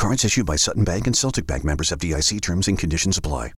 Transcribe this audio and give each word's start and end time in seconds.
Cards 0.00 0.24
issued 0.24 0.46
by 0.46 0.56
Sutton 0.56 0.82
Bank 0.82 1.06
and 1.06 1.14
Celtic 1.14 1.46
Bank 1.46 1.62
members 1.62 1.90
FDIC 1.90 2.40
terms 2.40 2.68
and 2.68 2.78
conditions 2.78 3.18
apply. 3.18 3.52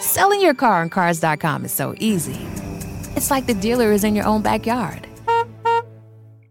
Selling 0.00 0.40
your 0.40 0.54
car 0.54 0.82
on 0.82 0.90
Cars.com 0.90 1.64
is 1.64 1.72
so 1.72 1.94
easy. 1.98 2.40
It's 3.14 3.30
like 3.30 3.46
the 3.46 3.54
dealer 3.54 3.92
is 3.92 4.02
in 4.02 4.16
your 4.16 4.26
own 4.26 4.42
backyard. 4.42 5.06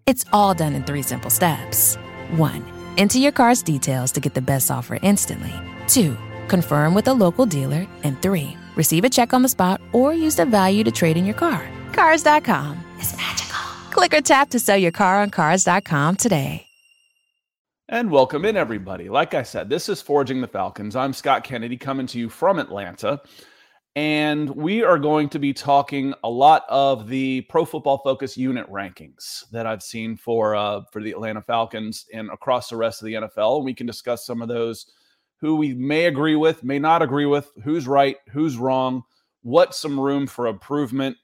It's 0.05 0.23
all 0.31 0.53
done 0.53 0.73
in 0.75 0.85
three 0.85 1.01
simple 1.01 1.29
steps. 1.29 1.97
One, 2.37 2.63
enter 2.97 3.19
your 3.19 3.33
car's 3.33 3.61
details 3.61 4.13
to 4.13 4.21
get 4.21 4.33
the 4.33 4.41
best 4.41 4.71
offer 4.71 4.97
instantly. 5.01 5.53
Two, 5.87 6.15
confirm 6.47 6.93
with 6.93 7.09
a 7.09 7.13
local 7.13 7.45
dealer. 7.45 7.85
And 8.03 8.21
three, 8.21 8.55
receive 8.77 9.03
a 9.03 9.09
check 9.09 9.33
on 9.33 9.41
the 9.41 9.49
spot 9.49 9.81
or 9.91 10.13
use 10.13 10.37
the 10.37 10.45
value 10.45 10.85
to 10.85 10.91
trade 10.91 11.17
in 11.17 11.25
your 11.25 11.35
car. 11.35 11.67
Cars.com 11.91 12.77
is 13.01 13.15
magical. 13.17 13.59
Click 13.91 14.13
or 14.13 14.21
tap 14.21 14.51
to 14.51 14.59
sell 14.59 14.77
your 14.77 14.93
car 14.93 15.21
on 15.21 15.31
Cars.com 15.31 16.15
today. 16.15 16.66
And 17.89 18.11
welcome 18.11 18.43
in, 18.43 18.57
everybody. 18.57 19.07
Like 19.07 19.33
I 19.33 19.43
said, 19.43 19.69
this 19.69 19.87
is 19.87 20.01
Forging 20.01 20.41
the 20.41 20.47
Falcons. 20.47 20.93
I'm 20.93 21.13
Scott 21.13 21.45
Kennedy 21.45 21.77
coming 21.77 22.05
to 22.07 22.19
you 22.19 22.27
from 22.27 22.59
Atlanta. 22.59 23.21
And 23.95 24.49
we 24.49 24.83
are 24.83 24.99
going 24.99 25.29
to 25.29 25.39
be 25.39 25.53
talking 25.53 26.13
a 26.25 26.29
lot 26.29 26.65
of 26.67 27.07
the 27.07 27.41
Pro 27.47 27.63
Football 27.63 27.99
Focus 27.99 28.35
unit 28.35 28.69
rankings 28.69 29.49
that 29.51 29.65
I've 29.65 29.81
seen 29.81 30.17
for 30.17 30.53
uh, 30.53 30.81
for 30.91 31.01
the 31.01 31.11
Atlanta 31.11 31.41
Falcons 31.41 32.05
and 32.13 32.29
across 32.29 32.67
the 32.67 32.75
rest 32.75 33.01
of 33.01 33.05
the 33.05 33.13
NFL. 33.13 33.63
We 33.63 33.73
can 33.73 33.87
discuss 33.87 34.25
some 34.25 34.41
of 34.41 34.49
those 34.49 34.91
who 35.39 35.55
we 35.55 35.73
may 35.73 36.07
agree 36.07 36.35
with, 36.35 36.65
may 36.65 36.79
not 36.79 37.01
agree 37.01 37.25
with, 37.25 37.49
who's 37.63 37.87
right, 37.87 38.17
who's 38.33 38.57
wrong, 38.57 39.01
what's 39.43 39.79
some 39.79 39.97
room 39.97 40.27
for 40.27 40.47
improvement. 40.47 41.15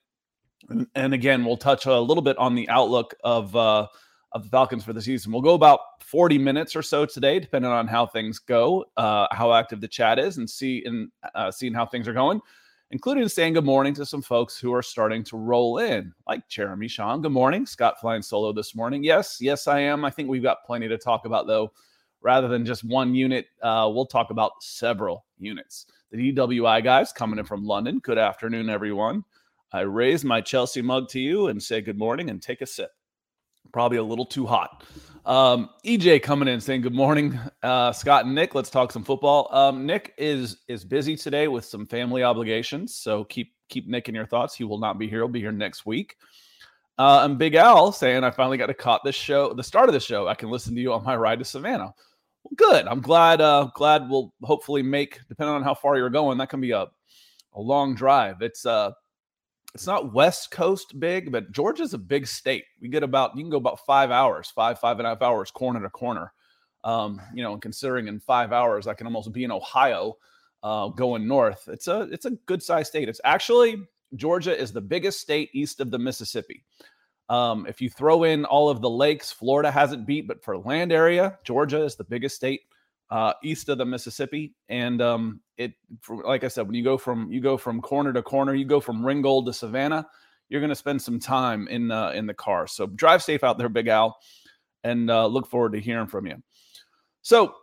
And, 0.70 0.88
and 0.96 1.14
again, 1.14 1.44
we'll 1.44 1.58
touch 1.58 1.88
a 1.88 2.00
little 2.00 2.24
bit 2.24 2.38
on 2.38 2.56
the 2.56 2.70
outlook 2.70 3.16
of 3.22 3.54
uh, 3.54 3.88
of 4.34 4.44
the 4.44 4.50
Falcons 4.50 4.84
for 4.84 4.94
the 4.94 5.02
season. 5.02 5.32
We'll 5.32 5.42
go 5.42 5.54
about 5.54 5.80
40 6.02 6.38
minutes 6.38 6.76
or 6.76 6.82
so 6.82 7.06
today, 7.06 7.40
depending 7.40 7.72
on 7.72 7.88
how 7.88 8.06
things 8.06 8.40
go, 8.40 8.86
uh, 8.98 9.28
how 9.32 9.54
active 9.54 9.80
the 9.80 9.88
chat 9.88 10.20
is, 10.20 10.38
and 10.38 10.50
see 10.50 10.84
and 10.86 11.10
uh, 11.36 11.52
seeing 11.52 11.74
how 11.74 11.86
things 11.86 12.08
are 12.08 12.14
going, 12.14 12.42
including 12.92 13.28
saying 13.28 13.54
good 13.54 13.66
morning 13.66 13.94
to 13.94 14.06
some 14.06 14.22
folks 14.22 14.58
who 14.58 14.74
are 14.74 14.82
starting 14.82 15.24
to 15.26 15.38
roll 15.38 15.78
in, 15.78 16.14
like 16.28 16.48
Jeremy 16.50 16.88
Sean. 16.88 17.22
Good 17.22 17.32
morning, 17.32 17.66
Scott 17.66 18.00
flying 18.02 18.24
solo 18.24 18.52
this 18.52 18.76
morning. 18.76 19.04
Yes, 19.04 19.38
yes, 19.40 19.68
I 19.68 19.80
am. 19.80 20.04
I 20.04 20.10
think 20.10 20.30
we've 20.30 20.44
got 20.44 20.66
plenty 20.66 20.88
to 20.88 20.98
talk 20.98 21.26
about 21.26 21.48
though. 21.48 21.72
Rather 22.22 22.48
than 22.48 22.66
just 22.66 22.86
one 22.86 23.14
unit, 23.14 23.48
uh, 23.62 23.90
we'll 23.94 24.06
talk 24.06 24.30
about 24.30 24.54
several 24.62 25.26
units. 25.38 25.88
The 26.10 26.32
DWI 26.32 26.82
guys 26.82 27.12
coming 27.12 27.38
in 27.38 27.44
from 27.44 27.66
London. 27.66 28.00
Good 28.00 28.18
afternoon, 28.18 28.70
everyone. 28.70 29.26
I 29.74 29.82
raise 29.82 30.24
my 30.24 30.40
Chelsea 30.40 30.82
mug 30.82 31.10
to 31.10 31.20
you 31.20 31.48
and 31.48 31.62
say 31.62 31.82
good 31.82 31.98
morning 31.98 32.30
and 32.30 32.42
take 32.42 32.62
a 32.62 32.66
sip 32.66 32.92
probably 33.72 33.98
a 33.98 34.04
little 34.04 34.26
too 34.26 34.46
hot. 34.46 34.84
Um, 35.26 35.70
EJ 35.86 36.22
coming 36.22 36.50
in 36.50 36.60
saying 36.60 36.82
good 36.82 36.94
morning, 36.94 37.40
uh, 37.62 37.94
Scott 37.94 38.26
and 38.26 38.36
Nick. 38.36 38.56
Let's 38.56 38.70
talk 38.70 38.92
some 38.92 39.04
football. 39.04 39.48
Um, 39.56 39.86
Nick 39.86 40.14
is 40.18 40.58
is 40.68 40.84
busy 40.84 41.16
today 41.16 41.48
with 41.48 41.64
some 41.64 41.86
family 41.86 42.24
obligations, 42.24 42.96
so 42.96 43.24
keep 43.24 43.54
keep 43.70 43.88
Nick 43.88 44.10
in 44.10 44.16
your 44.16 44.26
thoughts. 44.26 44.56
He 44.56 44.66
will 44.66 44.80
not 44.80 45.00
be 45.00 45.08
here. 45.08 45.20
He'll 45.20 45.30
be 45.30 45.40
here 45.40 45.54
next 45.54 45.86
week. 45.86 46.18
Uh, 46.98 47.22
and 47.24 47.38
Big 47.38 47.56
Al 47.56 47.92
saying 47.92 48.24
I 48.24 48.32
finally 48.32 48.58
got 48.58 48.68
to 48.68 48.74
caught 48.74 49.04
this 49.04 49.16
show, 49.16 49.54
the 49.54 49.64
start 49.64 49.90
of 49.90 49.94
the 49.94 50.00
show. 50.00 50.28
I 50.28 50.36
can 50.36 50.50
listen 50.50 50.76
to 50.76 50.82
you 50.82 50.94
on 50.94 51.04
my 51.04 51.16
ride 51.16 51.40
to 51.40 51.46
Savannah. 51.46 51.94
Well, 52.44 52.56
good. 52.56 52.86
I'm 52.88 53.02
glad. 53.02 53.42
Uh, 53.42 53.70
glad 53.74 54.10
we'll 54.10 54.34
hopefully 54.44 54.84
make, 54.84 55.20
depending 55.30 55.56
on 55.56 55.64
how 55.64 55.74
far 55.74 55.98
you're 55.98 56.10
going, 56.10 56.38
that 56.38 56.50
can 56.50 56.62
be 56.62 56.72
a 56.72 56.88
a 57.56 57.62
long 57.62 57.96
drive. 57.96 58.42
It's 58.42 58.66
uh 58.66 58.92
it's 59.74 59.88
not 59.88 60.14
West 60.14 60.52
Coast 60.52 61.00
big, 61.00 61.32
but 61.32 61.52
Georgia's 61.52 61.94
a 61.94 61.98
big 61.98 62.28
state. 62.28 62.66
We 62.80 62.90
get 62.90 63.04
about 63.04 63.36
you 63.36 63.44
can 63.44 63.50
go 63.50 63.58
about 63.58 63.86
five 63.86 64.12
hours, 64.12 64.50
five 64.50 64.80
five 64.80 65.00
and 65.00 65.08
a 65.08 65.12
half 65.12 65.22
hours, 65.22 65.52
corner 65.52 65.82
to 65.82 65.90
corner. 65.90 66.32
Um, 66.84 67.22
you 67.34 67.44
know, 67.44 67.54
and 67.54 67.62
considering 67.62 68.08
in 68.08 68.20
five 68.20 68.52
hours 68.52 68.88
I 68.88 68.94
can 68.94 69.08
almost 69.08 69.32
be 69.32 69.46
in 69.46 69.52
Ohio, 69.52 70.18
uh, 70.64 70.90
going 70.90 71.28
north. 71.28 71.68
It's 71.68 71.88
a 71.88 72.02
it's 72.12 72.26
a 72.26 72.32
good 72.46 72.62
sized 72.62 72.90
state. 72.90 73.10
It's 73.10 73.22
actually 73.24 73.84
Georgia 74.16 74.58
is 74.58 74.72
the 74.72 74.82
biggest 74.82 75.20
state 75.20 75.50
east 75.54 75.80
of 75.80 75.92
the 75.92 76.00
Mississippi. 76.00 76.64
Um, 77.30 77.66
if 77.68 77.82
you 77.82 77.90
throw 77.90 78.26
in 78.26 78.46
all 78.46 78.70
of 78.70 78.82
the 78.82 78.90
lakes, 78.90 79.32
Florida 79.32 79.72
hasn't 79.72 80.06
beat, 80.06 80.28
but 80.28 80.44
for 80.44 80.58
land 80.58 80.92
area, 80.92 81.40
Georgia 81.44 81.82
is 81.82 81.96
the 81.96 82.04
biggest 82.04 82.36
state 82.36 82.62
uh, 83.14 83.32
east 83.44 83.70
of 83.70 83.78
the 83.78 83.86
Mississippi. 83.86 84.56
And 84.70 85.00
um, 85.00 85.40
it, 85.58 85.74
like 86.10 86.44
I 86.44 86.48
said, 86.48 86.66
when 86.66 86.74
you 86.74 86.84
go 86.84 86.98
from 86.98 87.32
you 87.32 87.42
go 87.42 87.58
from 87.58 87.80
corner 87.80 88.12
to 88.12 88.24
corner, 88.24 88.56
you 88.56 88.66
go 88.66 88.80
from 88.80 89.06
Ringgold 89.06 89.46
to 89.46 89.54
Savannah, 89.54 90.08
you're 90.50 90.62
going 90.62 90.70
to 90.70 90.76
spend 90.76 91.00
some 91.00 91.20
time 91.20 91.68
in 91.68 91.92
uh, 91.92 92.10
in 92.16 92.26
the 92.26 92.34
car. 92.34 92.66
So 92.66 92.88
drive 92.88 93.22
safe 93.22 93.44
out 93.44 93.60
there, 93.60 93.70
Big 93.70 93.88
Al, 93.88 94.18
and 94.84 95.12
uh, 95.12 95.28
look 95.28 95.46
forward 95.46 95.74
to 95.74 95.80
hearing 95.80 96.08
from 96.08 96.26
you. 96.26 96.42
So 97.22 97.54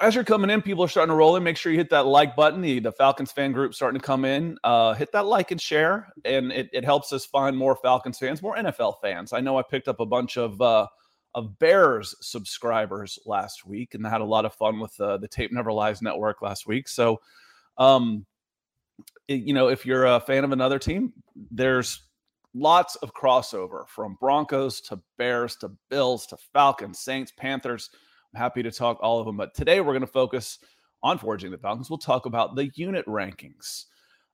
as 0.00 0.14
you're 0.14 0.24
coming 0.24 0.48
in, 0.48 0.62
people 0.62 0.82
are 0.82 0.88
starting 0.88 1.10
to 1.10 1.14
roll 1.14 1.36
in. 1.36 1.42
Make 1.42 1.58
sure 1.58 1.70
you 1.70 1.78
hit 1.78 1.90
that 1.90 2.06
like 2.06 2.34
button. 2.34 2.62
The, 2.62 2.80
the 2.80 2.92
Falcons 2.92 3.32
fan 3.32 3.52
group 3.52 3.74
starting 3.74 4.00
to 4.00 4.06
come 4.06 4.24
in. 4.24 4.56
Uh, 4.64 4.94
hit 4.94 5.12
that 5.12 5.26
like 5.26 5.50
and 5.50 5.60
share, 5.60 6.08
and 6.24 6.50
it, 6.52 6.70
it 6.72 6.86
helps 6.86 7.12
us 7.12 7.26
find 7.26 7.54
more 7.54 7.76
Falcons 7.76 8.18
fans, 8.18 8.40
more 8.40 8.56
NFL 8.56 8.94
fans. 9.02 9.34
I 9.34 9.40
know 9.40 9.58
I 9.58 9.62
picked 9.62 9.88
up 9.88 10.00
a 10.00 10.06
bunch 10.06 10.38
of 10.38 10.58
uh, 10.62 10.86
of 11.34 11.58
Bears 11.58 12.14
subscribers 12.20 13.18
last 13.24 13.66
week, 13.66 13.94
and 13.94 14.06
I 14.06 14.10
had 14.10 14.20
a 14.20 14.24
lot 14.24 14.44
of 14.44 14.54
fun 14.54 14.80
with 14.80 14.98
uh, 15.00 15.16
the 15.18 15.28
Tape 15.28 15.52
Never 15.52 15.72
Lies 15.72 16.02
network 16.02 16.42
last 16.42 16.66
week. 16.66 16.88
So, 16.88 17.20
um, 17.78 18.26
it, 19.28 19.42
you 19.42 19.54
know, 19.54 19.68
if 19.68 19.86
you're 19.86 20.06
a 20.06 20.20
fan 20.20 20.44
of 20.44 20.52
another 20.52 20.78
team, 20.78 21.12
there's 21.50 22.02
lots 22.52 22.96
of 22.96 23.14
crossover 23.14 23.86
from 23.88 24.16
Broncos 24.20 24.80
to 24.82 25.00
Bears 25.18 25.56
to 25.56 25.70
Bills 25.88 26.26
to 26.26 26.36
Falcons, 26.52 26.98
Saints, 26.98 27.32
Panthers. 27.36 27.90
I'm 28.34 28.40
happy 28.40 28.62
to 28.62 28.70
talk 28.70 28.98
all 29.00 29.20
of 29.20 29.26
them, 29.26 29.36
but 29.36 29.54
today 29.54 29.80
we're 29.80 29.92
going 29.92 30.00
to 30.00 30.06
focus 30.06 30.58
on 31.02 31.18
forging 31.18 31.50
the 31.50 31.58
Falcons. 31.58 31.88
We'll 31.88 31.98
talk 31.98 32.26
about 32.26 32.56
the 32.56 32.70
unit 32.74 33.06
rankings, 33.06 33.84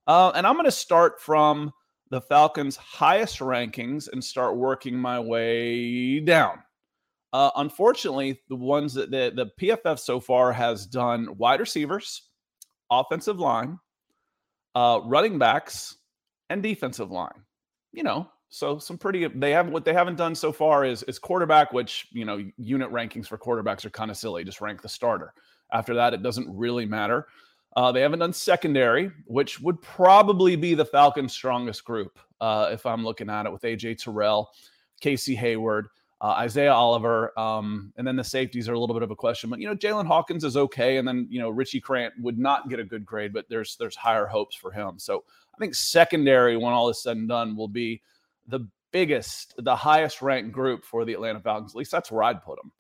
uh, 0.07 0.33
and 0.35 0.47
I'm 0.47 0.55
going 0.55 0.65
to 0.65 0.73
start 0.73 1.21
from 1.21 1.73
the 2.11 2.21
Falcons' 2.21 2.77
highest 2.77 3.41
rankings 3.41 4.09
and 4.11 4.23
start 4.23 4.57
working 4.57 4.97
my 4.97 5.21
way 5.21 6.21
down. 6.21 6.59
Uh, 7.37 7.51
unfortunately, 7.57 8.41
the 8.49 8.57
ones 8.57 8.95
that 8.95 9.11
the, 9.11 9.31
the 9.37 9.51
PFF 9.61 9.99
so 9.99 10.19
far 10.19 10.55
has 10.55 10.87
done 10.87 11.37
wide 11.37 11.61
receivers, 11.61 12.31
offensive 12.91 13.39
line, 13.39 13.79
uh, 14.75 15.01
running 15.05 15.39
backs, 15.39 15.99
and 16.49 16.63
defensive 16.63 17.11
line. 17.11 17.43
You 17.93 18.05
know, 18.05 18.31
so 18.49 18.79
some 18.79 18.97
pretty 18.97 19.27
they 19.27 19.51
have 19.51 19.69
what 19.69 19.85
they 19.85 19.93
haven't 19.93 20.17
done 20.17 20.35
so 20.35 20.51
far 20.51 20.87
is 20.87 21.03
is 21.03 21.19
quarterback, 21.19 21.75
which 21.75 22.09
you 22.11 22.25
know 22.25 22.43
unit 22.57 22.91
rankings 22.91 23.27
for 23.27 23.37
quarterbacks 23.37 23.85
are 23.85 23.91
kind 23.91 24.11
of 24.11 24.17
silly. 24.17 24.43
Just 24.43 24.63
rank 24.63 24.81
the 24.81 24.89
starter. 24.89 25.35
After 25.71 25.93
that, 25.93 26.15
it 26.15 26.23
doesn't 26.23 26.49
really 26.49 26.87
matter. 26.87 27.27
Uh, 27.77 27.93
they 27.93 28.01
haven't 28.01 28.21
done 28.21 28.33
secondary, 28.33 29.11
which 29.27 29.61
would 29.61 29.83
probably 29.83 30.57
be 30.57 30.73
the 30.73 30.87
Falcons' 30.87 31.35
strongest 31.35 31.85
group 31.85 32.19
uh, 32.41 32.71
if 32.73 32.87
I'm 32.87 33.05
looking 33.05 33.29
at 33.29 33.45
it 33.45 33.53
with 33.53 33.61
AJ 33.61 34.03
Terrell, 34.03 34.49
Casey 35.03 35.35
Hayward 35.35 35.89
uh, 36.21 36.29
Isaiah 36.39 36.73
Oliver, 36.73 37.39
um, 37.39 37.93
and 37.97 38.07
then 38.07 38.17
the 38.17 38.25
safeties 38.25 38.69
are 38.69 38.75
a 38.75 38.79
little 38.79 38.95
bit 38.95 39.03
of 39.03 39.11
a 39.11 39.17
question. 39.17 39.51
But 39.51 39.61
you 39.61 39.69
know, 39.69 39.75
Jaylinn 39.75 40.07
Hawkins 40.07 40.45
is 40.45 40.57
okay, 40.57 40.97
and 40.97 41.07
then 41.07 41.27
you 41.31 41.41
know 41.41 41.51
Richie 41.51 41.81
Grant 41.81 42.15
would 42.21 42.39
not 42.39 42.69
get 42.69 42.81
a 42.81 42.85
good 42.85 43.05
grade, 43.05 43.33
but 43.33 43.47
there's 43.49 43.77
there's 43.77 43.97
higher 43.97 44.27
hopes 44.27 44.57
for 44.57 44.71
him. 44.71 44.99
So 44.99 45.25
I 45.55 45.59
think 45.59 45.75
secondary, 45.75 46.57
when 46.57 46.73
all 46.73 46.89
is 46.89 47.03
said 47.03 47.17
and 47.17 47.29
done, 47.29 47.57
will 47.57 47.69
be 47.69 48.03
the 48.49 48.61
biggest, 48.93 49.55
the 49.59 49.77
highest 49.77 50.23
ranked 50.23 50.53
group 50.53 50.85
for 50.85 51.05
the 51.05 51.13
Atlanta 51.13 51.41
Falcons. 51.41 51.73
At 51.73 51.79
least 51.79 51.91
that's 51.91 52.11
where 52.11 52.23
I'd 52.23 52.43
put 52.43 52.57
them. 52.57 52.73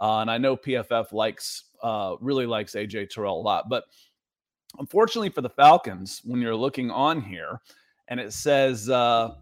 Uh, 0.00 0.20
and 0.20 0.30
I 0.30 0.38
know 0.38 0.56
PFF 0.56 1.12
likes 1.12 1.64
uh, 1.82 2.16
really 2.20 2.46
likes 2.46 2.74
AJ 2.74 3.10
Terrell 3.10 3.40
a 3.40 3.42
lot, 3.42 3.68
but 3.68 3.84
Unfortunately 4.78 5.30
for 5.30 5.40
the 5.40 5.50
Falcons, 5.50 6.20
when 6.24 6.40
you're 6.40 6.56
looking 6.56 6.90
on 6.90 7.20
here 7.20 7.60
and 8.08 8.18
it 8.18 8.32
says 8.32 8.90
uh, 8.90 9.34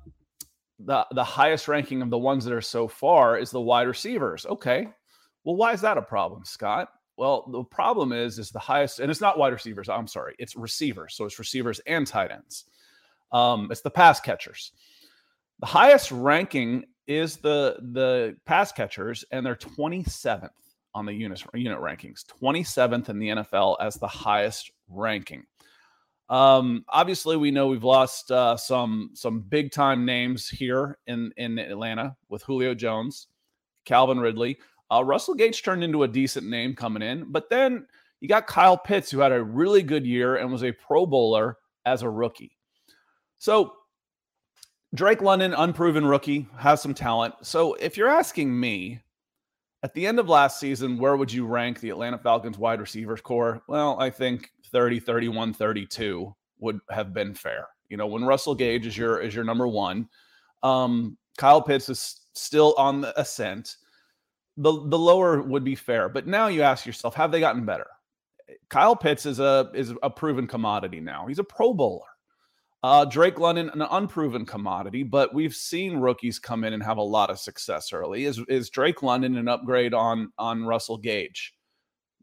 the, 0.84 1.06
the 1.12 1.24
highest 1.24 1.68
ranking 1.68 2.02
of 2.02 2.10
the 2.10 2.18
ones 2.18 2.44
that 2.44 2.54
are 2.54 2.60
so 2.60 2.88
far 2.88 3.38
is 3.38 3.50
the 3.50 3.60
wide 3.60 3.86
receivers. 3.88 4.46
Okay. 4.46 4.88
Well, 5.44 5.56
why 5.56 5.72
is 5.72 5.80
that 5.80 5.98
a 5.98 6.02
problem, 6.02 6.44
Scott? 6.44 6.88
Well, 7.16 7.46
the 7.50 7.64
problem 7.64 8.12
is, 8.12 8.38
is 8.38 8.50
the 8.50 8.58
highest, 8.58 9.00
and 9.00 9.10
it's 9.10 9.20
not 9.20 9.38
wide 9.38 9.52
receivers. 9.52 9.88
I'm 9.88 10.06
sorry, 10.06 10.34
it's 10.38 10.56
receivers. 10.56 11.14
So 11.14 11.24
it's 11.24 11.38
receivers 11.38 11.80
and 11.86 12.06
tight 12.06 12.30
ends. 12.30 12.64
Um, 13.32 13.68
it's 13.70 13.80
the 13.80 13.90
pass 13.90 14.20
catchers. 14.20 14.72
The 15.60 15.66
highest 15.66 16.10
ranking 16.10 16.84
is 17.06 17.36
the 17.36 17.76
the 17.92 18.36
pass 18.46 18.72
catchers, 18.72 19.24
and 19.30 19.44
they're 19.44 19.56
27th 19.56 20.50
on 20.94 21.06
the 21.06 21.12
unit 21.12 21.42
unit 21.54 21.78
rankings. 21.78 22.24
27th 22.42 23.08
in 23.08 23.18
the 23.18 23.28
NFL 23.28 23.76
as 23.80 23.96
the 23.96 24.08
highest 24.08 24.70
ranking. 24.88 25.44
Um, 26.32 26.86
obviously, 26.88 27.36
we 27.36 27.50
know 27.50 27.66
we've 27.66 27.84
lost 27.84 28.30
uh, 28.30 28.56
some 28.56 29.10
some 29.12 29.40
big 29.40 29.70
time 29.70 30.06
names 30.06 30.48
here 30.48 30.96
in 31.06 31.30
in 31.36 31.58
Atlanta 31.58 32.16
with 32.30 32.42
Julio 32.42 32.74
Jones, 32.74 33.26
Calvin 33.84 34.18
Ridley. 34.18 34.58
Uh, 34.90 35.04
Russell 35.04 35.34
Gage 35.34 35.62
turned 35.62 35.84
into 35.84 36.04
a 36.04 36.08
decent 36.08 36.48
name 36.48 36.74
coming 36.74 37.02
in, 37.02 37.30
but 37.30 37.50
then 37.50 37.86
you 38.20 38.28
got 38.28 38.46
Kyle 38.46 38.78
Pitts, 38.78 39.10
who 39.10 39.18
had 39.18 39.30
a 39.30 39.44
really 39.44 39.82
good 39.82 40.06
year 40.06 40.36
and 40.36 40.50
was 40.50 40.64
a 40.64 40.72
Pro 40.72 41.04
Bowler 41.04 41.58
as 41.84 42.00
a 42.00 42.08
rookie. 42.08 42.56
So 43.36 43.74
Drake 44.94 45.20
London, 45.20 45.52
unproven 45.52 46.06
rookie, 46.06 46.48
has 46.56 46.80
some 46.80 46.94
talent. 46.94 47.34
So 47.42 47.74
if 47.74 47.98
you're 47.98 48.08
asking 48.08 48.58
me, 48.58 49.02
at 49.82 49.94
the 49.94 50.06
end 50.06 50.18
of 50.18 50.28
last 50.28 50.60
season, 50.60 50.96
where 50.98 51.16
would 51.16 51.32
you 51.32 51.46
rank 51.46 51.80
the 51.80 51.90
Atlanta 51.90 52.18
Falcons 52.18 52.58
wide 52.58 52.80
receivers 52.80 53.20
corps? 53.20 53.62
Well, 53.66 53.98
I 53.98 54.10
think 54.10 54.52
30, 54.70 55.00
31, 55.00 55.54
32 55.54 56.34
would 56.60 56.80
have 56.90 57.12
been 57.12 57.34
fair. 57.34 57.66
You 57.88 57.96
know, 57.96 58.06
when 58.06 58.24
Russell 58.24 58.54
Gage 58.54 58.86
is 58.86 58.96
your 58.96 59.20
is 59.20 59.34
your 59.34 59.44
number 59.44 59.68
one, 59.68 60.08
um, 60.62 61.18
Kyle 61.36 61.60
Pitts 61.60 61.88
is 61.88 62.20
still 62.32 62.74
on 62.78 63.00
the 63.00 63.18
ascent. 63.20 63.76
The 64.56 64.72
the 64.72 64.98
lower 64.98 65.42
would 65.42 65.64
be 65.64 65.74
fair, 65.74 66.08
but 66.08 66.26
now 66.26 66.46
you 66.46 66.62
ask 66.62 66.86
yourself, 66.86 67.14
have 67.14 67.32
they 67.32 67.40
gotten 67.40 67.66
better? 67.66 67.88
Kyle 68.68 68.96
Pitts 68.96 69.26
is 69.26 69.40
a 69.40 69.70
is 69.74 69.92
a 70.02 70.08
proven 70.08 70.46
commodity 70.46 71.00
now. 71.00 71.26
He's 71.26 71.38
a 71.38 71.44
Pro 71.44 71.74
Bowler. 71.74 72.06
Uh, 72.84 73.04
Drake 73.04 73.38
London, 73.38 73.70
an 73.74 73.82
unproven 73.82 74.44
commodity, 74.44 75.04
but 75.04 75.32
we've 75.32 75.54
seen 75.54 75.98
rookies 75.98 76.40
come 76.40 76.64
in 76.64 76.72
and 76.72 76.82
have 76.82 76.96
a 76.96 77.02
lot 77.02 77.30
of 77.30 77.38
success 77.38 77.92
early. 77.92 78.24
Is 78.24 78.40
is 78.48 78.70
Drake 78.70 79.04
London 79.04 79.36
an 79.36 79.46
upgrade 79.46 79.94
on 79.94 80.32
on 80.36 80.64
Russell 80.64 80.98
Gage? 80.98 81.54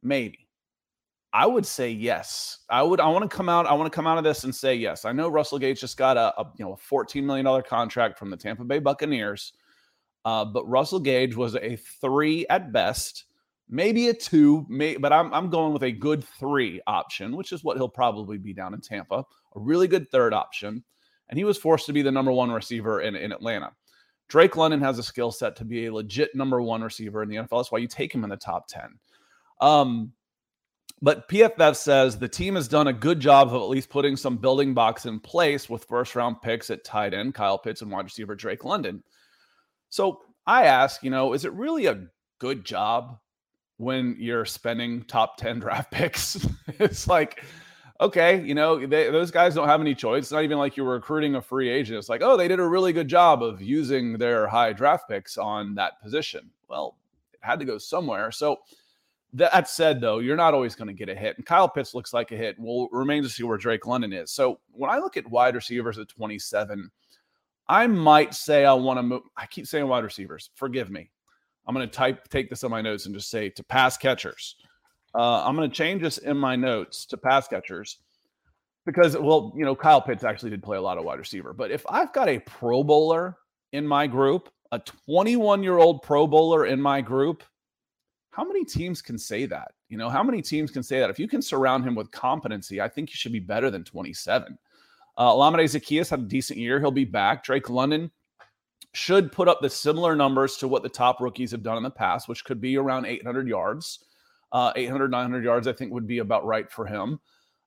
Maybe. 0.04 0.50
I 1.32 1.46
would 1.46 1.66
say 1.66 1.92
yes. 1.92 2.60
I 2.70 2.82
would. 2.82 3.00
I 3.00 3.08
want 3.08 3.30
to 3.30 3.36
come 3.36 3.48
out. 3.48 3.68
I 3.68 3.74
want 3.74 3.92
to 3.92 3.96
come 3.96 4.08
out 4.08 4.18
of 4.18 4.24
this 4.24 4.44
and 4.44 4.54
say 4.54 4.76
yes. 4.76 5.06
I 5.06 5.14
know 5.14 5.30
Russell 5.30 5.60
Gage 5.60 5.80
just 5.80 5.96
got 5.96 6.18
a, 6.18 6.38
a 6.42 6.52
you 6.58 6.66
know 6.66 6.74
a 6.74 6.78
fourteen 6.78 7.26
million 7.26 7.46
dollar 7.46 7.62
contract 7.62 8.18
from 8.20 8.30
the 8.30 8.38
Tampa 8.38 8.66
Bay 8.66 8.80
Buccaneers, 8.80 9.54
uh, 10.26 10.44
but 10.44 10.68
Russell 10.68 11.00
Gage 11.00 11.36
was 11.36 11.56
a 11.56 11.78
three 12.02 12.46
at 12.50 12.74
best, 12.74 13.26
maybe 13.70 14.10
a 14.10 14.14
two. 14.14 14.66
May, 14.68 14.98
but 14.98 15.14
I'm 15.14 15.34
I'm 15.34 15.50
going 15.50 15.74
with 15.74 15.84
a 15.84 15.92
good 15.92 16.24
three 16.24 16.82
option, 16.88 17.36
which 17.36 17.52
is 17.52 17.64
what 17.64 17.78
he'll 17.78 17.90
probably 17.90 18.38
be 18.38 18.54
down 18.54 18.74
in 18.74 18.82
Tampa 18.82 19.26
a 19.56 19.60
really 19.60 19.88
good 19.88 20.10
third 20.10 20.34
option, 20.34 20.84
and 21.30 21.38
he 21.38 21.44
was 21.44 21.58
forced 21.58 21.86
to 21.88 21.94
be 21.94 22.02
the 22.02 22.12
number 22.12 22.32
one 22.32 22.52
receiver 22.52 23.02
in, 23.02 23.16
in 23.16 23.32
Atlanta. 23.32 23.72
Drake 24.28 24.56
London 24.56 24.80
has 24.82 25.00
a 25.00 25.04
skill 25.04 25.32
set 25.32 25.56
to 25.56 25.66
be 25.66 25.88
a 25.88 25.94
legit 25.94 26.36
number 26.36 26.62
one 26.62 26.84
receiver 26.84 27.24
in 27.24 27.30
the 27.30 27.38
NFL. 27.38 27.60
That's 27.60 27.72
why 27.72 27.80
you 27.80 27.88
take 27.88 28.14
him 28.14 28.24
in 28.24 28.30
the 28.30 28.38
top 28.38 28.68
10. 28.68 29.00
Um, 29.60 30.14
but 31.02 31.28
PFF 31.30 31.76
says 31.76 32.20
the 32.20 32.28
team 32.28 32.56
has 32.56 32.68
done 32.68 32.88
a 32.88 32.94
good 32.94 33.20
job 33.20 33.48
of 33.48 33.56
at 33.56 33.70
least 33.70 33.90
putting 33.90 34.16
some 34.16 34.38
building 34.38 34.74
blocks 34.74 35.06
in 35.06 35.20
place 35.20 35.68
with 35.68 35.86
first 35.86 36.16
round 36.16 36.42
picks 36.42 36.70
at 36.70 36.84
tight 36.84 37.14
end, 37.14 37.34
Kyle 37.34 37.58
Pitts, 37.58 37.82
and 37.82 37.92
wide 37.92 38.06
receiver 38.06 38.36
Drake 38.36 38.64
London. 38.64 39.04
So 39.90 40.22
I 40.46 40.66
ask, 40.66 41.02
you 41.04 41.10
know, 41.10 41.34
is 41.34 41.46
it 41.46 41.54
really 41.54 41.88
a 41.88 42.08
good 42.38 42.66
job 42.66 43.18
when 43.80 44.14
you're 44.20 44.46
spending 44.46 45.04
top 45.04 45.38
10 45.38 45.60
draft 45.60 45.90
picks? 45.92 46.46
it's 46.80 47.08
like, 47.08 47.44
okay, 48.02 48.42
you 48.44 48.54
know, 48.54 48.86
they, 48.86 49.10
those 49.10 49.32
guys 49.32 49.56
don't 49.56 49.70
have 49.70 49.82
any 49.82 49.96
choice. 49.96 50.24
It's 50.24 50.32
not 50.32 50.44
even 50.44 50.58
like 50.58 50.76
you're 50.76 50.86
recruiting 50.86 51.36
a 51.36 51.42
free 51.42 51.70
agent. 51.70 51.98
It's 51.98 52.10
like, 52.10 52.22
oh, 52.22 52.36
they 52.36 52.48
did 52.48 52.60
a 52.60 52.68
really 52.68 52.92
good 52.94 53.08
job 53.08 53.42
of 53.42 53.62
using 53.62 54.18
their 54.18 54.48
high 54.48 54.74
draft 54.74 55.10
picks 55.10 55.38
on 55.38 55.76
that 55.76 56.02
position. 56.02 56.50
Well, 56.68 56.98
it 57.34 57.40
had 57.42 57.60
to 57.60 57.66
go 57.66 57.78
somewhere. 57.78 58.32
So 58.32 58.58
that 59.34 59.70
said, 59.70 60.02
though, 60.02 60.20
you're 60.20 60.36
not 60.36 60.54
always 60.54 60.76
going 60.76 60.90
to 60.90 60.94
get 60.94 61.08
a 61.08 61.16
hit. 61.16 61.38
And 61.38 61.46
Kyle 61.46 61.70
Pitts 61.70 61.94
looks 61.94 62.14
like 62.14 62.34
a 62.34 62.38
hit. 62.38 62.58
We'll 62.60 62.90
remain 62.92 63.24
to 63.24 63.30
see 63.30 63.44
where 63.44 63.58
Drake 63.58 63.86
London 63.86 64.12
is. 64.12 64.32
So 64.32 64.60
when 64.72 64.90
I 64.90 64.98
look 64.98 65.16
at 65.16 65.30
wide 65.30 65.56
receivers 65.56 65.98
at 66.00 66.10
27, 66.10 66.92
I 67.70 67.88
might 67.88 68.34
say 68.34 68.66
I 68.66 68.74
want 68.74 68.98
to 68.98 69.04
move. 69.04 69.22
I 69.38 69.46
keep 69.46 69.68
saying 69.68 69.88
wide 69.88 70.04
receivers. 70.04 70.50
Forgive 70.56 70.90
me. 70.90 71.12
I'm 71.70 71.76
going 71.76 71.88
to 71.88 71.96
type, 71.96 72.28
take 72.30 72.50
this 72.50 72.64
on 72.64 72.72
my 72.72 72.82
notes 72.82 73.06
and 73.06 73.14
just 73.14 73.30
say 73.30 73.48
to 73.50 73.64
pass 73.64 73.96
catchers. 73.96 74.56
Uh, 75.14 75.44
I'm 75.46 75.56
going 75.56 75.70
to 75.70 75.76
change 75.76 76.02
this 76.02 76.18
in 76.18 76.36
my 76.36 76.56
notes 76.56 77.06
to 77.06 77.16
pass 77.16 77.48
catchers 77.48 78.00
because, 78.88 79.16
well, 79.16 79.54
you 79.56 79.66
know, 79.66 79.76
Kyle 79.76 80.02
Pitts 80.02 80.24
actually 80.24 80.50
did 80.50 80.64
play 80.64 80.78
a 80.78 80.82
lot 80.82 80.98
of 80.98 81.04
wide 81.04 81.20
receiver. 81.20 81.54
But 81.54 81.70
if 81.70 81.86
I've 81.88 82.12
got 82.12 82.28
a 82.28 82.40
Pro 82.40 82.84
Bowler 82.84 83.38
in 83.72 83.86
my 83.86 84.08
group, 84.08 84.50
a 84.72 84.80
21 84.80 85.62
year 85.62 85.78
old 85.78 86.02
Pro 86.02 86.26
Bowler 86.26 86.66
in 86.66 86.82
my 86.82 87.02
group, 87.02 87.44
how 88.32 88.44
many 88.44 88.66
teams 88.66 89.00
can 89.00 89.20
say 89.20 89.46
that? 89.46 89.74
You 89.90 89.98
know, 90.00 90.10
how 90.10 90.24
many 90.24 90.42
teams 90.42 90.72
can 90.72 90.82
say 90.82 91.00
that? 91.00 91.12
If 91.12 91.20
you 91.20 91.28
can 91.28 91.42
surround 91.42 91.86
him 91.86 91.94
with 91.94 92.10
competency, 92.10 92.82
I 92.82 92.88
think 92.88 93.12
you 93.12 93.16
should 93.16 93.32
be 93.32 93.40
better 93.40 93.70
than 93.70 93.84
27. 93.84 94.58
Uh, 95.20 95.32
Olamide 95.34 95.66
Zaccheaus 95.66 96.10
had 96.10 96.22
a 96.22 96.24
decent 96.24 96.58
year. 96.58 96.80
He'll 96.80 96.90
be 96.90 97.06
back. 97.06 97.44
Drake 97.44 97.70
London 97.70 98.10
should 98.94 99.32
put 99.32 99.48
up 99.48 99.62
the 99.62 99.70
similar 99.70 100.16
numbers 100.16 100.58
to 100.58 100.68
what 100.68 100.84
the 100.84 100.90
top 100.90 101.22
rookies 101.22 101.52
have 101.52 101.64
done 101.64 101.78
in 101.78 101.84
the 101.84 101.90
past, 101.90 102.28
which 102.28 102.44
could 102.44 102.60
be 102.60 102.78
around 102.78 103.06
800 103.06 103.48
yards. 103.48 104.06
Uh, 104.52 104.74
800, 104.76 105.12
900 105.12 105.44
yards, 105.44 105.68
I 105.68 105.74
think 105.74 105.94
would 105.94 106.08
be 106.08 106.20
about 106.20 106.46
right 106.46 106.70
for 106.72 106.86
him. 106.86 107.20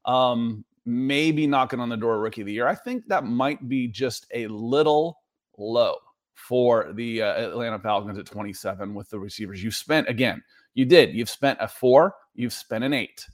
Um, 0.05 0.65
maybe 0.85 1.47
knocking 1.47 1.79
on 1.79 1.89
the 1.89 1.97
door 1.97 2.19
rookie 2.19 2.41
of 2.41 2.47
the 2.47 2.53
year. 2.53 2.67
I 2.67 2.75
think 2.75 3.07
that 3.07 3.25
might 3.25 3.69
be 3.69 3.87
just 3.87 4.27
a 4.35 4.49
little 4.49 5.21
low 5.57 5.97
for 6.35 6.93
the 6.95 7.23
uh, 7.23 7.51
Atlanta 7.51 7.79
Falcons 7.79 8.19
at 8.19 8.27
27 8.27 8.95
with 8.95 9.09
the 9.11 9.19
receivers. 9.19 9.63
You 9.63 9.71
spent, 9.71 10.09
again, 10.09 10.43
you 10.75 10.85
did. 10.85 11.15
You've 11.15 11.31
spent 11.31 11.59
a 11.61 11.69
four, 11.69 12.15
you've 12.35 12.53
spent 12.53 12.83
an 12.83 12.93
eight. 12.93 13.25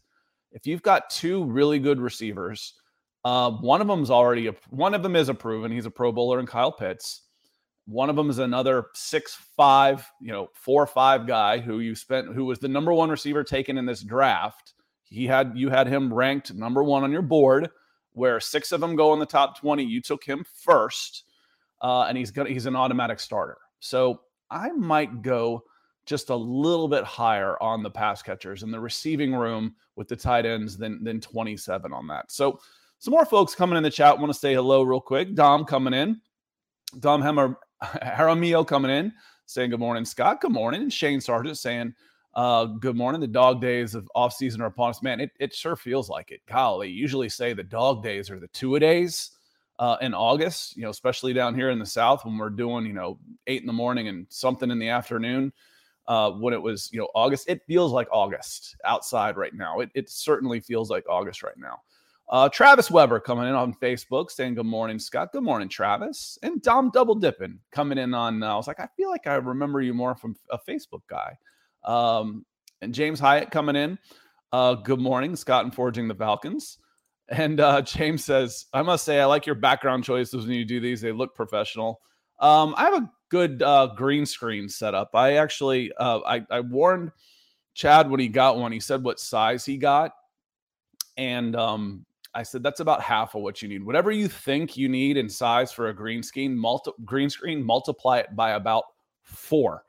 If 0.53 0.67
you've 0.67 0.83
got 0.83 1.09
two 1.09 1.45
really 1.45 1.79
good 1.79 2.01
receivers, 2.01 2.75
uh, 3.25 3.51
one 3.51 3.81
of 3.81 3.87
them's 3.87 4.11
already 4.11 4.49
a, 4.49 4.55
one 4.71 4.95
of 4.95 5.03
them 5.03 5.17
is 5.17 5.29
a 5.29 5.35
proven. 5.35 5.73
He's 5.73 5.87
a 5.87 5.91
Pro 5.91 6.13
Bowler 6.13 6.39
and 6.39 6.49
Kyle 6.49 6.73
Pitts. 6.73 7.23
One 7.89 8.11
of 8.11 8.17
them 8.17 8.29
is 8.29 8.39
another 8.39 8.89
six 8.93 9.35
five, 9.57 10.07
you 10.21 10.31
know, 10.31 10.51
four 10.53 10.87
five 10.87 11.27
guy 11.27 11.59
who 11.59 11.81
you 11.81 11.95
spent, 11.95 12.35
who 12.35 12.45
was 12.45 12.59
the 12.59 12.69
number 12.69 12.93
one 12.93 13.09
receiver 13.09 13.43
taken 13.43 13.79
in 13.79 13.87
this 13.87 14.03
draft. 14.03 14.75
He 15.05 15.27
had 15.27 15.53
you 15.55 15.71
had 15.71 15.87
him 15.87 16.13
ranked 16.13 16.53
number 16.53 16.85
one 16.85 17.03
on 17.03 17.11
your 17.11 17.23
board, 17.23 17.71
where 18.13 18.41
six 18.41 18.73
of 18.73 18.83
them 18.83 18.95
go 18.95 19.15
in 19.15 19.19
the 19.19 19.25
top 19.25 19.59
twenty. 19.59 19.85
You 19.85 20.03
took 20.03 20.23
him 20.23 20.45
first, 20.53 21.25
uh, 21.81 22.03
and 22.03 22.19
he's 22.19 22.31
gonna 22.31 22.51
he's 22.51 22.67
an 22.67 22.77
automatic 22.77 23.19
starter. 23.19 23.57
So 23.81 24.21
I 24.51 24.71
might 24.73 25.23
go 25.23 25.65
just 26.05 26.29
a 26.29 26.37
little 26.37 26.89
bit 26.89 27.05
higher 27.05 27.57
on 27.63 27.83
the 27.83 27.91
pass 27.91 28.21
catchers 28.21 28.65
and 28.65 28.73
the 28.73 28.81
receiving 28.81 29.35
room 29.35 29.75
with 29.97 30.09
the 30.09 30.17
tight 30.17 30.45
ends 30.45 30.77
than 30.77 31.03
than 31.03 31.23
27 31.23 31.91
on 31.91 32.07
that. 32.09 32.31
So 32.31 32.61
some 32.99 33.13
more 33.13 33.25
folks 33.25 33.55
coming 33.55 33.79
in 33.79 33.83
the 33.83 33.91
chat 33.91 34.19
want 34.19 34.31
to 34.31 34.39
say 34.39 34.53
hello 34.53 34.83
real 34.83 35.01
quick. 35.01 35.35
Dom 35.35 35.65
coming 35.65 35.95
in. 35.95 36.21
Dom 37.01 37.23
Hemmer 37.23 37.55
Jaramillo 37.83 38.67
coming 38.67 38.91
in 38.91 39.13
saying 39.47 39.71
good 39.71 39.81
morning, 39.81 40.05
Scott. 40.05 40.41
Good 40.41 40.53
morning. 40.53 40.91
Shane 40.91 41.21
Sargent 41.21 41.59
saying 41.59 41.95
uh, 42.35 42.65
good 42.67 42.97
morning. 42.97 43.21
The 43.21 43.27
dog 43.27 43.61
days 43.61 43.95
of 43.95 44.09
off 44.15 44.33
season 44.33 44.61
are 44.61 44.67
upon 44.67 44.91
us. 44.91 45.03
Man, 45.03 45.21
it, 45.21 45.31
it 45.39 45.55
sure 45.55 45.77
feels 45.77 46.09
like 46.09 46.31
it. 46.31 46.41
Golly, 46.47 46.91
usually 46.91 47.29
say 47.29 47.53
the 47.53 47.63
dog 47.63 48.03
days 48.03 48.31
are 48.31 48.41
the 48.41 48.49
two 48.49 48.75
a 48.75 48.81
days 48.81 49.31
uh, 49.79 49.97
in 50.01 50.13
August, 50.13 50.77
you 50.77 50.83
know, 50.83 50.91
especially 50.91 51.33
down 51.33 51.55
here 51.55 51.71
in 51.71 51.79
the 51.79 51.87
South 51.87 52.25
when 52.25 52.37
we're 52.37 52.51
doing, 52.51 52.85
you 52.85 52.93
know, 52.93 53.19
eight 53.47 53.61
in 53.61 53.67
the 53.67 53.73
morning 53.73 54.09
and 54.09 54.27
something 54.29 54.71
in 54.71 54.79
the 54.79 54.89
afternoon. 54.89 55.53
Uh, 56.09 56.31
when 56.31 56.55
it 56.55 56.63
was, 56.63 56.89
you 56.91 56.99
know, 56.99 57.09
August, 57.15 57.49
it 57.51 57.61
feels 57.67 57.93
like 57.93 58.09
August 58.11 58.75
outside 58.87 59.37
right 59.37 59.53
now. 59.53 59.81
It, 59.81 59.91
it 59.95 60.09
certainly 60.09 60.59
feels 60.59 60.91
like 60.91 61.05
August 61.07 61.43
right 61.43 61.59
now. 61.59 61.83
Uh, 62.31 62.49
Travis 62.49 62.91
Weber 62.91 63.21
coming 63.21 63.49
in 63.49 63.55
on 63.55 63.73
Facebook 63.75 64.31
saying 64.31 64.55
good 64.55 64.67
morning, 64.67 64.99
Scott. 64.99 65.33
Good 65.33 65.43
morning, 65.43 65.69
Travis. 65.69 66.39
And 66.43 66.61
Dom 66.61 66.91
Double 66.91 67.15
Dipping 67.15 67.59
coming 67.73 67.97
in 67.97 68.13
on. 68.13 68.43
Uh, 68.43 68.53
I 68.53 68.57
was 68.57 68.67
like, 68.67 68.81
I 68.81 68.89
feel 68.97 69.09
like 69.09 69.27
I 69.27 69.37
remember 69.37 69.81
you 69.81 69.95
more 69.95 70.15
from 70.15 70.37
a 70.51 70.59
Facebook 70.59 71.01
guy. 71.09 71.37
Um, 71.85 72.45
and 72.83 72.93
James 72.93 73.19
Hyatt 73.19 73.51
coming 73.51 73.77
in. 73.77 73.99
Uh, 74.53 74.75
good 74.75 75.01
morning, 75.01 75.37
Scott 75.37 75.65
and 75.65 75.75
Forging 75.75 76.07
the 76.07 76.15
Falcons. 76.15 76.79
And 77.31 77.61
uh, 77.61 77.83
James 77.83 78.25
says, 78.25 78.67
I 78.75 78.83
must 78.83 79.05
say, 79.05 79.21
I 79.21 79.25
like 79.25 79.47
your 79.47 79.55
background 79.55 80.05
choices 80.05 80.47
when 80.47 80.55
you 80.55 80.67
do 80.67 80.81
these. 80.81 81.01
They 81.01 81.13
look 81.13 81.35
professional. 81.35 82.01
Um, 82.41 82.75
I 82.77 82.85
have 82.85 83.03
a 83.03 83.11
good 83.31 83.63
uh, 83.63 83.89
green 83.97 84.27
screen 84.27 84.69
setup. 84.69 85.11
I 85.15 85.37
actually, 85.37 85.93
uh, 85.99 86.21
I, 86.27 86.45
I 86.51 86.61
warned 86.61 87.11
Chad 87.75 88.11
when 88.11 88.21
he 88.21 88.29
got 88.29 88.59
one. 88.59 88.71
He 88.73 88.81
said 88.81 89.03
what 89.03 89.19
size 89.19 89.65
he 89.65 89.79
got 89.79 90.13
And 91.17 91.57
um, 91.57 92.05
I 92.35 92.43
said 92.43 92.63
that's 92.63 92.81
about 92.81 93.01
half 93.03 93.35
of 93.35 93.43
what 93.43 93.63
you 93.63 93.69
need. 93.69 93.83
Whatever 93.83 94.11
you 94.11 94.29
think 94.29 94.77
you 94.77 94.89
need 94.89 95.17
in 95.17 95.29
size 95.29 95.73
for 95.73 95.89
a 95.89 95.95
green 95.95 96.23
screen, 96.23 96.57
multi- 96.57 96.93
green 97.05 97.31
screen, 97.31 97.63
multiply 97.63 98.19
it 98.19 98.35
by 98.37 98.53
about 98.53 98.85
four. 99.23 99.85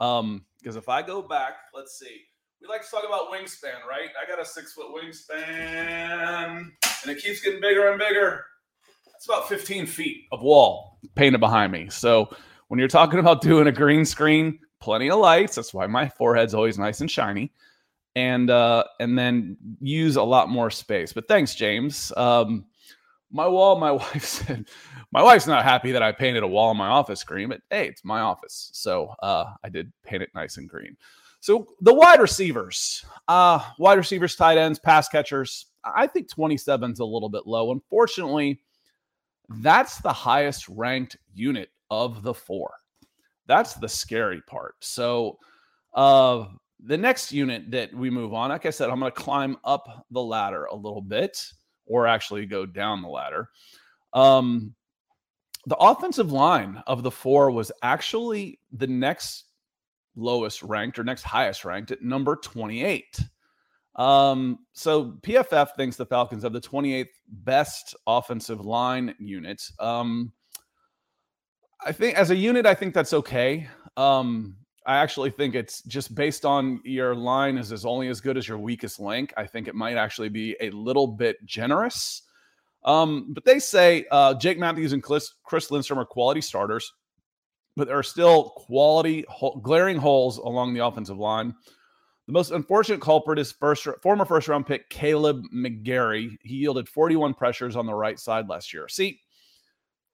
Um, 0.00 0.44
because 0.58 0.76
if 0.76 0.88
I 0.88 1.02
go 1.02 1.22
back, 1.22 1.54
let's 1.74 1.98
see, 1.98 2.22
we 2.60 2.68
like 2.68 2.84
to 2.84 2.90
talk 2.90 3.04
about 3.06 3.30
wingspan, 3.30 3.86
right? 3.88 4.10
I 4.20 4.28
got 4.28 4.40
a 4.40 4.44
six 4.44 4.72
foot 4.72 4.86
wingspan, 4.94 6.70
and 7.02 7.10
it 7.10 7.22
keeps 7.22 7.40
getting 7.40 7.60
bigger 7.60 7.90
and 7.90 7.98
bigger. 7.98 8.44
It's 9.14 9.26
about 9.26 9.48
15 9.48 9.86
feet 9.86 10.26
of 10.32 10.42
wall 10.42 10.98
painted 11.14 11.40
behind 11.40 11.72
me. 11.72 11.88
So 11.90 12.34
when 12.68 12.78
you're 12.78 12.88
talking 12.88 13.18
about 13.18 13.40
doing 13.42 13.66
a 13.66 13.72
green 13.72 14.04
screen, 14.04 14.58
plenty 14.80 15.10
of 15.10 15.18
lights. 15.18 15.56
That's 15.56 15.72
why 15.72 15.86
my 15.86 16.08
forehead's 16.08 16.54
always 16.54 16.78
nice 16.78 17.00
and 17.00 17.10
shiny. 17.10 17.52
And 18.20 18.50
uh, 18.50 18.84
and 18.98 19.18
then 19.18 19.56
use 19.80 20.16
a 20.16 20.22
lot 20.22 20.50
more 20.50 20.70
space. 20.70 21.12
But 21.12 21.26
thanks, 21.26 21.54
James. 21.54 22.12
Um, 22.16 22.66
my 23.30 23.46
wall, 23.46 23.78
my 23.78 23.92
wife 24.02 24.24
said, 24.24 24.68
my 25.12 25.22
wife's 25.22 25.46
not 25.46 25.64
happy 25.64 25.92
that 25.92 26.02
I 26.02 26.12
painted 26.12 26.42
a 26.42 26.48
wall 26.48 26.70
in 26.70 26.76
my 26.76 26.88
office 26.88 27.24
green, 27.24 27.48
but 27.48 27.60
hey, 27.70 27.86
it's 27.86 28.04
my 28.04 28.20
office. 28.20 28.70
So 28.72 29.14
uh, 29.22 29.52
I 29.64 29.68
did 29.68 29.92
paint 30.04 30.22
it 30.22 30.30
nice 30.34 30.56
and 30.56 30.68
green. 30.68 30.96
So 31.40 31.68
the 31.80 31.94
wide 31.94 32.20
receivers, 32.20 33.04
uh, 33.26 33.64
wide 33.78 33.96
receivers, 33.96 34.36
tight 34.36 34.58
ends, 34.58 34.78
pass 34.78 35.08
catchers, 35.08 35.66
I 35.84 36.06
think 36.06 36.28
27 36.28 36.92
is 36.92 36.98
a 36.98 37.04
little 37.04 37.30
bit 37.30 37.46
low. 37.46 37.72
Unfortunately, 37.72 38.60
that's 39.48 39.98
the 39.98 40.12
highest 40.12 40.68
ranked 40.68 41.16
unit 41.32 41.70
of 41.90 42.22
the 42.22 42.34
four. 42.34 42.74
That's 43.46 43.74
the 43.74 43.88
scary 43.88 44.42
part. 44.42 44.74
So 44.80 45.38
uh, 45.94 46.44
the 46.84 46.98
next 46.98 47.32
unit 47.32 47.70
that 47.70 47.94
we 47.94 48.10
move 48.10 48.34
on, 48.34 48.50
like 48.50 48.66
I 48.66 48.70
said, 48.70 48.90
I'm 48.90 49.00
going 49.00 49.12
to 49.12 49.20
climb 49.20 49.56
up 49.64 50.06
the 50.10 50.22
ladder 50.22 50.64
a 50.66 50.74
little 50.74 51.02
bit 51.02 51.42
or 51.86 52.06
actually 52.06 52.46
go 52.46 52.66
down 52.66 53.02
the 53.02 53.08
ladder. 53.08 53.48
Um, 54.12 54.74
the 55.66 55.76
offensive 55.76 56.32
line 56.32 56.82
of 56.86 57.02
the 57.02 57.10
four 57.10 57.50
was 57.50 57.70
actually 57.82 58.60
the 58.72 58.86
next 58.86 59.44
lowest 60.16 60.62
ranked 60.62 60.98
or 60.98 61.04
next 61.04 61.22
highest 61.22 61.64
ranked 61.64 61.90
at 61.90 62.02
number 62.02 62.36
28. 62.36 63.20
Um, 63.96 64.60
so 64.72 65.18
PFF 65.22 65.74
thinks 65.76 65.96
the 65.96 66.06
Falcons 66.06 66.44
have 66.44 66.52
the 66.52 66.60
28th 66.60 67.08
best 67.28 67.94
offensive 68.06 68.64
line 68.64 69.14
unit. 69.18 69.62
Um, 69.78 70.32
I 71.84 71.92
think 71.92 72.16
as 72.16 72.30
a 72.30 72.36
unit, 72.36 72.66
I 72.66 72.74
think 72.74 72.94
that's 72.94 73.12
okay. 73.12 73.68
Um, 73.96 74.56
I 74.90 74.96
actually 74.96 75.30
think 75.30 75.54
it's 75.54 75.82
just 75.82 76.16
based 76.16 76.44
on 76.44 76.80
your 76.82 77.14
line 77.14 77.58
is 77.58 77.70
as 77.70 77.84
only 77.84 78.08
as 78.08 78.20
good 78.20 78.36
as 78.36 78.48
your 78.48 78.58
weakest 78.58 78.98
link. 78.98 79.32
I 79.36 79.46
think 79.46 79.68
it 79.68 79.76
might 79.76 79.96
actually 79.96 80.30
be 80.30 80.56
a 80.60 80.70
little 80.70 81.06
bit 81.06 81.36
generous. 81.44 82.22
Um, 82.84 83.32
but 83.32 83.44
they 83.44 83.60
say 83.60 84.06
uh, 84.10 84.34
Jake 84.34 84.58
Matthews 84.58 84.92
and 84.92 85.00
Chris, 85.00 85.34
Chris 85.44 85.70
Lindstrom 85.70 86.00
are 86.00 86.04
quality 86.04 86.40
starters, 86.40 86.92
but 87.76 87.86
there 87.86 87.96
are 87.96 88.02
still 88.02 88.50
quality 88.56 89.24
glaring 89.62 89.96
holes 89.96 90.38
along 90.38 90.74
the 90.74 90.84
offensive 90.84 91.18
line. 91.18 91.54
The 92.26 92.32
most 92.32 92.50
unfortunate 92.50 93.00
culprit 93.00 93.38
is 93.38 93.52
first 93.52 93.86
former 94.02 94.24
first 94.24 94.48
round 94.48 94.66
pick 94.66 94.90
Kaleb 94.90 95.44
McGary. 95.54 96.36
He 96.42 96.56
yielded 96.56 96.88
41 96.88 97.34
pressures 97.34 97.76
on 97.76 97.86
the 97.86 97.94
right 97.94 98.18
side 98.18 98.48
last 98.48 98.74
year. 98.74 98.88
See, 98.88 99.20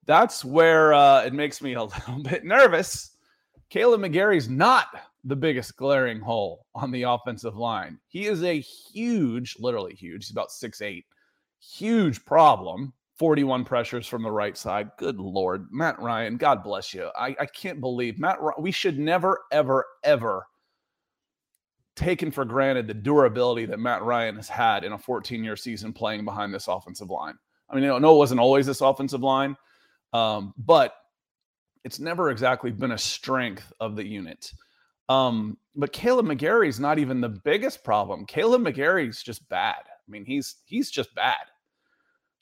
that's 0.05 0.45
where 0.45 0.93
uh, 0.93 1.23
it 1.23 1.33
makes 1.33 1.63
me 1.63 1.73
a 1.73 1.83
little 1.83 2.21
bit 2.21 2.45
nervous 2.45 3.16
Kaleb 3.71 4.01
McGary's 4.01 4.49
not 4.49 4.87
the 5.23 5.35
biggest 5.35 5.75
glaring 5.75 6.19
hole 6.19 6.65
on 6.73 6.91
the 6.91 7.03
offensive 7.03 7.57
line. 7.57 7.99
He 8.07 8.27
is 8.27 8.43
a 8.43 8.59
huge, 8.59 9.57
literally 9.59 9.93
huge, 9.93 10.25
he's 10.25 10.31
about 10.31 10.51
six 10.51 10.81
eight, 10.81 11.05
huge 11.59 12.23
problem. 12.25 12.93
41 13.17 13.65
pressures 13.65 14.05
from 14.05 14.21
the 14.21 14.31
right 14.31 14.55
side. 14.55 14.91
Good 14.99 15.19
Lord. 15.19 15.67
Matt 15.71 15.99
Ryan, 15.99 16.37
God 16.37 16.63
bless 16.63 16.93
you. 16.93 17.09
I, 17.17 17.35
I 17.39 17.47
can't 17.47 17.81
believe 17.81 18.19
Matt 18.19 18.37
we 18.59 18.71
should 18.71 18.99
never, 18.99 19.39
ever, 19.51 19.85
ever 20.03 20.45
taken 21.95 22.29
for 22.29 22.45
granted 22.45 22.87
the 22.87 22.93
durability 22.93 23.65
that 23.65 23.79
Matt 23.79 24.03
Ryan 24.03 24.35
has 24.35 24.47
had 24.47 24.83
in 24.83 24.93
a 24.93 24.97
14 24.97 25.43
year 25.43 25.55
season 25.55 25.91
playing 25.91 26.25
behind 26.25 26.53
this 26.53 26.67
offensive 26.67 27.09
line. 27.09 27.33
I 27.69 27.75
mean, 27.75 27.89
I 27.89 27.97
know 27.97 28.13
it 28.13 28.17
wasn't 28.17 28.39
always 28.39 28.67
this 28.67 28.81
offensive 28.81 29.23
line, 29.23 29.57
um, 30.13 30.53
but 30.57 30.93
it's 31.83 31.99
never 31.99 32.29
exactly 32.31 32.71
been 32.71 32.91
a 32.91 32.97
strength 32.97 33.71
of 33.79 33.95
the 33.95 34.05
unit. 34.05 34.51
Um, 35.09 35.57
but 35.75 35.93
Kaleb 35.93 36.25
McGary 36.25 36.67
is 36.67 36.79
not 36.79 36.99
even 36.99 37.21
the 37.21 37.29
biggest 37.29 37.83
problem. 37.83 38.25
Kaleb 38.25 38.67
McGary 38.67 39.07
is 39.07 39.23
just 39.23 39.47
bad. 39.49 39.83
I 39.87 40.11
mean, 40.11 40.25
he's 40.25 40.55
he's 40.65 40.91
just 40.91 41.13
bad. 41.15 41.37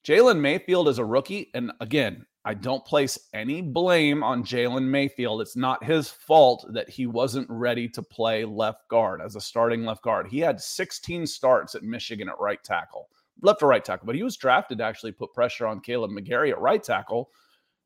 Jalen 0.06 0.40
Mayfield 0.40 0.88
is 0.88 1.00
a 1.00 1.06
rookie, 1.06 1.50
and 1.54 1.72
again, 1.80 2.26
I 2.48 2.54
don't 2.54 2.86
place 2.86 3.18
any 3.34 3.64
blame 3.64 4.24
on 4.24 4.44
Jalen 4.44 4.86
Mayfield. 4.86 5.42
It's 5.42 5.56
not 5.56 5.84
his 5.84 6.10
fault 6.12 6.64
that 6.74 6.88
he 6.88 7.08
wasn't 7.08 7.50
ready 7.50 7.90
to 7.90 8.04
play 8.04 8.46
left 8.46 8.88
guard 8.88 9.20
as 9.20 9.36
a 9.36 9.42
starting 9.42 9.84
left 9.84 10.04
guard. 10.04 10.28
He 10.28 10.40
had 10.40 10.62
16 10.62 11.26
starts 11.26 11.74
at 11.74 11.82
Michigan 11.82 12.30
at 12.30 12.40
right 12.40 12.64
tackle, 12.64 13.10
left 13.42 13.64
or 13.64 13.70
right 13.70 13.84
tackle, 13.84 14.06
but 14.06 14.16
he 14.16 14.22
was 14.22 14.38
drafted 14.38 14.78
to 14.78 14.84
actually 14.84 15.12
put 15.12 15.34
pressure 15.34 15.66
on 15.66 15.82
Kaleb 15.82 16.12
McGary 16.12 16.52
at 16.52 16.60
right 16.60 16.84
tackle 16.84 17.32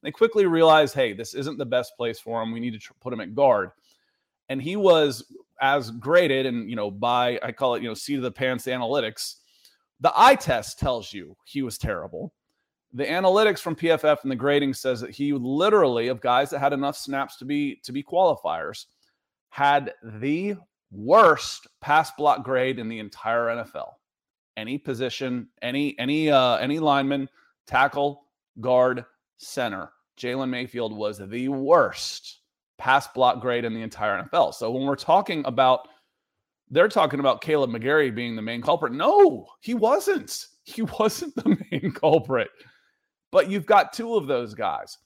they 0.01 0.11
quickly 0.11 0.45
realized, 0.45 0.95
hey, 0.95 1.13
this 1.13 1.33
isn't 1.33 1.57
the 1.57 1.65
best 1.65 1.95
place 1.97 2.19
for 2.19 2.41
him. 2.41 2.51
We 2.51 2.59
need 2.59 2.73
to 2.73 2.79
tr- 2.79 2.93
put 3.01 3.13
him 3.13 3.19
at 3.19 3.35
guard. 3.35 3.71
And 4.47 4.61
he 4.61 4.75
was 4.75 5.31
as 5.61 5.91
graded, 5.91 6.45
and 6.45 6.69
you 6.69 6.75
know, 6.75 6.89
by 6.89 7.39
I 7.43 7.51
call 7.51 7.75
it, 7.75 7.83
you 7.83 7.89
know, 7.89 7.93
seat 7.93 8.15
of 8.15 8.21
the 8.21 8.31
pants 8.31 8.65
analytics. 8.65 9.35
The 9.99 10.13
eye 10.15 10.35
test 10.35 10.79
tells 10.79 11.13
you 11.13 11.35
he 11.43 11.61
was 11.61 11.77
terrible. 11.77 12.33
The 12.93 13.05
analytics 13.05 13.59
from 13.59 13.75
PFF 13.75 14.23
and 14.23 14.31
the 14.31 14.35
grading 14.35 14.73
says 14.73 15.01
that 15.01 15.11
he 15.11 15.33
literally, 15.33 16.07
of 16.07 16.21
guys 16.21 16.49
that 16.49 16.59
had 16.59 16.73
enough 16.73 16.97
snaps 16.97 17.37
to 17.37 17.45
be 17.45 17.75
to 17.83 17.91
be 17.91 18.01
qualifiers, 18.01 18.85
had 19.49 19.93
the 20.03 20.55
worst 20.91 21.67
pass 21.81 22.11
block 22.17 22.43
grade 22.43 22.79
in 22.79 22.89
the 22.89 22.99
entire 22.99 23.47
NFL. 23.47 23.93
Any 24.57 24.77
position, 24.77 25.49
any 25.61 25.97
any 25.99 26.31
uh, 26.31 26.55
any 26.57 26.79
lineman, 26.79 27.29
tackle, 27.67 28.25
guard, 28.59 29.05
center, 29.39 29.91
Jalen 30.19 30.49
Mayfield 30.49 30.95
was 30.95 31.17
the 31.17 31.47
worst 31.49 32.39
pass 32.77 33.07
block 33.07 33.41
grade 33.41 33.65
in 33.65 33.73
the 33.73 33.81
entire 33.81 34.23
NFL. 34.23 34.53
So 34.53 34.71
when 34.71 34.85
we're 34.85 34.95
talking 34.95 35.43
about, 35.45 35.87
they're 36.69 36.87
talking 36.87 37.19
about 37.19 37.41
Kaleb 37.41 37.75
McGary 37.75 38.13
being 38.13 38.35
the 38.35 38.41
main 38.41 38.61
culprit. 38.61 38.93
No, 38.93 39.47
he 39.61 39.73
wasn't. 39.73 40.45
He 40.69 40.83
wasn't 40.83 41.33
the 41.33 41.57
main 41.71 41.91
culprit. 41.91 42.49
But 43.31 43.49
you've 43.49 43.65
got 43.65 43.91
two 43.91 44.13
of 44.13 44.27
those 44.27 44.53
guys. 44.53 44.99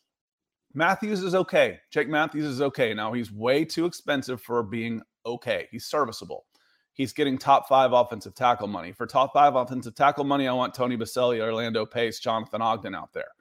Matthews 0.74 1.24
is 1.24 1.36
okay. 1.36 1.80
Jake 1.90 2.10
Matthews 2.10 2.44
is 2.44 2.62
okay. 2.62 2.94
Now 2.94 3.14
he's 3.14 3.32
way 3.32 3.64
too 3.64 3.86
expensive 3.86 4.42
for 4.42 4.62
being 4.62 5.02
okay. 5.26 5.70
He's 5.72 5.86
serviceable. 5.86 6.46
He's 6.92 7.14
getting 7.14 7.38
top 7.38 7.70
five 7.70 7.94
offensive 7.94 8.36
tackle 8.36 8.68
money. 8.68 8.92
For 8.92 9.08
top 9.08 9.32
five 9.32 9.56
offensive 9.56 9.96
tackle 9.96 10.26
money, 10.26 10.50
I 10.50 10.54
want 10.54 10.74
Tony 10.74 10.98
Boselli, 10.98 11.40
Orlando 11.40 11.86
Pace, 11.86 12.20
Jonathan 12.20 12.62
Ogden 12.62 12.94
out 12.94 13.14
there. 13.14 13.32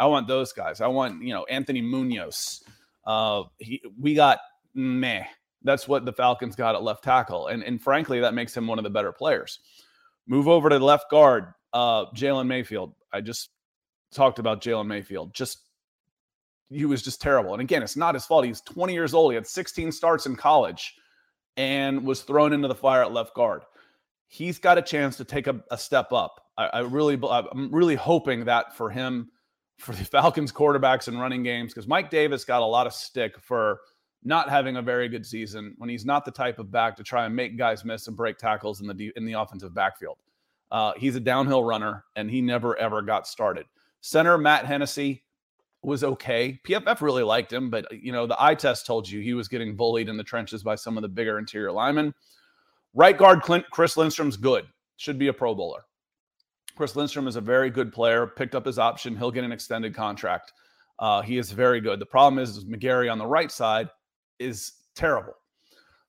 I 0.00 0.06
want 0.06 0.26
those 0.26 0.54
guys. 0.54 0.80
I 0.80 0.86
want, 0.86 1.22
you 1.22 1.34
know, 1.34 1.44
Anthony 1.44 1.82
Munoz. 1.82 2.64
Uh, 3.06 3.42
he, 3.58 3.82
we 4.00 4.14
got 4.14 4.38
meh. 4.74 5.24
That's 5.62 5.86
what 5.86 6.06
the 6.06 6.12
Falcons 6.12 6.56
got 6.56 6.74
at 6.74 6.82
left 6.82 7.04
tackle. 7.04 7.48
And, 7.48 7.62
and 7.62 7.80
frankly, 7.80 8.18
that 8.20 8.32
makes 8.32 8.56
him 8.56 8.66
one 8.66 8.78
of 8.78 8.84
the 8.84 8.90
better 8.90 9.12
players. 9.12 9.60
Move 10.26 10.48
over 10.48 10.70
to 10.70 10.78
left 10.78 11.10
guard, 11.10 11.52
uh, 11.74 12.06
Jalen 12.12 12.46
Mayfield. 12.46 12.94
I 13.12 13.20
just 13.20 13.50
talked 14.10 14.38
about 14.38 14.62
Jalen 14.62 14.86
Mayfield. 14.86 15.34
Just 15.34 15.58
he 16.70 16.86
was 16.86 17.02
just 17.02 17.20
terrible. 17.20 17.52
And 17.52 17.60
again, 17.60 17.82
it's 17.82 17.96
not 17.96 18.14
his 18.14 18.24
fault. 18.24 18.46
He's 18.46 18.62
20 18.62 18.94
years 18.94 19.12
old. 19.12 19.32
He 19.32 19.34
had 19.34 19.46
16 19.46 19.92
starts 19.92 20.24
in 20.24 20.34
college 20.34 20.94
and 21.58 22.06
was 22.06 22.22
thrown 22.22 22.54
into 22.54 22.68
the 22.68 22.74
fire 22.74 23.02
at 23.02 23.12
left 23.12 23.34
guard. 23.34 23.64
He's 24.28 24.58
got 24.58 24.78
a 24.78 24.82
chance 24.82 25.18
to 25.18 25.24
take 25.24 25.46
a, 25.46 25.60
a 25.70 25.76
step 25.76 26.10
up. 26.10 26.40
I, 26.56 26.66
I 26.68 26.78
really, 26.80 27.18
I'm 27.22 27.70
really 27.70 27.96
hoping 27.96 28.46
that 28.46 28.74
for 28.74 28.88
him 28.88 29.30
for 29.80 29.92
the 29.92 30.04
Falcons 30.04 30.52
quarterbacks 30.52 31.08
and 31.08 31.20
running 31.20 31.42
games 31.42 31.72
because 31.72 31.88
Mike 31.88 32.10
Davis 32.10 32.44
got 32.44 32.62
a 32.62 32.66
lot 32.66 32.86
of 32.86 32.92
stick 32.92 33.38
for 33.40 33.80
not 34.22 34.50
having 34.50 34.76
a 34.76 34.82
very 34.82 35.08
good 35.08 35.24
season 35.24 35.74
when 35.78 35.88
he's 35.88 36.04
not 36.04 36.24
the 36.24 36.30
type 36.30 36.58
of 36.58 36.70
back 36.70 36.96
to 36.96 37.02
try 37.02 37.24
and 37.24 37.34
make 37.34 37.56
guys 37.56 37.84
miss 37.84 38.06
and 38.06 38.16
break 38.16 38.36
tackles 38.38 38.80
in 38.80 38.86
the 38.86 39.12
in 39.16 39.24
the 39.24 39.32
offensive 39.32 39.74
backfield. 39.74 40.18
Uh, 40.70 40.92
he's 40.96 41.16
a 41.16 41.20
downhill 41.20 41.64
runner 41.64 42.04
and 42.16 42.30
he 42.30 42.40
never 42.40 42.76
ever 42.78 43.02
got 43.02 43.26
started. 43.26 43.66
Center 44.02 44.38
Matt 44.38 44.66
Hennessy 44.66 45.24
was 45.82 46.04
okay. 46.04 46.60
PFF 46.64 47.00
really 47.00 47.22
liked 47.22 47.52
him, 47.52 47.70
but 47.70 47.90
you 47.90 48.12
know 48.12 48.26
the 48.26 48.40
eye 48.42 48.54
test 48.54 48.86
told 48.86 49.08
you 49.08 49.20
he 49.20 49.34
was 49.34 49.48
getting 49.48 49.74
bullied 49.74 50.08
in 50.08 50.16
the 50.16 50.24
trenches 50.24 50.62
by 50.62 50.74
some 50.74 50.96
of 50.98 51.02
the 51.02 51.08
bigger 51.08 51.38
interior 51.38 51.72
linemen. 51.72 52.14
Right 52.92 53.16
guard 53.16 53.42
Clint, 53.42 53.64
Chris 53.70 53.96
Lindstrom's 53.96 54.36
good. 54.36 54.66
Should 54.96 55.18
be 55.18 55.28
a 55.28 55.32
Pro 55.32 55.54
Bowler. 55.54 55.84
Chris 56.80 56.96
Lindstrom 56.96 57.28
is 57.28 57.36
a 57.36 57.42
very 57.42 57.68
good 57.68 57.92
player. 57.92 58.26
Picked 58.26 58.54
up 58.54 58.64
his 58.64 58.78
option. 58.78 59.14
He'll 59.14 59.30
get 59.30 59.44
an 59.44 59.52
extended 59.52 59.94
contract. 59.94 60.54
Uh, 60.98 61.20
he 61.20 61.36
is 61.36 61.52
very 61.52 61.78
good. 61.78 61.98
The 61.98 62.06
problem 62.06 62.42
is, 62.42 62.56
is 62.56 62.64
McGary 62.64 63.12
on 63.12 63.18
the 63.18 63.26
right 63.26 63.52
side 63.52 63.90
is 64.38 64.72
terrible. 64.94 65.34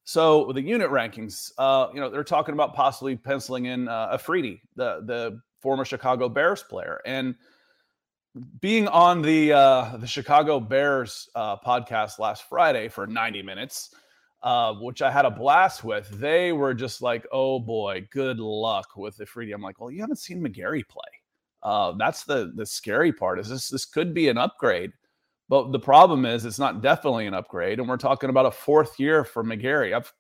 So 0.06 0.50
the 0.54 0.62
unit 0.62 0.90
rankings, 0.90 1.52
uh, 1.58 1.88
you 1.94 2.00
know, 2.00 2.10
they're 2.10 2.24
talking 2.24 2.54
about 2.54 2.74
possibly 2.74 3.18
penciling 3.18 3.66
in 3.66 3.90
uh, 3.90 4.18
Ifedi, 4.18 4.62
the 4.78 5.02
the 5.04 5.42
former 5.60 5.84
Chicago 5.84 6.30
Bears 6.30 6.64
player, 6.64 7.02
and 7.06 7.36
being 8.62 8.88
on 8.88 9.22
the 9.22 9.52
uh, 9.52 9.98
the 9.98 10.08
Chicago 10.08 10.62
Bears 10.62 11.28
uh, 11.36 11.58
podcast 11.58 12.18
last 12.18 12.48
Friday 12.48 12.88
for 12.88 13.06
90 13.06 13.42
minutes, 13.42 13.94
uh, 14.44 14.74
which 14.74 15.02
I 15.02 15.12
had 15.12 15.26
a 15.26 15.32
blast 15.32 15.84
with. 15.84 16.10
They 16.10 16.52
were 16.52 16.74
just 16.74 17.02
like, 17.02 17.26
"Oh 17.32 17.60
boy, 17.60 18.08
good 18.12 18.40
luck 18.40 18.96
with 18.96 19.18
Ifedi." 19.18 19.54
I'm 19.54 19.62
like, 19.62 19.80
"Well, 19.80 19.92
you 19.92 20.02
haven't 20.02 20.18
seen 20.18 20.42
McGary 20.42 20.88
play. 20.88 21.04
Uh, 21.64 21.94
that's 21.94 22.24
the 22.24 22.52
the 22.56 22.66
scary 22.66 23.14
part. 23.14 23.40
Is 23.40 23.50
this 23.50 23.70
this 23.70 23.86
could 23.86 24.14
be 24.14 24.30
an 24.30 24.38
upgrade?" 24.38 24.92
But 25.50 25.74
the 25.74 25.80
problem 25.80 26.26
is, 26.26 26.46
it's 26.46 26.60
not 26.60 26.82
definitely 26.82 27.28
an 27.28 27.34
upgrade. 27.34 27.80
And 27.80 27.90
we're 27.90 27.98
talking 27.98 28.30
about 28.30 28.46
a 28.46 28.52
fourth 28.52 28.98
year 29.00 29.26
for 29.26 29.44
McGary. 29.44 29.94
I've 29.94 30.12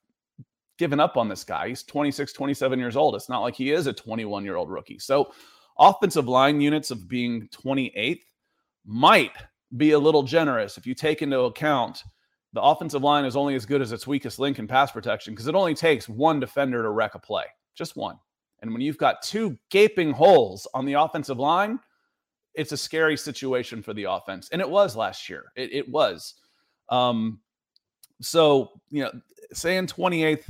given 0.77 0.99
up 0.99 1.15
on 1.15 1.29
this 1.29 1.45
guy. 1.45 1.69
He's 1.69 1.83
26, 1.83 2.33
27 2.33 2.77
years 2.79 2.97
old. 2.97 3.15
It's 3.15 3.29
not 3.29 3.39
like 3.39 3.55
he 3.55 3.71
is 3.71 3.87
a 3.87 3.93
21 3.93 4.43
year 4.43 4.57
old 4.57 4.69
rookie. 4.69 4.99
So, 4.99 5.31
offensive 5.79 6.27
line 6.27 6.59
units 6.59 6.91
of 6.91 7.07
being 7.07 7.47
28th 7.47 8.23
might 8.85 9.31
be 9.77 9.91
a 9.91 9.99
little 9.99 10.23
generous 10.23 10.77
if 10.77 10.85
you 10.85 10.93
take 10.93 11.21
into 11.21 11.39
account 11.41 12.03
the 12.53 12.61
offensive 12.61 13.01
line 13.01 13.25
is 13.25 13.35
only 13.35 13.55
as 13.55 13.65
good 13.65 13.81
as 13.81 13.91
its 13.91 14.05
weakest 14.05 14.39
link 14.39 14.59
in 14.59 14.67
pass 14.67 14.91
protection 14.91 15.33
because 15.33 15.47
it 15.47 15.55
only 15.55 15.73
takes 15.73 16.09
one 16.09 16.39
defender 16.39 16.83
to 16.83 16.89
wreck 16.89 17.15
a 17.15 17.19
play, 17.19 17.45
just 17.75 17.95
one. 17.95 18.17
And 18.61 18.71
when 18.71 18.81
you've 18.81 18.97
got 18.97 19.21
two 19.21 19.57
gaping 19.69 20.11
holes 20.11 20.67
on 20.73 20.85
the 20.85 20.93
offensive 20.93 21.39
line, 21.39 21.79
it's 22.53 22.73
a 22.73 22.77
scary 22.77 23.17
situation 23.17 23.81
for 23.81 23.93
the 23.93 24.03
offense. 24.03 24.49
And 24.51 24.61
it 24.61 24.69
was 24.69 24.95
last 24.95 25.29
year. 25.29 25.45
It, 25.55 25.73
it 25.73 25.89
was. 25.89 26.35
Um, 26.89 27.39
so, 28.21 28.71
you 28.89 29.03
know, 29.03 29.11
saying 29.53 29.87
28th, 29.87 30.43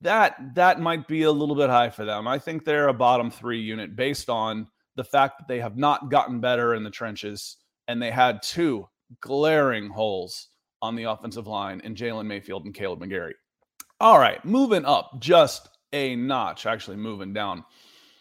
that 0.00 0.36
that 0.54 0.80
might 0.80 1.08
be 1.08 1.22
a 1.22 1.32
little 1.32 1.54
bit 1.54 1.70
high 1.70 1.88
for 1.88 2.04
them. 2.04 2.28
I 2.28 2.38
think 2.38 2.64
they're 2.64 2.88
a 2.88 2.94
bottom 2.94 3.30
three 3.30 3.60
unit 3.60 3.96
based 3.96 4.28
on 4.28 4.66
the 4.96 5.04
fact 5.04 5.38
that 5.38 5.48
they 5.48 5.60
have 5.60 5.76
not 5.76 6.10
gotten 6.10 6.40
better 6.40 6.74
in 6.74 6.84
the 6.84 6.90
trenches 6.90 7.56
and 7.88 8.02
they 8.02 8.10
had 8.10 8.42
two 8.42 8.86
glaring 9.20 9.88
holes 9.88 10.48
on 10.84 10.94
the 10.94 11.04
offensive 11.04 11.46
line 11.46 11.80
in 11.80 11.94
Jalen 11.94 12.26
Mayfield 12.26 12.66
and 12.66 12.74
Kaleb 12.74 13.00
McGary. 13.00 13.32
All 14.00 14.18
right, 14.18 14.44
moving 14.44 14.84
up 14.84 15.18
just 15.18 15.68
a 15.94 16.14
notch, 16.14 16.66
actually 16.66 16.96
moving 16.96 17.32
down 17.32 17.64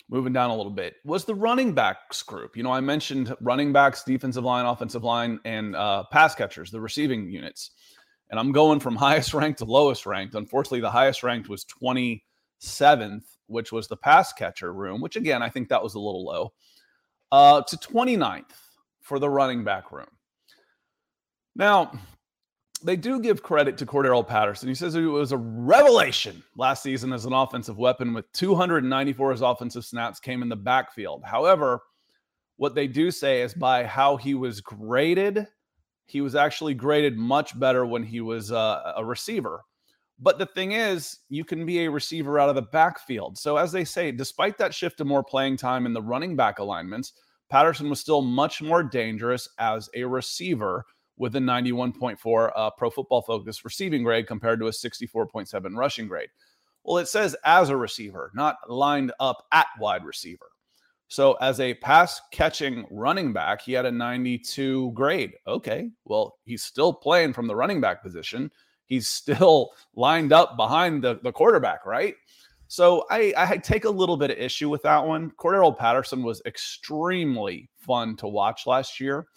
moving 0.10 0.32
down 0.32 0.50
a 0.50 0.56
little 0.56 0.72
bit 0.72 0.96
was 1.04 1.26
the 1.26 1.34
running 1.34 1.74
backs 1.74 2.22
group. 2.22 2.56
You 2.56 2.64
know, 2.64 2.72
I 2.72 2.80
mentioned 2.82 3.36
running 3.42 3.74
backs, 3.74 4.04
defensive 4.04 4.44
line, 4.44 4.66
offensive 4.66 5.04
line, 5.04 5.40
and 5.44 5.76
uh, 5.76 6.04
pass 6.12 6.36
catchers, 6.36 6.72
the 6.72 6.80
receiving 6.80 7.30
units. 7.30 7.72
And 8.30 8.40
I'm 8.40 8.52
going 8.52 8.80
from 8.80 8.96
highest 9.08 9.34
ranked 9.34 9.60
to 9.60 9.66
lowest 9.66 10.06
ranked. 10.06 10.36
Unfortunately, 10.36 10.82
the 10.82 10.92
highest 10.92 11.24
ranked 11.24 11.50
was 11.50 11.66
27th, 11.66 13.24
which 13.48 13.72
was 13.72 13.88
the 13.88 13.98
pass 13.98 14.32
catcher 14.34 14.72
room, 14.72 15.02
which 15.02 15.16
again, 15.16 15.42
I 15.42 15.50
think 15.50 15.70
that 15.70 15.84
was 15.84 15.96
a 15.96 16.00
little 16.00 16.24
low, 16.24 16.54
uh, 17.32 17.64
to 17.64 17.78
29th 17.78 18.54
for 19.02 19.20
the 19.20 19.30
running 19.30 19.64
back 19.64 19.92
room. 19.92 20.08
Now, 21.56 21.92
they 22.84 22.96
do 22.96 23.20
give 23.20 23.42
credit 23.42 23.78
to 23.78 23.86
Cordarrelle 23.86 24.28
Patterson. 24.28 24.68
He 24.68 24.76
says 24.76 24.96
it 24.96 25.02
was 25.02 25.32
a 25.32 25.38
revelation 25.38 26.44
last 26.56 26.84
season 26.84 27.14
as 27.14 27.26
an 27.26 27.34
offensive 27.34 27.78
weapon 27.78 28.14
with 28.14 28.32
294 28.34 29.32
his 29.32 29.42
offensive 29.42 29.86
snaps 29.86 30.20
came 30.20 30.42
in 30.42 30.50
the 30.50 30.56
backfield. 30.56 31.24
However, 31.26 31.82
what 32.58 32.76
they 32.76 32.88
do 32.88 33.10
say 33.12 33.42
is 33.42 33.54
by 33.54 33.86
how 33.86 34.18
he 34.18 34.34
was 34.34 34.62
graded, 34.62 35.48
he 36.06 36.22
was 36.22 36.36
actually 36.36 36.74
graded 36.74 37.18
much 37.18 37.58
better 37.60 37.86
when 37.86 38.04
he 38.04 38.22
was 38.22 38.52
uh, 38.52 38.94
a 38.98 39.04
receiver. 39.04 39.64
But 40.20 40.38
the 40.38 40.46
thing 40.46 40.74
is, 40.74 41.20
you 41.30 41.44
can 41.44 41.66
be 41.66 41.84
a 41.86 41.92
receiver 41.92 42.40
out 42.40 42.50
of 42.50 42.56
the 42.56 42.62
backfield. 42.62 43.38
So, 43.38 43.58
as 43.58 43.72
they 43.72 43.84
say, 43.84 44.12
despite 44.12 44.58
that 44.58 44.74
shift 44.74 44.98
to 45.00 45.06
more 45.06 45.24
playing 45.24 45.58
time 45.58 45.86
in 45.86 45.94
the 45.94 46.02
running 46.02 46.36
back 46.36 46.60
alignments, 46.60 47.14
Patterson 47.50 47.90
was 47.90 48.00
still 48.00 48.22
much 48.22 48.62
more 48.62 48.84
dangerous 48.84 49.50
as 49.58 49.90
a 49.96 50.04
receiver 50.04 50.86
with 51.18 51.36
a 51.36 51.40
91.4 51.40 52.52
uh, 52.56 52.70
Pro 52.72 52.90
Football 52.90 53.22
Focus 53.22 53.64
receiving 53.64 54.04
grade 54.04 54.28
compared 54.28 54.60
to 54.60 54.68
a 54.68 54.72
64.7 54.72 55.76
rushing 55.76 56.08
grade. 56.08 56.30
Well, 56.84 56.98
it 56.98 57.08
says 57.08 57.36
as 57.46 57.70
a 57.70 57.78
receiver, 57.78 58.32
not 58.34 58.58
lined 58.68 59.14
up 59.20 59.46
at 59.52 59.68
wide 59.80 60.06
receiver. 60.06 60.48
So, 61.08 61.34
as 61.34 61.60
a 61.60 61.76
pass 61.76 62.20
catching 62.32 62.86
running 62.90 63.34
back, 63.34 63.62
he 63.62 63.74
had 63.74 63.86
a 63.86 63.92
92 63.92 64.92
grade. 64.94 65.34
Okay, 65.46 65.92
well, 66.06 66.40
he's 66.44 66.64
still 66.64 66.92
playing 66.92 67.34
from 67.34 67.48
the 67.48 67.56
running 67.56 67.80
back 67.80 68.02
position. 68.02 68.50
He's 68.86 69.08
still 69.08 69.74
lined 69.96 70.34
up 70.34 70.58
behind 70.58 71.04
the, 71.04 71.20
the 71.22 71.32
quarterback, 71.32 71.86
right? 71.86 72.16
So, 72.68 73.06
I, 73.12 73.34
I 73.38 73.58
take 73.58 73.86
a 73.86 73.90
little 73.90 74.18
bit 74.18 74.32
of 74.32 74.38
issue 74.38 74.70
with 74.70 74.82
that 74.82 75.06
one. 75.06 75.32
Cordarrelle 75.38 75.78
Patterson 75.78 76.24
was 76.24 76.42
extremely 76.48 77.70
fun 77.78 78.16
to 78.18 78.28
watch 78.28 78.66
last 78.66 79.00
year. 79.00 79.28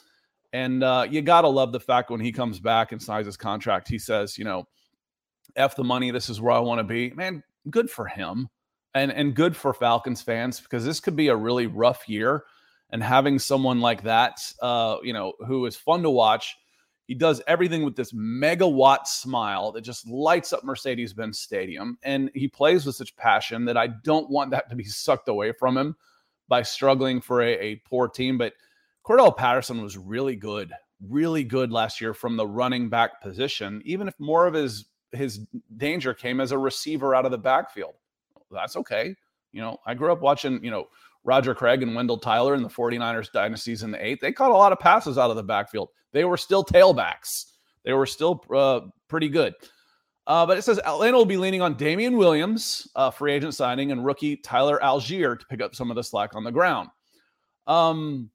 And 0.56 0.82
uh, 0.82 1.06
you 1.10 1.20
got 1.20 1.42
to 1.42 1.48
love 1.48 1.70
the 1.72 1.80
fact 1.80 2.08
when 2.08 2.18
he 2.18 2.32
comes 2.32 2.58
back 2.60 2.90
and 2.90 3.02
signs 3.02 3.26
his 3.26 3.36
contract, 3.36 3.88
he 3.88 3.98
says, 3.98 4.38
you 4.38 4.44
know, 4.44 4.66
F 5.54 5.76
the 5.76 5.84
money. 5.84 6.10
This 6.10 6.30
is 6.30 6.40
where 6.40 6.54
I 6.54 6.60
want 6.60 6.78
to 6.78 6.84
be. 6.84 7.10
Man, 7.10 7.42
good 7.68 7.90
for 7.90 8.06
him. 8.06 8.48
And, 8.94 9.12
and 9.12 9.34
good 9.34 9.54
for 9.54 9.74
Falcons 9.74 10.22
fans 10.22 10.58
because 10.58 10.82
this 10.82 10.98
could 10.98 11.14
be 11.14 11.28
a 11.28 11.36
really 11.36 11.66
rough 11.66 12.08
year. 12.08 12.44
And 12.88 13.02
having 13.02 13.38
someone 13.38 13.82
like 13.82 14.04
that, 14.04 14.40
uh, 14.62 14.96
you 15.02 15.12
know, 15.12 15.34
who 15.46 15.66
is 15.66 15.76
fun 15.76 16.02
to 16.04 16.08
watch, 16.08 16.56
he 17.04 17.14
does 17.14 17.42
everything 17.46 17.84
with 17.84 17.94
this 17.94 18.14
megawatt 18.14 19.06
smile 19.06 19.72
that 19.72 19.82
just 19.82 20.08
lights 20.08 20.54
up 20.54 20.64
Mercedes 20.64 21.12
Benz 21.12 21.38
Stadium. 21.38 21.98
And 22.02 22.30
he 22.32 22.48
plays 22.48 22.86
with 22.86 22.94
such 22.94 23.14
passion 23.16 23.66
that 23.66 23.76
I 23.76 23.88
don't 23.88 24.30
want 24.30 24.52
that 24.52 24.70
to 24.70 24.76
be 24.76 24.84
sucked 24.84 25.28
away 25.28 25.52
from 25.52 25.76
him 25.76 25.96
by 26.48 26.62
struggling 26.62 27.20
for 27.20 27.42
a, 27.42 27.58
a 27.58 27.76
poor 27.84 28.08
team. 28.08 28.38
But 28.38 28.54
Cordarrelle 29.06 29.36
Patterson 29.36 29.82
was 29.82 29.96
really 29.96 30.34
good, 30.34 30.72
really 31.00 31.44
good 31.44 31.70
last 31.70 32.00
year 32.00 32.12
from 32.12 32.36
the 32.36 32.46
running 32.46 32.88
back 32.88 33.20
position, 33.22 33.80
even 33.84 34.08
if 34.08 34.14
more 34.18 34.46
of 34.46 34.54
his 34.54 34.86
his 35.12 35.46
danger 35.76 36.12
came 36.12 36.40
as 36.40 36.50
a 36.50 36.58
receiver 36.58 37.14
out 37.14 37.24
of 37.24 37.30
the 37.30 37.38
backfield. 37.38 37.94
That's 38.50 38.76
okay. 38.76 39.14
You 39.52 39.60
know, 39.60 39.78
I 39.86 39.94
grew 39.94 40.12
up 40.12 40.20
watching, 40.20 40.62
you 40.62 40.70
know, 40.70 40.88
Roger 41.24 41.54
Craig 41.54 41.82
and 41.82 41.94
Wendell 41.94 42.18
Tyler 42.18 42.54
in 42.54 42.62
the 42.62 42.68
49ers 42.68 43.32
dynasties 43.32 43.82
in 43.82 43.90
the 43.90 44.04
eight. 44.04 44.20
They 44.20 44.32
caught 44.32 44.50
a 44.50 44.56
lot 44.56 44.72
of 44.72 44.80
passes 44.80 45.16
out 45.16 45.30
of 45.30 45.36
the 45.36 45.42
backfield. 45.42 45.88
They 46.12 46.24
were 46.24 46.36
still 46.36 46.64
tailbacks. 46.64 47.52
They 47.84 47.92
were 47.92 48.06
still 48.06 48.44
uh, 48.54 48.80
pretty 49.08 49.28
good. 49.28 49.54
Uh, 50.26 50.44
but 50.44 50.58
it 50.58 50.62
says 50.62 50.80
Atlanta 50.80 51.16
will 51.16 51.24
be 51.24 51.36
leaning 51.36 51.62
on 51.62 51.76
Damien 51.76 52.16
Williams, 52.16 52.88
uh, 52.96 53.10
free 53.10 53.32
agent 53.32 53.54
signing, 53.54 53.92
and 53.92 54.04
rookie 54.04 54.36
Tyler 54.36 54.80
Allgeier 54.82 55.38
to 55.38 55.46
pick 55.46 55.62
up 55.62 55.74
some 55.74 55.90
of 55.90 55.96
the 55.96 56.02
slack 56.02 56.34
on 56.34 56.42
the 56.42 56.50
ground. 56.50 56.88
Um, 57.68 58.30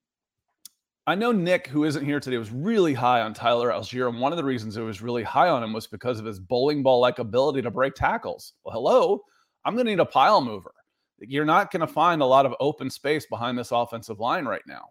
I 1.07 1.15
know 1.15 1.31
Nick, 1.31 1.67
who 1.67 1.83
isn't 1.83 2.05
here 2.05 2.19
today, 2.19 2.37
was 2.37 2.51
really 2.51 2.93
high 2.93 3.21
on 3.21 3.33
Tyler 3.33 3.69
Allgeier. 3.69 4.07
And 4.07 4.19
one 4.19 4.31
of 4.31 4.37
the 4.37 4.43
reasons 4.43 4.77
it 4.77 4.81
was 4.81 5.01
really 5.01 5.23
high 5.23 5.49
on 5.49 5.63
him 5.63 5.73
was 5.73 5.87
because 5.87 6.19
of 6.19 6.25
his 6.25 6.39
bowling 6.39 6.83
ball 6.83 6.99
like 6.99 7.17
ability 7.17 7.63
to 7.63 7.71
break 7.71 7.95
tackles. 7.95 8.53
Well, 8.63 8.73
hello, 8.73 9.23
I'm 9.65 9.73
going 9.73 9.85
to 9.87 9.91
need 9.91 9.99
a 9.99 10.05
pile 10.05 10.41
mover. 10.41 10.73
You're 11.19 11.45
not 11.45 11.71
going 11.71 11.81
to 11.81 11.87
find 11.87 12.21
a 12.21 12.25
lot 12.25 12.45
of 12.45 12.53
open 12.59 12.89
space 12.89 13.25
behind 13.25 13.57
this 13.57 13.71
offensive 13.71 14.19
line 14.19 14.45
right 14.45 14.61
now. 14.67 14.89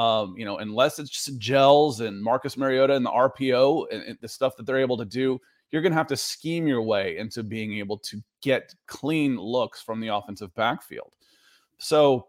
Um, 0.00 0.36
you 0.36 0.44
know, 0.44 0.58
unless 0.58 1.00
it's 1.00 1.10
just 1.10 1.38
gels 1.38 2.00
and 2.00 2.22
Marcus 2.22 2.56
Mariota 2.56 2.94
and 2.94 3.04
the 3.04 3.10
RPO 3.10 3.86
and, 3.90 4.02
and 4.04 4.18
the 4.20 4.28
stuff 4.28 4.56
that 4.56 4.66
they're 4.66 4.78
able 4.78 4.96
to 4.96 5.04
do, 5.04 5.40
you're 5.70 5.82
going 5.82 5.92
to 5.92 5.98
have 5.98 6.06
to 6.08 6.16
scheme 6.16 6.68
your 6.68 6.82
way 6.82 7.16
into 7.16 7.42
being 7.42 7.74
able 7.78 7.98
to 7.98 8.22
get 8.42 8.74
clean 8.86 9.36
looks 9.36 9.82
from 9.82 10.00
the 10.00 10.08
offensive 10.08 10.54
backfield. 10.54 11.12
So 11.78 12.28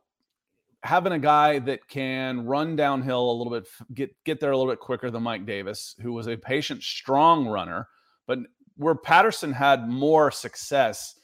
having 0.84 1.14
a 1.14 1.20
guy 1.20 1.60
that 1.60 1.88
can 1.88 2.46
run 2.46 2.76
downhill 2.76 3.32
a 3.32 3.34
little 3.34 3.52
bit, 3.52 3.68
get 3.94 4.16
get 4.24 4.40
there 4.40 4.52
a 4.52 4.58
little 4.58 4.72
bit 4.72 4.80
quicker 4.80 5.12
than 5.12 5.24
Mike 5.24 5.46
Davis, 5.46 5.96
who 6.02 6.14
was 6.14 6.28
a 6.28 6.38
patient, 6.38 6.84
strong 6.84 7.48
runner, 7.48 7.88
but 8.28 8.40
where 8.78 8.96
Patterson 8.96 9.52
had 9.52 9.90
more 9.90 10.32
success, 10.32 11.16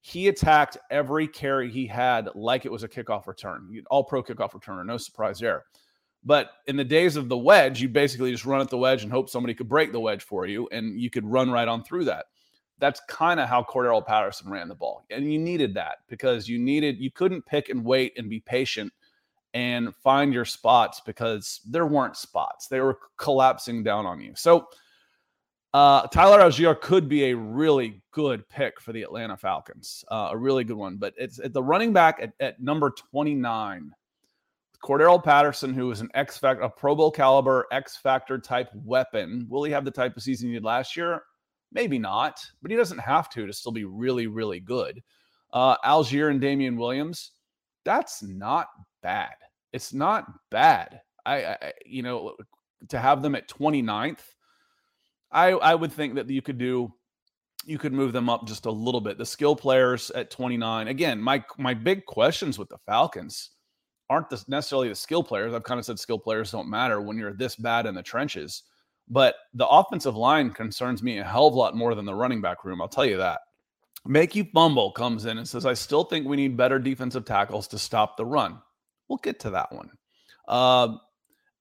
he 0.00 0.28
attacked 0.28 0.76
every 0.90 1.28
carry 1.28 1.70
he 1.70 1.86
had 1.86 2.28
like 2.34 2.64
it 2.64 2.72
was 2.72 2.82
a 2.82 2.88
kickoff 2.88 3.26
return, 3.26 3.82
all 3.90 4.04
pro 4.04 4.22
kickoff 4.22 4.52
returner, 4.52 4.84
no 4.84 4.96
surprise 4.96 5.38
there. 5.38 5.64
But 6.24 6.50
in 6.66 6.76
the 6.76 6.84
days 6.84 7.14
of 7.14 7.28
the 7.28 7.38
wedge, 7.38 7.80
you 7.80 7.88
basically 7.88 8.32
just 8.32 8.44
run 8.44 8.60
at 8.60 8.68
the 8.68 8.78
wedge 8.78 9.04
and 9.04 9.12
hope 9.12 9.30
somebody 9.30 9.54
could 9.54 9.68
break 9.68 9.92
the 9.92 10.00
wedge 10.00 10.24
for 10.24 10.46
you, 10.46 10.68
and 10.72 11.00
you 11.00 11.08
could 11.08 11.24
run 11.24 11.50
right 11.50 11.68
on 11.68 11.84
through 11.84 12.04
that. 12.06 12.26
That's 12.78 13.00
kind 13.08 13.38
of 13.38 13.48
how 13.48 13.62
Cordarrelle 13.62 14.04
Patterson 14.04 14.50
ran 14.50 14.68
the 14.68 14.74
ball. 14.74 15.04
And 15.10 15.32
you 15.32 15.38
needed 15.38 15.74
that 15.74 15.98
because 16.08 16.48
you 16.48 16.58
needed, 16.58 16.98
you 16.98 17.10
couldn't 17.12 17.46
pick 17.46 17.68
and 17.68 17.84
wait 17.84 18.12
and 18.18 18.28
be 18.28 18.40
patient 18.40 18.92
and 19.56 19.96
find 19.96 20.34
your 20.34 20.44
spots 20.44 21.00
because 21.00 21.62
there 21.64 21.86
weren't 21.86 22.14
spots. 22.14 22.68
They 22.68 22.80
were 22.80 22.98
collapsing 23.16 23.82
down 23.82 24.04
on 24.04 24.20
you. 24.20 24.34
So 24.36 24.68
uh, 25.72 26.06
Tyler 26.08 26.40
Allgeier 26.40 26.78
could 26.78 27.08
be 27.08 27.30
a 27.30 27.36
really 27.36 28.02
good 28.10 28.46
pick 28.50 28.78
for 28.82 28.92
the 28.92 29.00
Atlanta 29.00 29.34
Falcons, 29.34 30.04
uh, 30.10 30.28
a 30.32 30.36
really 30.36 30.62
good 30.62 30.76
one. 30.76 30.98
But 30.98 31.14
it's 31.16 31.38
at 31.38 31.54
the 31.54 31.62
running 31.62 31.94
back 31.94 32.18
at, 32.20 32.34
at 32.38 32.60
number 32.60 32.90
29. 32.90 33.92
Cordarrelle 34.84 35.24
Patterson, 35.24 35.72
who 35.72 35.90
is 35.90 36.02
an 36.02 36.10
X 36.12 36.36
factor, 36.36 36.60
a 36.60 36.68
Pro 36.68 36.94
Bowl 36.94 37.10
caliber 37.10 37.66
X 37.72 37.96
factor 37.96 38.38
type 38.38 38.68
weapon. 38.74 39.46
Will 39.48 39.64
he 39.64 39.72
have 39.72 39.86
the 39.86 39.90
type 39.90 40.18
of 40.18 40.22
season 40.22 40.48
he 40.48 40.54
did 40.54 40.64
last 40.64 40.98
year? 40.98 41.22
Maybe 41.72 41.98
not, 41.98 42.44
but 42.60 42.70
he 42.70 42.76
doesn't 42.76 42.98
have 42.98 43.30
to 43.30 43.46
to 43.46 43.54
still 43.54 43.72
be 43.72 43.86
really, 43.86 44.26
really 44.26 44.60
good. 44.60 45.02
Uh, 45.50 45.78
Allgeier 45.78 46.30
and 46.30 46.42
Damien 46.42 46.76
Williams, 46.76 47.32
that's 47.86 48.22
not 48.22 48.66
bad. 49.02 49.32
It's 49.76 49.92
not 49.92 50.32
bad. 50.50 51.02
I, 51.26 51.44
I, 51.44 51.72
you 51.84 52.02
know, 52.02 52.34
to 52.88 52.98
have 52.98 53.20
them 53.20 53.34
at 53.34 53.46
29th, 53.46 54.20
I, 55.30 55.50
I 55.50 55.74
would 55.74 55.92
think 55.92 56.14
that 56.14 56.30
you 56.30 56.40
could 56.40 56.56
do, 56.56 56.94
you 57.66 57.76
could 57.76 57.92
move 57.92 58.14
them 58.14 58.30
up 58.30 58.46
just 58.46 58.64
a 58.64 58.70
little 58.70 59.02
bit. 59.02 59.18
The 59.18 59.26
skill 59.26 59.54
players 59.54 60.10
at 60.12 60.30
29. 60.30 60.88
Again, 60.88 61.20
my 61.20 61.44
my 61.58 61.74
big 61.74 62.06
questions 62.06 62.58
with 62.58 62.70
the 62.70 62.78
Falcons 62.86 63.50
aren't 64.08 64.30
the, 64.30 64.42
necessarily 64.48 64.88
the 64.88 64.94
skill 64.94 65.22
players. 65.22 65.52
I've 65.52 65.62
kind 65.62 65.78
of 65.78 65.84
said 65.84 65.98
skill 65.98 66.18
players 66.18 66.52
don't 66.52 66.70
matter 66.70 67.02
when 67.02 67.18
you're 67.18 67.34
this 67.34 67.56
bad 67.56 67.84
in 67.84 67.94
the 67.94 68.02
trenches. 68.02 68.62
But 69.08 69.34
the 69.52 69.68
offensive 69.68 70.16
line 70.16 70.52
concerns 70.52 71.02
me 71.02 71.18
a 71.18 71.24
hell 71.24 71.48
of 71.48 71.54
a 71.54 71.58
lot 71.58 71.76
more 71.76 71.94
than 71.94 72.06
the 72.06 72.14
running 72.14 72.40
back 72.40 72.64
room. 72.64 72.80
I'll 72.80 72.88
tell 72.88 73.04
you 73.04 73.18
that. 73.18 73.40
Make 74.06 74.34
you 74.34 74.46
fumble 74.54 74.92
comes 74.92 75.26
in 75.26 75.36
and 75.36 75.46
says, 75.46 75.66
I 75.66 75.74
still 75.74 76.04
think 76.04 76.26
we 76.26 76.36
need 76.36 76.56
better 76.56 76.78
defensive 76.78 77.26
tackles 77.26 77.68
to 77.68 77.78
stop 77.78 78.16
the 78.16 78.24
run. 78.24 78.62
We'll 79.08 79.18
get 79.18 79.40
to 79.40 79.50
that 79.50 79.72
one. 79.72 79.90
Uh, 80.48 80.96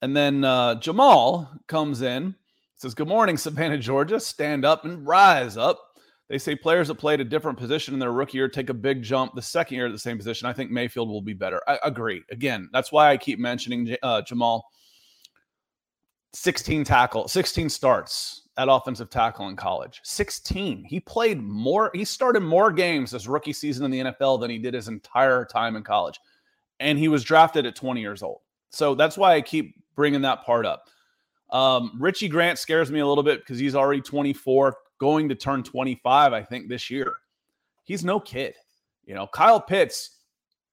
and 0.01 0.15
then 0.15 0.43
uh, 0.43 0.75
Jamal 0.75 1.51
comes 1.67 2.01
in, 2.01 2.35
says, 2.75 2.93
Good 2.93 3.07
morning, 3.07 3.37
Savannah, 3.37 3.77
Georgia. 3.77 4.19
Stand 4.19 4.65
up 4.65 4.85
and 4.85 5.05
rise 5.05 5.57
up. 5.57 5.79
They 6.27 6.37
say 6.39 6.55
players 6.55 6.87
that 6.87 6.95
played 6.95 7.21
a 7.21 7.25
different 7.25 7.57
position 7.57 7.93
in 7.93 7.99
their 7.99 8.11
rookie 8.11 8.39
year 8.39 8.49
take 8.49 8.69
a 8.69 8.73
big 8.73 9.03
jump 9.03 9.35
the 9.35 9.41
second 9.41 9.77
year 9.77 9.85
at 9.85 9.91
the 9.91 9.99
same 9.99 10.17
position. 10.17 10.47
I 10.47 10.53
think 10.53 10.71
Mayfield 10.71 11.07
will 11.07 11.21
be 11.21 11.33
better. 11.33 11.61
I 11.67 11.77
agree. 11.83 12.23
Again, 12.31 12.69
that's 12.73 12.91
why 12.91 13.11
I 13.11 13.17
keep 13.17 13.37
mentioning 13.37 13.95
uh, 14.01 14.21
Jamal. 14.23 14.65
16 16.33 16.83
tackle, 16.83 17.29
16 17.29 17.69
starts 17.69 18.41
at 18.57 18.67
offensive 18.69 19.09
tackle 19.09 19.47
in 19.47 19.55
college. 19.55 20.01
16. 20.03 20.83
He 20.83 20.99
played 20.99 21.41
more, 21.41 21.91
he 21.93 22.03
started 22.03 22.41
more 22.41 22.71
games 22.71 23.11
this 23.11 23.27
rookie 23.27 23.53
season 23.53 23.85
in 23.85 23.91
the 23.91 24.11
NFL 24.11 24.41
than 24.41 24.49
he 24.49 24.57
did 24.57 24.73
his 24.73 24.87
entire 24.87 25.45
time 25.45 25.75
in 25.75 25.83
college. 25.83 26.19
And 26.79 26.99
he 26.99 27.07
was 27.07 27.23
drafted 27.23 27.65
at 27.65 27.75
20 27.75 28.01
years 28.01 28.21
old. 28.21 28.41
So 28.69 28.95
that's 28.95 29.17
why 29.17 29.35
I 29.35 29.41
keep 29.41 29.75
bringing 29.95 30.21
that 30.21 30.43
part 30.43 30.65
up. 30.65 30.89
Um, 31.51 31.91
Richie 31.99 32.27
Grant 32.27 32.59
scares 32.59 32.91
me 32.91 32.99
a 32.99 33.07
little 33.07 33.23
bit 33.23 33.39
because 33.39 33.59
he's 33.59 33.75
already 33.75 34.01
24, 34.01 34.75
going 34.99 35.29
to 35.29 35.35
turn 35.35 35.63
25, 35.63 36.33
I 36.33 36.43
think, 36.43 36.67
this 36.67 36.89
year. 36.89 37.13
He's 37.83 38.03
no 38.03 38.19
kid. 38.19 38.55
You 39.05 39.13
know, 39.13 39.27
Kyle 39.27 39.61
Pitts 39.61 40.17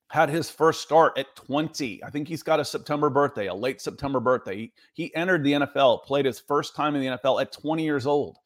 had 0.09 0.29
his 0.29 0.51
first 0.51 0.83
start 0.83 1.17
at 1.17 1.35
20. 1.37 2.03
I 2.05 2.11
think 2.11 2.29
he's 2.29 2.43
got 2.43 2.61
a 2.61 2.65
September 2.65 3.09
birthday, 3.09 3.47
a 3.47 3.55
late 3.55 3.81
September 3.81 4.21
birthday. 4.21 4.57
He, 4.57 4.73
he 4.93 5.15
entered 5.15 5.45
the 5.45 5.53
NFL, 5.53 6.05
played 6.05 6.27
his 6.27 6.39
first 6.39 6.75
time 6.75 6.95
in 6.95 7.01
the 7.01 7.19
NFL 7.19 7.41
at 7.41 7.53
20 7.53 7.85
years 7.85 8.07
old. 8.07 8.37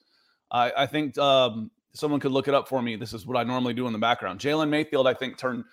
I, 0.50 0.72
I 0.76 0.86
think 0.86 1.18
um, 1.18 1.70
someone 1.92 2.20
could 2.20 2.30
look 2.32 2.46
it 2.46 2.54
up 2.54 2.68
for 2.68 2.82
me. 2.82 2.96
This 2.96 3.12
is 3.12 3.26
what 3.26 3.36
I 3.36 3.42
normally 3.42 3.74
do 3.74 3.86
in 3.86 3.92
the 3.92 3.98
background. 3.98 4.38
Jalen 4.38 4.68
Mayfield, 4.68 5.08
I 5.08 5.14
think, 5.14 5.38
turned 5.38 5.64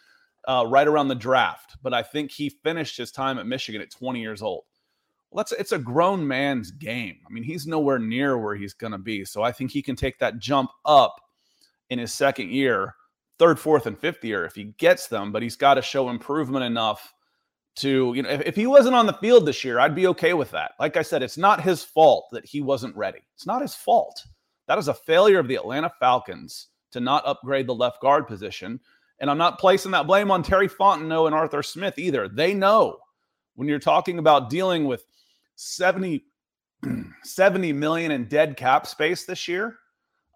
uh, 0.47 0.65
right 0.67 0.87
around 0.87 1.07
the 1.07 1.15
draft, 1.15 1.77
but 1.81 1.93
I 1.93 2.03
think 2.03 2.31
he 2.31 2.49
finished 2.49 2.97
his 2.97 3.11
time 3.11 3.39
at 3.39 3.47
Michigan 3.47 3.81
at 3.81 3.91
20 3.91 4.21
years 4.21 4.41
old. 4.41 4.63
Well, 5.31 5.43
that's 5.43 5.51
it's 5.53 5.71
a 5.71 5.79
grown 5.79 6.27
man's 6.27 6.69
game. 6.69 7.17
I 7.27 7.31
mean, 7.31 7.43
he's 7.43 7.65
nowhere 7.65 7.97
near 7.97 8.37
where 8.37 8.55
he's 8.55 8.73
going 8.73 8.91
to 8.91 8.99
be. 8.99 9.25
So 9.25 9.41
I 9.41 9.51
think 9.51 9.71
he 9.71 9.81
can 9.81 9.95
take 9.95 10.19
that 10.19 10.37
jump 10.37 10.69
up 10.85 11.15
in 11.89 11.97
his 11.97 12.13
second 12.13 12.51
year 12.51 12.95
third, 13.39 13.59
fourth, 13.59 13.87
and 13.87 13.97
fifth 13.97 14.23
year 14.23 14.45
if 14.45 14.55
he 14.55 14.65
gets 14.77 15.07
them, 15.07 15.31
but 15.31 15.41
he's 15.41 15.55
got 15.55 15.73
to 15.73 15.81
show 15.81 16.09
improvement 16.09 16.63
enough 16.63 17.13
to, 17.75 18.13
you 18.15 18.21
know, 18.21 18.29
if, 18.29 18.41
if 18.41 18.55
he 18.55 18.67
wasn't 18.67 18.95
on 18.95 19.07
the 19.07 19.13
field 19.13 19.45
this 19.45 19.63
year, 19.63 19.79
I'd 19.79 19.95
be 19.95 20.07
okay 20.07 20.33
with 20.33 20.51
that. 20.51 20.73
Like 20.79 20.97
I 20.97 21.01
said, 21.01 21.23
it's 21.23 21.37
not 21.37 21.61
his 21.61 21.83
fault 21.83 22.27
that 22.31 22.45
he 22.45 22.61
wasn't 22.61 22.95
ready. 22.95 23.19
It's 23.35 23.47
not 23.47 23.61
his 23.61 23.75
fault. 23.75 24.23
That 24.67 24.77
is 24.77 24.87
a 24.87 24.93
failure 24.93 25.39
of 25.39 25.47
the 25.47 25.55
Atlanta 25.55 25.91
Falcons 25.99 26.67
to 26.91 26.99
not 26.99 27.25
upgrade 27.25 27.67
the 27.67 27.75
left 27.75 28.01
guard 28.01 28.27
position. 28.27 28.79
And 29.19 29.29
I'm 29.29 29.37
not 29.37 29.59
placing 29.59 29.91
that 29.91 30.07
blame 30.07 30.31
on 30.31 30.43
Terry 30.43 30.67
Fontenot 30.67 31.27
and 31.27 31.35
Arthur 31.35 31.63
Smith 31.63 31.97
either. 31.97 32.27
They 32.27 32.53
know 32.53 32.97
when 33.55 33.67
you're 33.67 33.79
talking 33.79 34.19
about 34.19 34.49
dealing 34.49 34.85
with 34.85 35.05
70, 35.55 36.25
70 37.23 37.73
million 37.73 38.11
in 38.11 38.25
dead 38.25 38.57
cap 38.57 38.87
space 38.87 39.25
this 39.25 39.47
year, 39.47 39.77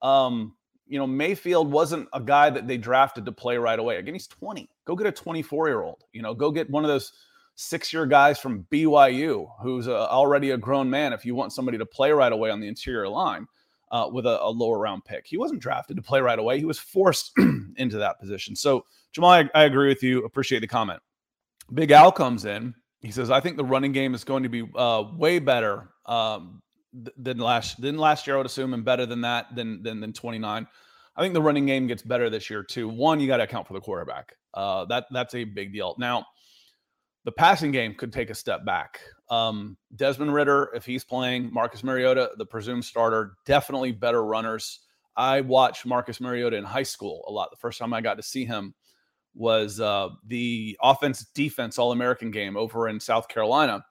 um, 0.01 0.53
you 0.85 0.97
know, 0.97 1.07
Mayfield 1.07 1.69
wasn't 1.69 2.07
a 2.13 2.21
guy 2.21 2.49
that 2.49 2.67
they 2.67 2.77
drafted 2.77 3.25
to 3.25 3.31
play 3.31 3.57
right 3.57 3.77
away. 3.77 3.97
Again, 3.97 4.13
he's 4.13 4.27
20. 4.27 4.69
Go 4.85 4.95
get 4.95 5.07
a 5.07 5.11
24 5.11 5.67
year 5.67 5.81
old. 5.81 6.03
You 6.13 6.21
know, 6.21 6.33
go 6.33 6.49
get 6.51 6.69
one 6.69 6.85
of 6.85 6.87
those 6.87 7.11
six 7.55 7.91
year 7.91 8.05
guys 8.05 8.39
from 8.39 8.65
BYU 8.71 9.49
who's 9.61 9.87
a, 9.87 10.09
already 10.09 10.51
a 10.51 10.57
grown 10.57 10.89
man 10.89 11.11
if 11.11 11.25
you 11.25 11.35
want 11.35 11.51
somebody 11.51 11.77
to 11.77 11.85
play 11.85 12.11
right 12.11 12.31
away 12.31 12.49
on 12.51 12.61
the 12.61 12.67
interior 12.67 13.09
line 13.09 13.47
uh, 13.91 14.09
with 14.11 14.25
a, 14.25 14.41
a, 14.41 14.49
lower 14.49 14.79
round 14.79 15.05
pick. 15.05 15.25
He 15.25 15.37
wasn't 15.37 15.61
drafted 15.61 15.95
to 15.97 16.03
play 16.03 16.19
right 16.19 16.39
away. 16.39 16.59
He 16.59 16.65
was 16.65 16.79
forced 16.79 17.31
into 17.77 17.97
that 17.97 18.19
position. 18.19 18.55
So, 18.55 18.85
Jamal, 19.13 19.31
I, 19.31 19.49
I, 19.55 19.63
agree 19.63 19.87
with 19.87 20.03
you. 20.03 20.23
Appreciate 20.25 20.59
the 20.59 20.67
comment. 20.67 21.01
Big 21.73 21.91
Al 21.91 22.11
comes 22.11 22.45
in. 22.45 22.73
He 22.99 23.11
says, 23.11 23.31
I 23.31 23.39
think 23.39 23.57
the 23.57 23.65
running 23.65 23.91
game 23.91 24.13
is 24.13 24.23
going 24.23 24.43
to 24.43 24.49
be 24.49 24.67
uh, 24.75 25.03
way 25.15 25.39
better 25.39 25.89
um, 26.05 26.61
than 27.17 27.37
last 27.37 27.79
than 27.81 27.97
last 27.97 28.27
year. 28.27 28.35
I 28.35 28.37
would 28.37 28.45
assume, 28.45 28.73
and 28.73 28.83
better 28.83 29.05
than 29.05 29.21
that 29.21 29.55
than 29.55 29.83
than 29.83 29.99
than 29.99 30.13
29. 30.13 30.67
I 31.15 31.21
think 31.21 31.33
the 31.33 31.41
running 31.41 31.65
game 31.65 31.87
gets 31.87 32.01
better 32.01 32.29
this 32.29 32.49
year 32.49 32.63
too. 32.63 32.89
One, 32.89 33.19
you 33.19 33.27
got 33.27 33.37
to 33.37 33.43
account 33.43 33.67
for 33.67 33.73
the 33.73 33.81
quarterback. 33.81 34.33
Uh, 34.53 34.85
that 34.85 35.05
that's 35.11 35.35
a 35.35 35.43
big 35.43 35.73
deal. 35.73 35.95
Now, 35.97 36.25
the 37.27 37.31
passing 37.33 37.73
game 37.73 37.93
could 37.93 38.13
take 38.13 38.29
a 38.29 38.33
step 38.33 38.63
back. 38.63 39.01
Um, 39.29 39.75
Desmond 39.97 40.33
Ridder, 40.33 40.71
if 40.73 40.85
he's 40.85 41.03
playing, 41.03 41.51
Marcus 41.51 41.83
Mariota, 41.83 42.31
the 42.37 42.45
presumed 42.45 42.85
starter, 42.85 43.33
definitely 43.45 43.91
better 43.91 44.23
runners. 44.23 44.79
I 45.17 45.41
watched 45.41 45.85
Marcus 45.85 46.21
Mariota 46.21 46.55
in 46.55 46.63
high 46.63 46.83
school 46.83 47.25
a 47.27 47.31
lot. 47.33 47.51
The 47.51 47.57
first 47.57 47.79
time 47.79 47.93
I 47.93 47.99
got 47.99 48.13
to 48.13 48.23
see 48.23 48.45
him 48.45 48.73
was 49.35 49.81
uh, 49.81 50.07
the 50.27 50.77
offense 50.81 51.25
defense 51.35 51.77
All 51.77 51.91
American 51.91 52.31
game 52.31 52.55
over 52.55 52.87
in 52.87 52.97
South 52.97 53.27
Carolina 53.27 53.83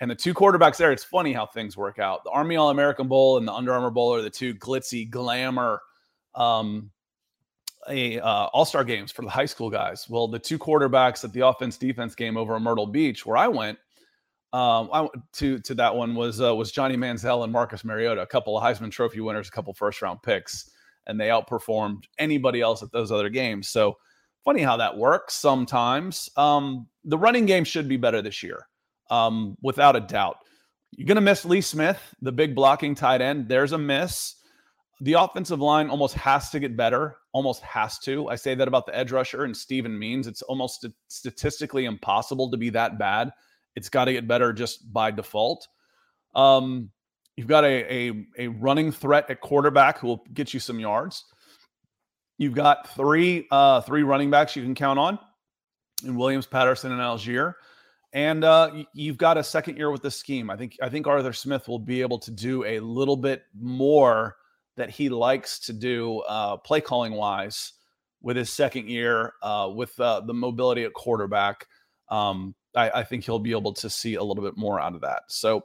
and 0.00 0.10
the 0.10 0.14
two 0.14 0.32
quarterbacks 0.32 0.78
there, 0.78 0.90
it's 0.90 1.04
funny 1.04 1.34
how 1.34 1.44
things 1.44 1.76
work 1.76 1.98
out. 1.98 2.24
The 2.24 2.30
Army 2.30 2.56
All 2.56 2.70
American 2.70 3.06
Bowl 3.06 3.36
and 3.36 3.46
the 3.46 3.52
Under 3.52 3.74
Armour 3.74 3.90
Bowl 3.90 4.14
are 4.14 4.22
the 4.22 4.30
two 4.30 4.54
glitzy, 4.54 5.08
glamour 5.08 5.82
um, 6.34 6.90
a, 7.88 8.20
uh, 8.20 8.46
All 8.46 8.64
Star 8.64 8.84
games 8.84 9.10
for 9.10 9.22
the 9.22 9.30
high 9.30 9.46
school 9.46 9.70
guys. 9.70 10.08
Well, 10.08 10.28
the 10.28 10.38
two 10.38 10.58
quarterbacks 10.58 11.24
at 11.24 11.32
the 11.32 11.46
offense 11.46 11.76
defense 11.76 12.14
game 12.14 12.36
over 12.36 12.56
in 12.56 12.62
Myrtle 12.62 12.86
Beach, 12.86 13.24
where 13.24 13.36
I 13.36 13.48
went, 13.48 13.78
um, 14.52 14.90
I 14.92 15.02
went 15.02 15.12
to 15.34 15.58
to 15.60 15.74
that 15.74 15.94
one 15.94 16.14
was 16.14 16.40
uh, 16.40 16.54
was 16.54 16.72
Johnny 16.72 16.96
Manziel 16.96 17.44
and 17.44 17.52
Marcus 17.52 17.84
Mariota, 17.84 18.22
a 18.22 18.26
couple 18.26 18.56
of 18.56 18.64
Heisman 18.64 18.90
Trophy 18.90 19.20
winners, 19.20 19.48
a 19.48 19.52
couple 19.52 19.72
first 19.74 20.02
round 20.02 20.22
picks, 20.22 20.70
and 21.06 21.20
they 21.20 21.28
outperformed 21.28 22.04
anybody 22.18 22.60
else 22.60 22.82
at 22.82 22.92
those 22.92 23.12
other 23.12 23.28
games. 23.28 23.68
So 23.68 23.96
funny 24.44 24.62
how 24.62 24.76
that 24.78 24.96
works 24.96 25.34
sometimes. 25.34 26.28
Um, 26.36 26.86
the 27.04 27.18
running 27.18 27.46
game 27.46 27.64
should 27.64 27.88
be 27.88 27.96
better 27.96 28.22
this 28.22 28.42
year 28.42 28.66
um, 29.10 29.56
without 29.62 29.96
a 29.96 30.00
doubt. 30.00 30.38
You're 30.92 31.06
going 31.06 31.16
to 31.16 31.20
miss 31.20 31.44
Lee 31.44 31.60
Smith, 31.60 32.14
the 32.20 32.32
big 32.32 32.54
blocking 32.54 32.94
tight 32.94 33.20
end. 33.20 33.48
There's 33.48 33.72
a 33.72 33.78
miss. 33.78 34.34
The 35.02 35.14
offensive 35.14 35.60
line 35.60 35.88
almost 35.88 36.14
has 36.16 36.50
to 36.50 36.60
get 36.60 36.76
better. 36.76 37.16
Almost 37.32 37.62
has 37.62 37.98
to. 38.00 38.28
I 38.28 38.36
say 38.36 38.54
that 38.54 38.68
about 38.68 38.84
the 38.84 38.94
edge 38.94 39.12
rusher 39.12 39.44
and 39.44 39.56
Steven 39.56 39.98
Means. 39.98 40.26
It's 40.26 40.42
almost 40.42 40.86
statistically 41.08 41.86
impossible 41.86 42.50
to 42.50 42.56
be 42.58 42.70
that 42.70 42.98
bad. 42.98 43.30
It's 43.76 43.88
got 43.88 44.06
to 44.06 44.12
get 44.12 44.28
better 44.28 44.52
just 44.52 44.92
by 44.92 45.10
default. 45.10 45.66
Um, 46.34 46.90
you've 47.36 47.46
got 47.46 47.64
a, 47.64 48.08
a, 48.08 48.26
a 48.38 48.48
running 48.48 48.92
threat 48.92 49.30
at 49.30 49.40
quarterback 49.40 49.98
who 49.98 50.08
will 50.08 50.24
get 50.34 50.52
you 50.52 50.60
some 50.60 50.78
yards. 50.78 51.24
You've 52.36 52.54
got 52.54 52.94
three 52.94 53.46
uh, 53.50 53.80
three 53.80 54.02
running 54.02 54.30
backs 54.30 54.54
you 54.54 54.62
can 54.62 54.74
count 54.74 54.98
on 54.98 55.18
in 56.04 56.14
Williams, 56.16 56.46
Patterson, 56.46 56.92
and 56.92 57.00
Allgeier. 57.00 57.54
and 58.12 58.44
uh, 58.44 58.70
you've 58.92 59.18
got 59.18 59.38
a 59.38 59.44
second 59.44 59.76
year 59.76 59.90
with 59.90 60.02
the 60.02 60.10
scheme. 60.10 60.50
I 60.50 60.56
think 60.56 60.76
I 60.82 60.88
think 60.88 61.06
Arthur 61.06 61.32
Smith 61.32 61.68
will 61.68 61.78
be 61.78 62.00
able 62.00 62.18
to 62.20 62.30
do 62.30 62.64
a 62.64 62.80
little 62.80 63.16
bit 63.16 63.44
more 63.58 64.36
that 64.76 64.90
he 64.90 65.08
likes 65.08 65.58
to 65.60 65.72
do 65.72 66.20
uh, 66.20 66.56
play 66.56 66.80
calling 66.80 67.12
wise 67.12 67.72
with 68.22 68.36
his 68.36 68.50
second 68.50 68.88
year 68.88 69.34
uh, 69.42 69.70
with 69.74 69.98
uh, 70.00 70.20
the 70.20 70.34
mobility 70.34 70.84
at 70.84 70.92
quarterback. 70.92 71.66
Um, 72.08 72.54
I, 72.74 72.90
I, 72.90 73.04
think 73.04 73.24
he'll 73.24 73.38
be 73.38 73.52
able 73.52 73.72
to 73.74 73.88
see 73.88 74.14
a 74.14 74.22
little 74.22 74.42
bit 74.42 74.56
more 74.56 74.80
out 74.80 74.94
of 74.94 75.00
that. 75.02 75.22
So, 75.28 75.64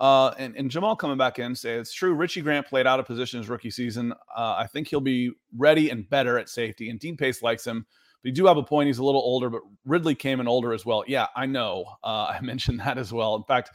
uh, 0.00 0.34
and, 0.38 0.56
and, 0.56 0.70
Jamal 0.70 0.96
coming 0.96 1.16
back 1.16 1.38
in 1.38 1.54
say 1.54 1.74
it's 1.74 1.92
true. 1.92 2.12
Richie 2.12 2.42
Grant 2.42 2.66
played 2.66 2.86
out 2.86 3.00
of 3.00 3.06
position 3.06 3.38
his 3.38 3.48
rookie 3.48 3.70
season. 3.70 4.12
Uh, 4.36 4.56
I 4.58 4.66
think 4.66 4.88
he'll 4.88 5.00
be 5.00 5.30
ready 5.56 5.90
and 5.90 6.08
better 6.08 6.38
at 6.38 6.48
safety. 6.48 6.90
And 6.90 7.00
Dean 7.00 7.16
Pees 7.16 7.40
likes 7.40 7.66
him. 7.66 7.86
But 8.22 8.28
you 8.28 8.32
do 8.32 8.46
have 8.46 8.58
a 8.58 8.62
point. 8.62 8.88
He's 8.88 8.98
a 8.98 9.04
little 9.04 9.22
older, 9.22 9.48
but 9.48 9.62
Ridley 9.84 10.14
came 10.14 10.40
in 10.40 10.48
older 10.48 10.72
as 10.74 10.84
well. 10.84 11.04
Yeah, 11.06 11.28
I 11.34 11.46
know. 11.46 11.84
Uh, 12.04 12.26
I 12.36 12.40
mentioned 12.42 12.80
that 12.80 12.98
as 12.98 13.12
well. 13.12 13.36
In 13.36 13.44
fact, 13.44 13.70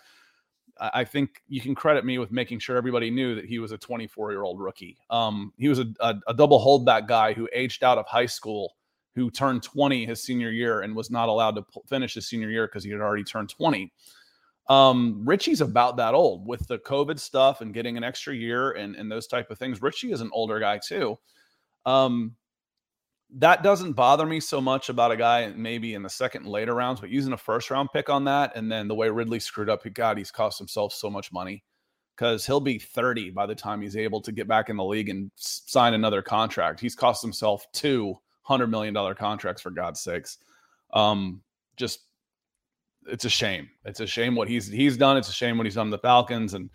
I 0.81 1.03
think 1.03 1.43
you 1.47 1.61
can 1.61 1.75
credit 1.75 2.05
me 2.05 2.17
with 2.17 2.31
making 2.31 2.57
sure 2.57 2.75
everybody 2.75 3.11
knew 3.11 3.35
that 3.35 3.45
he 3.45 3.59
was 3.59 3.71
a 3.71 3.77
24 3.77 4.31
year 4.31 4.41
old 4.41 4.59
rookie. 4.59 4.97
Um, 5.11 5.53
he 5.57 5.69
was 5.69 5.77
a, 5.77 5.85
a, 5.99 6.15
a, 6.27 6.33
double 6.33 6.59
holdback 6.59 7.07
guy 7.07 7.33
who 7.33 7.47
aged 7.53 7.83
out 7.83 7.99
of 7.99 8.07
high 8.07 8.25
school, 8.25 8.75
who 9.13 9.29
turned 9.29 9.61
20 9.61 10.07
his 10.07 10.23
senior 10.23 10.49
year 10.49 10.81
and 10.81 10.95
was 10.95 11.11
not 11.11 11.29
allowed 11.29 11.55
to 11.55 11.61
p- 11.61 11.81
finish 11.87 12.15
his 12.15 12.27
senior 12.27 12.49
year 12.49 12.67
because 12.67 12.83
he 12.83 12.89
had 12.89 12.99
already 12.99 13.23
turned 13.23 13.49
20. 13.49 13.93
Um, 14.69 15.21
Richie's 15.23 15.61
about 15.61 15.97
that 15.97 16.15
old 16.15 16.47
with 16.47 16.67
the 16.67 16.79
COVID 16.79 17.19
stuff 17.19 17.61
and 17.61 17.73
getting 17.73 17.95
an 17.95 18.03
extra 18.03 18.33
year 18.33 18.71
and, 18.71 18.95
and 18.95 19.11
those 19.11 19.27
type 19.27 19.51
of 19.51 19.59
things. 19.59 19.83
Richie 19.83 20.11
is 20.11 20.21
an 20.21 20.31
older 20.33 20.59
guy 20.59 20.79
too. 20.79 21.19
Um, 21.85 22.35
that 23.37 23.63
doesn't 23.63 23.93
bother 23.93 24.25
me 24.25 24.39
so 24.39 24.59
much 24.59 24.89
about 24.89 25.11
a 25.11 25.17
guy 25.17 25.51
maybe 25.55 25.93
in 25.93 26.03
the 26.03 26.09
second 26.09 26.43
and 26.43 26.51
later 26.51 26.75
rounds, 26.75 26.99
but 26.99 27.09
using 27.09 27.33
a 27.33 27.37
first 27.37 27.71
round 27.71 27.89
pick 27.93 28.09
on 28.09 28.25
that, 28.25 28.53
and 28.55 28.71
then 28.71 28.87
the 28.87 28.95
way 28.95 29.09
Ridley 29.09 29.39
screwed 29.39 29.69
up, 29.69 29.81
God, 29.93 30.17
he's 30.17 30.31
cost 30.31 30.57
himself 30.57 30.93
so 30.93 31.09
much 31.09 31.31
money 31.31 31.63
because 32.15 32.45
he'll 32.45 32.59
be 32.59 32.77
30 32.77 33.31
by 33.31 33.45
the 33.45 33.55
time 33.55 33.81
he's 33.81 33.95
able 33.95 34.21
to 34.21 34.31
get 34.31 34.47
back 34.47 34.69
in 34.69 34.77
the 34.77 34.83
league 34.83 35.09
and 35.09 35.31
sign 35.35 35.93
another 35.93 36.21
contract. 36.21 36.79
He's 36.79 36.95
cost 36.95 37.21
himself 37.21 37.65
two 37.73 38.17
hundred 38.43 38.67
million 38.67 38.93
dollar 38.93 39.15
contracts 39.15 39.61
for 39.61 39.71
God's 39.71 40.01
sakes. 40.01 40.37
Um, 40.93 41.41
just 41.77 42.01
it's 43.07 43.25
a 43.25 43.29
shame. 43.29 43.69
It's 43.85 43.99
a 43.99 44.07
shame 44.07 44.35
what 44.35 44.47
he's 44.47 44.67
he's 44.67 44.97
done. 44.97 45.17
It's 45.17 45.29
a 45.29 45.33
shame 45.33 45.57
what 45.57 45.65
he's 45.65 45.75
done 45.75 45.87
to 45.87 45.91
the 45.91 45.99
Falcons 45.99 46.53
and 46.53 46.69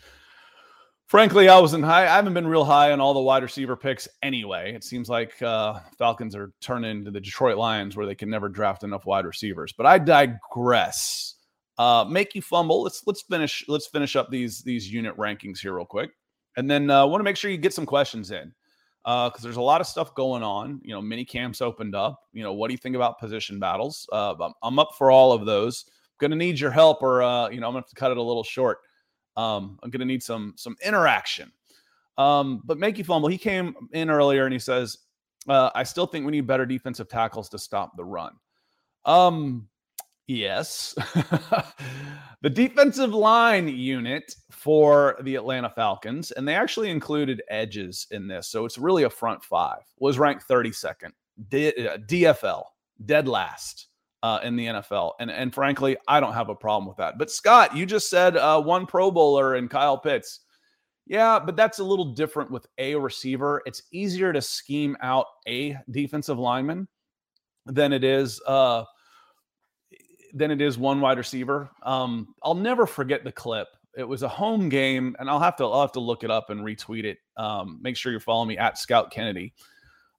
frankly, 1.07 1.49
I 1.49 1.59
wasn't 1.59 1.85
high. 1.85 2.05
I 2.05 2.17
haven't 2.17 2.35
been 2.35 2.47
real 2.47 2.65
high 2.65 2.93
on 2.93 3.01
all 3.01 3.15
the 3.15 3.21
wide 3.21 3.43
receiver 3.43 3.77
picks 3.77 4.09
anyway. 4.23 4.75
It 4.75 4.85
seems 4.85 5.09
like 5.09 5.41
uh, 5.43 5.81
Falcons 5.99 6.35
are 6.35 6.53
turning 6.61 6.91
into 6.91 7.11
the 7.11 7.21
Detroit 7.21 7.57
Lions 7.57 7.97
where 7.97 8.07
they 8.07 8.15
can 8.15 8.31
never 8.31 8.49
draft 8.49 8.85
enough 8.85 9.07
wide 9.07 9.27
receivers. 9.27 9.73
But 9.73 9.87
I 9.87 9.99
digress. 9.99 11.35
Uh, 11.79 12.05
make 12.09 12.35
you 12.35 12.43
fumble. 12.43 12.83
Let's 12.83 13.03
let's 13.07 13.23
finish 13.23 13.65
let's 13.69 13.87
finish 13.87 14.17
up 14.17 14.31
these 14.31 14.63
these 14.63 14.91
unit 14.91 15.17
rankings 15.17 15.59
here 15.59 15.75
real 15.75 15.85
quick, 15.85 16.11
and 16.57 16.71
then 16.71 16.91
uh, 16.91 17.07
want 17.07 17.21
to 17.21 17.25
make 17.25 17.37
sure 17.37 17.51
you 17.51 17.59
get 17.59 17.75
some 17.75 17.85
questions 17.85 18.31
in 18.31 18.53
because 19.05 19.33
uh, 19.37 19.43
there's 19.43 19.57
a 19.57 19.63
lot 19.63 19.81
of 19.81 19.87
stuff 19.87 20.15
going 20.15 20.43
on. 20.43 20.81
You 20.83 20.95
know, 20.95 21.03
mini 21.03 21.25
camps 21.25 21.61
opened 21.61 21.95
up. 21.95 22.19
You 22.33 22.43
know, 22.43 22.55
what 22.55 22.69
do 22.69 22.75
you 22.75 22.79
think 22.79 22.97
about 22.97 23.21
position 23.21 23.61
battles? 23.61 24.09
Uh, 24.11 24.35
I'm 24.63 24.79
up 24.79 24.93
for 24.97 25.11
all 25.11 25.33
of 25.33 25.45
those. 25.45 25.85
Going 26.19 26.31
to 26.31 26.37
need 26.37 26.59
your 26.59 26.71
help, 26.71 27.03
or 27.03 27.23
uh, 27.23 27.51
you 27.51 27.61
know, 27.61 27.67
I'm 27.67 27.75
going 27.75 27.83
to 27.83 27.87
have 27.87 27.91
to 27.91 27.95
cut 27.95 28.11
it 28.11 28.17
a 28.17 28.23
little 28.23 28.43
short. 28.43 28.79
Um, 29.37 29.79
I'm 29.83 29.91
going 29.91 30.01
to 30.01 30.07
need 30.07 30.23
some 30.23 30.55
some 30.57 30.77
interaction. 30.85 31.53
Um, 32.19 32.63
but 32.65 32.79
Makey 32.79 33.05
Fumble, 33.05 33.29
he 33.29 33.39
came 33.39 33.75
in 33.93 34.09
earlier 34.09 34.45
and 34.45 34.53
he 34.53 34.59
says, 34.59 34.99
uh, 35.49 35.71
I 35.75 35.83
still 35.83 36.07
think 36.07 36.25
we 36.25 36.33
need 36.33 36.47
better 36.47 36.67
defensive 36.67 37.09
tackles 37.09 37.49
to 37.51 37.59
stop 37.59 37.97
the 37.97 38.05
run. 38.05 38.33
Um, 39.05 39.69
yes. 40.27 40.95
the 42.43 42.51
defensive 42.51 43.13
line 43.13 43.69
unit 43.69 44.35
for 44.51 45.17
the 45.23 45.37
Atlanta 45.37 45.71
Falcons, 45.71 46.33
and 46.33 46.49
they 46.49 46.55
actually 46.55 46.91
included 46.91 47.43
edges 47.51 48.07
in 48.11 48.27
this. 48.27 48.49
So 48.49 48.65
it's 48.65 48.79
really 48.79 49.05
a 49.05 49.11
front 49.11 49.45
five, 49.45 49.83
was 49.99 50.19
ranked 50.19 50.49
32nd. 50.49 51.13
D- 51.49 51.87
uh, 51.87 51.99
DFL, 51.99 52.65
dead 53.05 53.29
last 53.29 53.89
uh, 54.23 54.41
in 54.43 54.57
the 54.57 54.67
NFL. 54.67 55.13
And 55.21 55.31
and 55.31 55.55
frankly, 55.55 55.97
I 56.09 56.21
don't 56.21 56.33
have 56.33 56.49
a 56.49 56.55
problem 56.55 56.89
with 56.89 56.97
that. 56.99 57.19
But 57.19 57.31
Scott, 57.31 57.77
you 57.77 57.87
just 57.87 58.11
said 58.11 58.37
uh, 58.37 58.61
one 58.61 58.87
Pro 58.87 59.11
Bowler 59.11 59.55
and 59.55 59.71
Kyle 59.71 59.99
Pitts. 59.99 60.41
Yeah, 61.07 61.39
but 61.39 61.55
that's 61.55 61.79
a 61.79 61.85
little 61.85 62.15
different 62.15 62.51
with 62.51 62.67
a 62.79 62.97
receiver. 62.97 63.63
It's 63.65 63.83
easier 63.93 64.33
to 64.33 64.43
scheme 64.43 64.97
out 65.01 65.27
a 65.47 65.77
defensive 65.91 66.39
lineman 66.39 66.89
than 67.65 67.93
it 67.93 68.03
is 68.03 68.41
uh, 68.47 68.85
than 70.35 70.51
it 70.51 70.61
is 70.61 70.79
one 70.79 71.01
wide 71.01 71.19
receiver. 71.19 71.71
Um, 71.83 72.35
I'll 72.43 72.55
never 72.55 72.87
forget 72.87 73.23
the 73.23 73.33
clip. 73.33 73.69
It 73.97 74.05
was 74.05 74.23
a 74.23 74.29
home 74.29 74.69
game, 74.69 75.15
and 75.19 75.31
I'll 75.31 75.41
have 75.41 75.57
to 75.57 75.65
I'll 75.65 75.83
have 75.83 75.93
to 75.93 76.01
look 76.01 76.25
it 76.25 76.31
up 76.31 76.51
and 76.51 76.61
retweet 76.61 77.05
it. 77.05 77.19
Um, 77.37 77.79
make 77.81 77.97
sure 77.97 78.11
you're 78.11 78.21
following 78.21 78.49
me 78.49 78.59
at 78.59 78.77
Scout 78.77 79.13
Kennedy. 79.13 79.55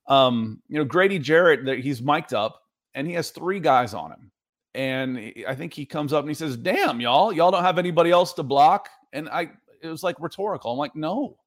Um, 0.08 0.62
you 0.70 0.78
know, 0.78 0.86
Grady 0.86 1.20
Jarrett, 1.20 1.84
he's 1.84 2.02
mic'd 2.02 2.34
up 2.34 2.62
and 2.98 3.08
he 3.08 3.14
has 3.14 3.30
three 3.30 3.60
guys 3.60 3.94
on 3.94 4.12
him. 4.12 4.32
And 4.74 5.34
I 5.48 5.56
think 5.56 5.74
he 5.74 5.86
comes 5.86 6.12
up 6.12 6.22
and 6.22 6.30
he 6.30 6.34
says, 6.34 6.58
"Damn, 6.58 7.00
y'all, 7.00 7.32
y'all 7.32 7.52
don't 7.52 7.64
have 7.64 7.78
anybody 7.78 8.12
else 8.12 8.34
to 8.34 8.44
block." 8.44 8.90
And 9.14 9.30
I, 9.30 9.52
it 9.82 9.88
was 9.88 10.04
like 10.04 10.20
rhetorical. 10.20 10.72
I'm 10.72 10.78
like, 10.78 10.96
"No." 10.96 11.38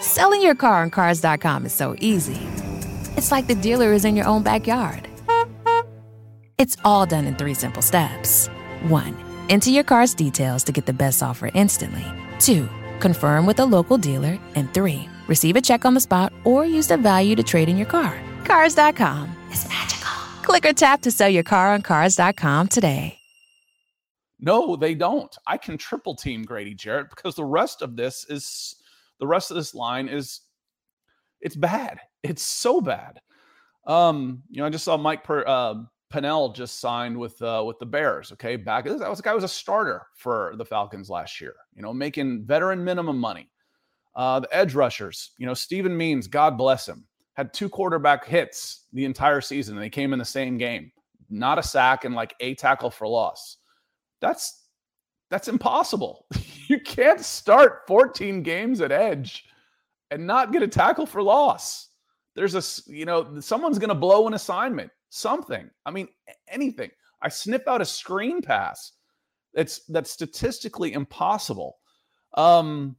Selling 0.00 0.42
your 0.42 0.54
car 0.54 0.82
on 0.82 0.90
Cars.com 0.90 1.64
is 1.64 1.72
so 1.72 1.96
easy. 2.00 2.38
It's 3.16 3.30
like 3.30 3.46
the 3.46 3.54
dealer 3.54 3.92
is 3.92 4.04
in 4.04 4.16
your 4.16 4.26
own 4.26 4.42
backyard. 4.42 5.08
It's 6.58 6.76
all 6.84 7.06
done 7.06 7.26
in 7.26 7.36
three 7.36 7.54
simple 7.54 7.82
steps. 7.82 8.48
One, 8.82 9.16
enter 9.48 9.70
your 9.70 9.84
car's 9.84 10.14
details 10.14 10.62
to 10.64 10.72
get 10.72 10.86
the 10.86 10.92
best 10.92 11.22
offer 11.22 11.50
instantly. 11.54 12.04
Two, 12.38 12.68
confirm 13.00 13.46
with 13.46 13.60
a 13.60 13.64
local 13.64 13.96
dealer, 13.96 14.38
and 14.54 14.72
three, 14.74 15.08
receive 15.26 15.56
a 15.56 15.60
check 15.60 15.84
on 15.84 15.94
the 15.94 16.00
spot 16.00 16.32
or 16.44 16.66
use 16.66 16.88
the 16.88 16.96
value 16.96 17.34
to 17.36 17.42
trade 17.42 17.68
in 17.68 17.76
your 17.78 17.86
car. 17.86 18.20
Cars.com 18.44 19.43
is 19.54 19.68
magical. 19.68 20.10
Click 20.42 20.66
or 20.66 20.72
tap 20.72 21.00
to 21.02 21.10
sell 21.10 21.28
your 21.28 21.42
car 21.42 21.72
on 21.72 21.80
cars.com 21.80 22.68
today. 22.68 23.18
No, 24.40 24.76
they 24.76 24.94
don't. 24.94 25.34
I 25.46 25.56
can 25.56 25.78
triple 25.78 26.14
team 26.14 26.42
Grady 26.42 26.74
Jarrett 26.74 27.08
because 27.08 27.34
the 27.34 27.44
rest 27.44 27.80
of 27.80 27.96
this 27.96 28.26
is 28.28 28.76
the 29.20 29.26
rest 29.26 29.50
of 29.50 29.56
this 29.56 29.74
line 29.74 30.08
is 30.08 30.40
it's 31.40 31.56
bad. 31.56 31.98
It's 32.22 32.42
so 32.42 32.80
bad. 32.80 33.20
Um, 33.86 34.42
you 34.50 34.58
know, 34.58 34.66
I 34.66 34.70
just 34.70 34.84
saw 34.84 34.96
Mike 34.96 35.24
per, 35.24 35.44
uh, 35.46 35.74
Pennel 36.10 36.52
just 36.52 36.80
signed 36.80 37.16
with 37.16 37.40
uh, 37.40 37.62
with 37.66 37.78
the 37.78 37.86
Bears. 37.86 38.32
Okay, 38.32 38.56
back 38.56 38.84
that 38.84 39.08
was 39.08 39.20
a 39.20 39.22
guy 39.22 39.34
was 39.34 39.44
a 39.44 39.48
starter 39.48 40.02
for 40.16 40.54
the 40.58 40.64
Falcons 40.64 41.08
last 41.08 41.40
year. 41.40 41.54
You 41.74 41.82
know, 41.82 41.94
making 41.94 42.44
veteran 42.44 42.84
minimum 42.84 43.18
money. 43.18 43.50
Uh, 44.16 44.40
the 44.40 44.56
edge 44.56 44.74
rushers, 44.74 45.32
you 45.38 45.46
know, 45.46 45.54
Steven 45.54 45.96
Means, 45.96 46.28
God 46.28 46.56
bless 46.56 46.88
him 46.88 47.04
had 47.34 47.52
two 47.52 47.68
quarterback 47.68 48.24
hits 48.24 48.86
the 48.92 49.04
entire 49.04 49.40
season. 49.40 49.76
They 49.76 49.90
came 49.90 50.12
in 50.12 50.18
the 50.18 50.24
same 50.24 50.56
game, 50.56 50.90
not 51.28 51.58
a 51.58 51.62
sack 51.62 52.04
and 52.04 52.14
like 52.14 52.34
a 52.40 52.54
tackle 52.54 52.90
for 52.90 53.06
loss. 53.06 53.58
That's 54.20 54.62
that's 55.30 55.48
impossible. 55.48 56.26
you 56.68 56.80
can't 56.80 57.20
start 57.20 57.82
14 57.86 58.42
games 58.42 58.80
at 58.80 58.92
edge 58.92 59.44
and 60.10 60.26
not 60.26 60.52
get 60.52 60.62
a 60.62 60.68
tackle 60.68 61.06
for 61.06 61.22
loss. 61.22 61.88
There's 62.34 62.54
a 62.54 62.92
you 62.92 63.04
know 63.04 63.40
someone's 63.40 63.78
going 63.78 63.88
to 63.88 63.94
blow 63.94 64.26
an 64.26 64.34
assignment, 64.34 64.90
something. 65.10 65.68
I 65.86 65.90
mean 65.90 66.08
anything. 66.48 66.90
I 67.22 67.28
sniff 67.28 67.66
out 67.66 67.80
a 67.80 67.84
screen 67.86 68.42
pass. 68.42 68.92
It's 69.54 69.80
that's 69.86 70.10
statistically 70.10 70.92
impossible. 70.92 71.78
Um, 72.34 72.96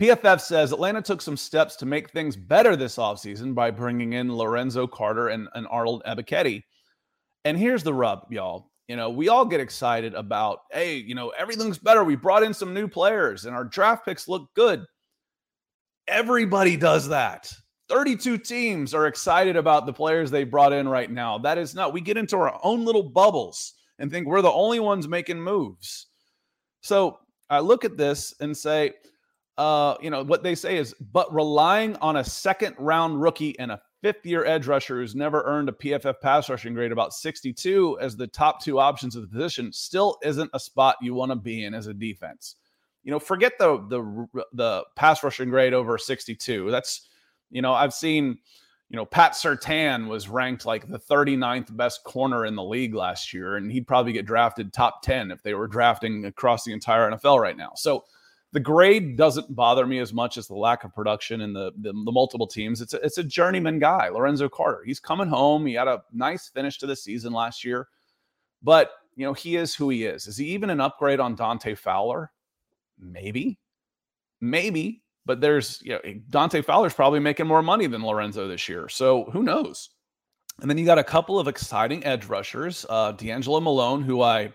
PFF 0.00 0.40
says 0.40 0.72
Atlanta 0.72 1.02
took 1.02 1.20
some 1.20 1.36
steps 1.36 1.76
to 1.76 1.86
make 1.86 2.10
things 2.10 2.36
better 2.36 2.74
this 2.74 2.96
offseason 2.96 3.54
by 3.54 3.70
bringing 3.70 4.14
in 4.14 4.34
Lorenzo 4.34 4.86
Carter 4.86 5.28
and, 5.28 5.48
and 5.54 5.66
Arnold 5.68 6.02
Ebiketie. 6.06 6.62
And 7.44 7.56
here's 7.56 7.82
the 7.82 7.94
rub, 7.94 8.26
y'all. 8.30 8.70
You 8.88 8.96
know, 8.96 9.10
we 9.10 9.28
all 9.28 9.44
get 9.44 9.60
excited 9.60 10.14
about, 10.14 10.60
hey, 10.70 10.96
you 10.96 11.14
know, 11.14 11.30
everything's 11.30 11.78
better. 11.78 12.04
We 12.04 12.16
brought 12.16 12.42
in 12.42 12.52
some 12.52 12.74
new 12.74 12.88
players 12.88 13.44
and 13.44 13.54
our 13.54 13.64
draft 13.64 14.04
picks 14.04 14.28
look 14.28 14.48
good. 14.54 14.84
Everybody 16.06 16.76
does 16.76 17.08
that. 17.08 17.50
32 17.88 18.38
teams 18.38 18.94
are 18.94 19.06
excited 19.06 19.56
about 19.56 19.86
the 19.86 19.92
players 19.92 20.30
they 20.30 20.44
brought 20.44 20.72
in 20.72 20.88
right 20.88 21.10
now. 21.10 21.38
That 21.38 21.58
is 21.58 21.74
not, 21.74 21.92
we 21.92 22.00
get 22.00 22.16
into 22.16 22.36
our 22.36 22.58
own 22.62 22.84
little 22.84 23.10
bubbles 23.10 23.74
and 23.98 24.10
think 24.10 24.26
we're 24.26 24.42
the 24.42 24.50
only 24.50 24.80
ones 24.80 25.06
making 25.06 25.40
moves. 25.40 26.08
So 26.80 27.18
I 27.48 27.60
look 27.60 27.84
at 27.84 27.96
this 27.96 28.34
and 28.40 28.56
say, 28.56 28.92
uh, 29.56 29.94
you 30.00 30.10
know, 30.10 30.24
what 30.24 30.42
they 30.42 30.54
say 30.54 30.76
is, 30.76 30.94
but 31.12 31.32
relying 31.32 31.96
on 31.96 32.16
a 32.16 32.24
second 32.24 32.74
round 32.78 33.20
rookie 33.20 33.58
and 33.58 33.70
a 33.70 33.80
fifth 34.02 34.26
year 34.26 34.44
edge 34.44 34.66
rusher 34.66 35.00
who's 35.00 35.14
never 35.14 35.42
earned 35.44 35.68
a 35.68 35.72
PFF 35.72 36.20
pass 36.20 36.50
rushing 36.50 36.74
grade 36.74 36.92
about 36.92 37.14
62 37.14 37.98
as 38.00 38.16
the 38.16 38.26
top 38.26 38.62
two 38.62 38.78
options 38.78 39.16
of 39.16 39.22
the 39.22 39.28
position 39.28 39.72
still 39.72 40.18
isn't 40.22 40.50
a 40.52 40.60
spot 40.60 40.96
you 41.00 41.14
want 41.14 41.30
to 41.30 41.36
be 41.36 41.64
in 41.64 41.72
as 41.72 41.86
a 41.86 41.94
defense. 41.94 42.56
You 43.04 43.12
know, 43.12 43.18
forget 43.18 43.52
the 43.58 43.78
the 43.88 44.44
the 44.52 44.84
pass 44.96 45.22
rushing 45.22 45.50
grade 45.50 45.72
over 45.72 45.98
62. 45.98 46.70
That's 46.70 47.08
you 47.50 47.62
know, 47.62 47.72
I've 47.72 47.94
seen, 47.94 48.38
you 48.88 48.96
know, 48.96 49.06
Pat 49.06 49.32
Surtain 49.32 50.08
was 50.08 50.28
ranked 50.28 50.66
like 50.66 50.88
the 50.88 50.98
39th 50.98 51.74
best 51.76 52.02
corner 52.02 52.44
in 52.44 52.56
the 52.56 52.64
league 52.64 52.94
last 52.94 53.32
year, 53.32 53.56
and 53.56 53.70
he'd 53.70 53.86
probably 53.86 54.12
get 54.12 54.26
drafted 54.26 54.72
top 54.72 55.02
10 55.02 55.30
if 55.30 55.42
they 55.42 55.54
were 55.54 55.68
drafting 55.68 56.24
across 56.24 56.64
the 56.64 56.72
entire 56.72 57.10
NFL 57.10 57.38
right 57.38 57.56
now. 57.56 57.72
So 57.76 58.04
the 58.54 58.60
grade 58.60 59.16
doesn't 59.16 59.52
bother 59.52 59.84
me 59.84 59.98
as 59.98 60.12
much 60.12 60.38
as 60.38 60.46
the 60.46 60.54
lack 60.54 60.84
of 60.84 60.94
production 60.94 61.40
and 61.40 61.56
the, 61.56 61.72
the, 61.80 61.92
the 61.92 62.12
multiple 62.12 62.46
teams. 62.46 62.80
It's 62.80 62.94
a, 62.94 63.04
it's 63.04 63.18
a 63.18 63.24
journeyman 63.24 63.80
guy, 63.80 64.08
Lorenzo 64.08 64.48
Carter. 64.48 64.84
He's 64.86 65.00
coming 65.00 65.26
home. 65.26 65.66
He 65.66 65.74
had 65.74 65.88
a 65.88 66.04
nice 66.12 66.48
finish 66.48 66.78
to 66.78 66.86
the 66.86 66.94
season 66.94 67.32
last 67.32 67.64
year, 67.64 67.88
but 68.62 68.92
you 69.16 69.26
know 69.26 69.32
he 69.32 69.56
is 69.56 69.74
who 69.74 69.90
he 69.90 70.04
is. 70.04 70.28
Is 70.28 70.36
he 70.36 70.46
even 70.46 70.70
an 70.70 70.80
upgrade 70.80 71.18
on 71.18 71.34
Dante 71.34 71.74
Fowler? 71.74 72.30
Maybe, 72.96 73.58
maybe. 74.40 75.02
But 75.26 75.40
there's 75.40 75.82
you 75.82 75.92
know 75.92 76.14
Dante 76.30 76.62
Fowler's 76.62 76.94
probably 76.94 77.20
making 77.20 77.48
more 77.48 77.62
money 77.62 77.88
than 77.88 78.04
Lorenzo 78.04 78.46
this 78.46 78.68
year, 78.68 78.88
so 78.88 79.24
who 79.32 79.42
knows? 79.42 79.90
And 80.60 80.70
then 80.70 80.78
you 80.78 80.84
got 80.84 80.98
a 80.98 81.04
couple 81.04 81.40
of 81.40 81.48
exciting 81.48 82.04
edge 82.04 82.26
rushers, 82.26 82.86
uh, 82.88 83.14
DeAngelo 83.14 83.60
Malone, 83.60 84.02
who 84.02 84.22
I 84.22 84.54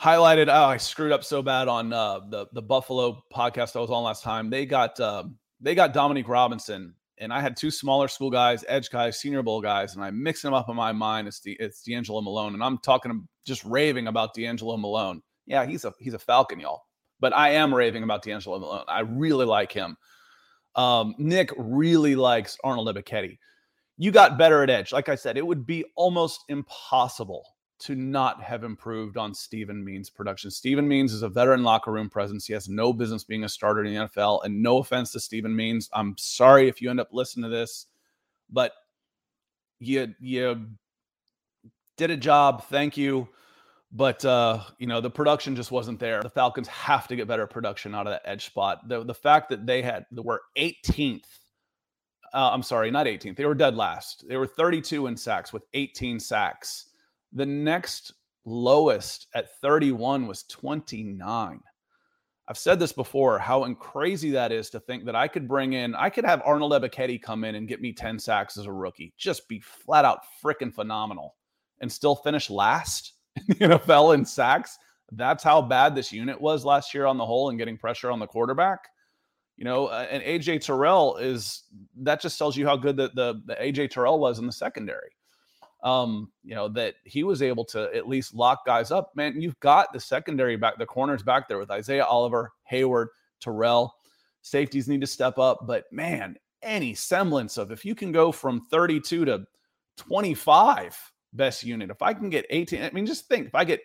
highlighted. 0.00 0.48
Oh, 0.48 0.64
I 0.64 0.76
screwed 0.76 1.12
up 1.12 1.24
so 1.24 1.42
bad 1.42 1.68
on 1.68 1.92
uh, 1.92 2.20
the 2.28 2.46
the 2.52 2.62
Buffalo 2.62 3.22
podcast 3.32 3.76
I 3.76 3.80
was 3.80 3.90
on 3.90 4.04
last 4.04 4.22
time. 4.22 4.50
They 4.50 4.66
got 4.66 4.98
uh, 5.00 5.24
they 5.60 5.74
got 5.74 5.92
Dominique 5.92 6.28
Robinson 6.28 6.94
and 7.20 7.32
I 7.32 7.40
had 7.40 7.56
two 7.56 7.70
smaller 7.70 8.08
school 8.08 8.30
guys, 8.30 8.64
edge 8.68 8.90
guys, 8.90 9.18
senior 9.18 9.42
bowl 9.42 9.60
guys, 9.60 9.94
and 9.94 10.04
I 10.04 10.10
mix 10.10 10.42
them 10.42 10.54
up 10.54 10.68
in 10.68 10.76
my 10.76 10.92
mind. 10.92 11.28
It's 11.28 11.40
the 11.40 11.56
it's 11.60 11.82
DeAngelo 11.86 12.22
Malone, 12.22 12.54
and 12.54 12.62
I'm 12.62 12.78
talking 12.78 13.26
just 13.44 13.64
raving 13.64 14.06
about 14.06 14.34
DeAngelo 14.34 14.78
Malone. 14.80 15.22
Yeah, 15.46 15.66
he's 15.66 15.84
a 15.84 15.92
he's 15.98 16.14
a 16.14 16.18
Falcon, 16.18 16.60
y'all. 16.60 16.84
But 17.20 17.34
I 17.34 17.50
am 17.50 17.74
raving 17.74 18.04
about 18.04 18.24
DeAngelo 18.24 18.60
Malone. 18.60 18.84
I 18.88 19.00
really 19.00 19.44
like 19.44 19.72
him. 19.72 19.96
Um, 20.76 21.14
Nick 21.18 21.50
really 21.56 22.14
likes 22.14 22.56
Arnold 22.62 22.88
Ebiketie. 22.88 23.38
You 23.96 24.12
got 24.12 24.38
better 24.38 24.62
at 24.62 24.70
edge. 24.70 24.92
Like 24.92 25.08
I 25.08 25.16
said, 25.16 25.36
it 25.36 25.46
would 25.46 25.66
be 25.66 25.84
almost 25.96 26.44
impossible 26.48 27.44
to 27.80 27.94
not 27.94 28.42
have 28.42 28.64
improved 28.64 29.16
on 29.16 29.34
Steven 29.34 29.84
Means' 29.84 30.10
production. 30.10 30.50
Steven 30.50 30.86
Means 30.88 31.12
is 31.12 31.22
a 31.22 31.28
veteran 31.28 31.62
locker 31.62 31.92
room 31.92 32.10
presence. 32.10 32.46
He 32.46 32.52
has 32.52 32.68
no 32.68 32.92
business 32.92 33.22
being 33.22 33.44
a 33.44 33.48
starter 33.48 33.84
in 33.84 33.94
the 33.94 34.00
NFL. 34.06 34.44
And 34.44 34.62
no 34.62 34.78
offense 34.78 35.12
to 35.12 35.20
Steven 35.20 35.54
Means, 35.54 35.88
I'm 35.92 36.16
sorry 36.18 36.68
if 36.68 36.82
you 36.82 36.90
end 36.90 37.00
up 37.00 37.10
listening 37.12 37.44
to 37.44 37.56
this, 37.56 37.86
but 38.50 38.72
you 39.78 40.14
you 40.18 40.66
did 41.96 42.10
a 42.10 42.16
job. 42.16 42.64
Thank 42.64 42.96
you. 42.96 43.28
But 43.92 44.24
uh, 44.24 44.60
you 44.78 44.86
know, 44.86 45.00
the 45.00 45.10
production 45.10 45.56
just 45.56 45.70
wasn't 45.70 46.00
there. 46.00 46.22
The 46.22 46.28
Falcons 46.28 46.68
have 46.68 47.08
to 47.08 47.16
get 47.16 47.28
better 47.28 47.46
production 47.46 47.94
out 47.94 48.06
of 48.06 48.12
that 48.12 48.22
edge 48.24 48.46
spot. 48.46 48.88
The 48.88 49.04
the 49.04 49.14
fact 49.14 49.48
that 49.50 49.66
they 49.66 49.82
had 49.82 50.06
they 50.10 50.22
were 50.22 50.42
18th. 50.56 51.24
Uh, 52.34 52.50
I'm 52.52 52.62
sorry, 52.62 52.90
not 52.90 53.06
18th. 53.06 53.36
They 53.36 53.46
were 53.46 53.54
dead 53.54 53.74
last. 53.74 54.26
They 54.28 54.36
were 54.36 54.46
32 54.46 55.06
in 55.06 55.16
sacks 55.16 55.50
with 55.50 55.62
18 55.72 56.20
sacks. 56.20 56.87
The 57.32 57.46
next 57.46 58.12
lowest 58.44 59.28
at 59.34 59.60
31 59.60 60.26
was 60.26 60.44
29. 60.44 61.60
I've 62.48 62.58
said 62.58 62.78
this 62.78 62.92
before, 62.92 63.38
how 63.38 63.70
crazy 63.74 64.30
that 64.30 64.52
is 64.52 64.70
to 64.70 64.80
think 64.80 65.04
that 65.04 65.14
I 65.14 65.28
could 65.28 65.46
bring 65.46 65.74
in, 65.74 65.94
I 65.94 66.08
could 66.08 66.24
have 66.24 66.40
Arnold 66.46 66.72
Ebiketie 66.72 67.20
come 67.20 67.44
in 67.44 67.54
and 67.56 67.68
get 67.68 67.82
me 67.82 67.92
10 67.92 68.18
sacks 68.18 68.56
as 68.56 68.64
a 68.64 68.72
rookie, 68.72 69.12
just 69.18 69.46
be 69.48 69.60
flat 69.60 70.06
out 70.06 70.20
freaking 70.42 70.72
phenomenal 70.72 71.36
and 71.80 71.92
still 71.92 72.16
finish 72.16 72.48
last 72.48 73.12
in 73.36 73.44
the 73.48 73.54
NFL 73.76 74.14
in 74.14 74.24
sacks. 74.24 74.78
That's 75.12 75.44
how 75.44 75.60
bad 75.60 75.94
this 75.94 76.10
unit 76.10 76.40
was 76.40 76.64
last 76.64 76.94
year 76.94 77.04
on 77.04 77.18
the 77.18 77.26
whole 77.26 77.50
and 77.50 77.58
getting 77.58 77.76
pressure 77.76 78.10
on 78.10 78.18
the 78.18 78.26
quarterback. 78.26 78.80
You 79.58 79.64
know, 79.64 79.86
uh, 79.86 80.06
and 80.10 80.22
AJ 80.22 80.64
Terrell 80.64 81.16
is 81.16 81.64
that 81.98 82.20
just 82.20 82.38
tells 82.38 82.56
you 82.56 82.66
how 82.66 82.76
good 82.76 82.96
the, 82.96 83.10
the, 83.14 83.42
the 83.44 83.54
AJ 83.56 83.90
Terrell 83.90 84.18
was 84.18 84.38
in 84.38 84.46
the 84.46 84.52
secondary. 84.52 85.10
Um, 85.82 86.32
you 86.42 86.56
know, 86.56 86.66
that 86.70 86.94
he 87.04 87.22
was 87.22 87.40
able 87.40 87.64
to 87.66 87.94
at 87.94 88.08
least 88.08 88.34
lock 88.34 88.66
guys 88.66 88.90
up. 88.90 89.14
Man, 89.14 89.40
you've 89.40 89.58
got 89.60 89.92
the 89.92 90.00
secondary 90.00 90.56
back, 90.56 90.76
the 90.76 90.86
corners 90.86 91.22
back 91.22 91.46
there 91.46 91.58
with 91.58 91.70
Isaiah 91.70 92.04
Oliver, 92.04 92.52
Hayward, 92.64 93.10
Terrell. 93.38 93.94
Safeties 94.42 94.88
need 94.88 95.00
to 95.00 95.06
step 95.06 95.38
up, 95.38 95.66
but 95.66 95.84
man, 95.92 96.36
any 96.62 96.94
semblance 96.94 97.58
of 97.58 97.70
if 97.70 97.84
you 97.84 97.94
can 97.94 98.10
go 98.10 98.32
from 98.32 98.60
32 98.70 99.24
to 99.26 99.46
25 99.98 101.12
best 101.32 101.64
unit. 101.64 101.90
If 101.90 102.02
I 102.02 102.14
can 102.14 102.30
get 102.30 102.46
18, 102.50 102.82
I 102.82 102.90
mean, 102.90 103.06
just 103.06 103.28
think 103.28 103.48
if 103.48 103.54
I 103.54 103.64
get 103.64 103.80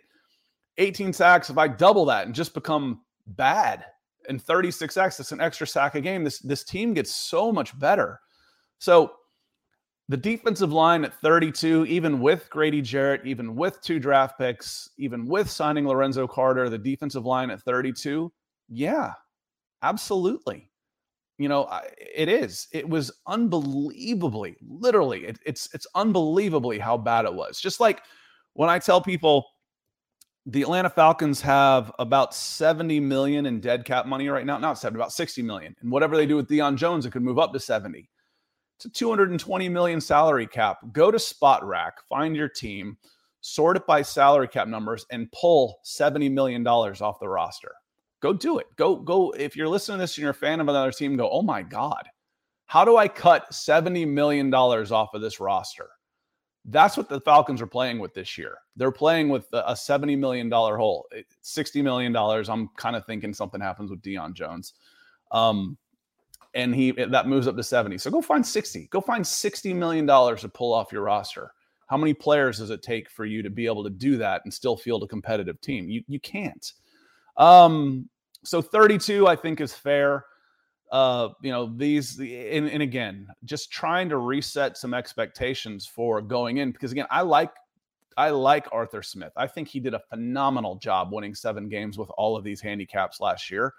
18 0.77 1.11
sacks, 1.13 1.49
if 1.49 1.57
I 1.57 1.67
double 1.67 2.05
that 2.05 2.25
and 2.25 2.35
just 2.35 2.53
become 2.53 3.01
bad 3.27 3.85
and 4.29 4.41
36 4.41 4.93
sacks, 4.93 5.17
that's 5.17 5.31
an 5.31 5.41
extra 5.41 5.67
sack 5.67 5.95
a 5.95 6.01
game. 6.01 6.23
This 6.23 6.39
this 6.39 6.63
team 6.63 6.93
gets 6.93 7.13
so 7.13 7.51
much 7.51 7.77
better. 7.77 8.21
So 8.79 9.13
the 10.09 10.17
defensive 10.17 10.71
line 10.71 11.05
at 11.05 11.13
32, 11.21 11.85
even 11.85 12.19
with 12.19 12.49
Grady 12.49 12.81
Jarrett, 12.81 13.21
even 13.25 13.55
with 13.55 13.81
two 13.81 13.99
draft 13.99 14.37
picks, 14.37 14.89
even 14.97 15.25
with 15.25 15.49
signing 15.49 15.87
Lorenzo 15.87 16.27
Carter, 16.27 16.69
the 16.69 16.77
defensive 16.77 17.25
line 17.25 17.49
at 17.49 17.61
32, 17.61 18.31
yeah, 18.69 19.13
absolutely. 19.81 20.69
You 21.39 21.49
know 21.49 21.67
it 21.97 22.29
is. 22.29 22.67
It 22.71 22.87
was 22.87 23.11
unbelievably 23.27 24.55
literally 24.61 25.25
it, 25.25 25.39
it's 25.45 25.67
it's 25.73 25.87
unbelievably 25.95 26.77
how 26.77 26.95
bad 26.95 27.25
it 27.25 27.33
was. 27.33 27.59
Just 27.59 27.79
like 27.79 28.01
when 28.53 28.69
i 28.69 28.79
tell 28.79 29.01
people 29.01 29.45
the 30.45 30.61
atlanta 30.61 30.89
falcons 30.89 31.41
have 31.41 31.91
about 31.99 32.33
70 32.33 32.99
million 32.99 33.45
in 33.45 33.59
dead 33.59 33.85
cap 33.85 34.05
money 34.05 34.29
right 34.29 34.45
now 34.45 34.57
not 34.57 34.77
70 34.77 34.99
about 34.99 35.13
60 35.13 35.41
million 35.41 35.75
and 35.81 35.91
whatever 35.91 36.15
they 36.15 36.25
do 36.25 36.35
with 36.35 36.47
Deion 36.49 36.75
jones 36.75 37.05
it 37.05 37.11
could 37.11 37.21
move 37.21 37.39
up 37.39 37.53
to 37.53 37.59
70 37.59 38.09
it's 38.83 38.95
a 38.95 38.99
220 38.99 39.69
million 39.69 40.01
salary 40.01 40.47
cap 40.47 40.79
go 40.91 41.11
to 41.11 41.17
Spotrac 41.17 41.91
find 42.09 42.35
your 42.35 42.49
team 42.49 42.97
sort 43.41 43.77
it 43.77 43.85
by 43.85 44.01
salary 44.01 44.47
cap 44.47 44.67
numbers 44.67 45.05
and 45.11 45.31
pull 45.31 45.79
70 45.83 46.29
million 46.29 46.63
dollars 46.63 47.01
off 47.01 47.19
the 47.19 47.27
roster 47.27 47.73
Go 48.23 48.31
do 48.31 48.57
it. 48.57 48.67
Go, 48.77 48.95
go. 48.95 49.31
If 49.31 49.53
you're 49.53 49.67
listening 49.67 49.97
to 49.97 50.03
this 50.03 50.15
and 50.15 50.21
you're 50.21 50.31
a 50.31 50.33
fan 50.33 50.61
of 50.61 50.69
another 50.69 50.93
team, 50.93 51.17
go, 51.17 51.29
oh 51.29 51.41
my 51.41 51.61
God, 51.61 52.07
how 52.67 52.85
do 52.85 52.95
I 52.95 53.05
cut 53.05 53.51
$70 53.51 54.07
million 54.07 54.51
off 54.53 55.13
of 55.13 55.19
this 55.19 55.41
roster? 55.41 55.89
That's 56.63 56.95
what 56.95 57.09
the 57.09 57.19
Falcons 57.19 57.61
are 57.61 57.67
playing 57.67 57.99
with 57.99 58.13
this 58.13 58.37
year. 58.37 58.59
They're 58.77 58.93
playing 58.93 59.27
with 59.27 59.45
a 59.51 59.73
$70 59.73 60.17
million 60.17 60.49
hole. 60.49 61.05
$60 61.43 61.83
million. 61.83 62.15
I'm 62.15 62.69
kind 62.77 62.95
of 62.95 63.05
thinking 63.05 63.33
something 63.33 63.59
happens 63.59 63.91
with 63.91 64.01
Deion 64.01 64.33
Jones. 64.33 64.73
Um, 65.33 65.77
and 66.53 66.73
he 66.73 66.91
that 66.91 67.27
moves 67.27 67.47
up 67.47 67.55
to 67.55 67.63
70. 67.63 67.97
So 67.97 68.11
go 68.11 68.21
find 68.21 68.45
60. 68.45 68.87
Go 68.91 69.01
find 69.01 69.25
60 69.25 69.73
million 69.73 70.05
dollars 70.05 70.41
to 70.41 70.49
pull 70.49 70.73
off 70.73 70.91
your 70.91 71.03
roster. 71.03 71.53
How 71.87 71.97
many 71.97 72.13
players 72.13 72.59
does 72.59 72.69
it 72.69 72.81
take 72.81 73.09
for 73.09 73.25
you 73.25 73.43
to 73.43 73.49
be 73.49 73.65
able 73.65 73.83
to 73.83 73.89
do 73.89 74.17
that 74.17 74.41
and 74.43 74.53
still 74.53 74.77
field 74.77 75.03
a 75.03 75.07
competitive 75.07 75.59
team? 75.61 75.89
You 75.89 76.03
you 76.07 76.19
can't. 76.19 76.73
Um, 77.37 78.09
so 78.43 78.61
32, 78.61 79.27
I 79.27 79.35
think, 79.35 79.61
is 79.61 79.73
fair. 79.73 80.25
Uh, 80.91 81.29
you 81.41 81.51
know, 81.51 81.73
these, 81.75 82.19
and, 82.19 82.69
and 82.69 82.83
again, 82.83 83.27
just 83.45 83.71
trying 83.71 84.09
to 84.09 84.17
reset 84.17 84.77
some 84.77 84.93
expectations 84.93 85.87
for 85.87 86.21
going 86.21 86.57
in 86.57 86.71
because 86.71 86.91
again, 86.91 87.07
I 87.09 87.21
like 87.21 87.49
I 88.15 88.29
like 88.29 88.67
Arthur 88.71 89.01
Smith. 89.01 89.31
I 89.35 89.47
think 89.47 89.67
he 89.67 89.79
did 89.79 89.95
a 89.95 90.01
phenomenal 90.09 90.75
job 90.75 91.11
winning 91.11 91.33
seven 91.33 91.67
games 91.67 91.97
with 91.97 92.09
all 92.17 92.37
of 92.37 92.43
these 92.43 92.61
handicaps 92.61 93.19
last 93.19 93.49
year. 93.49 93.73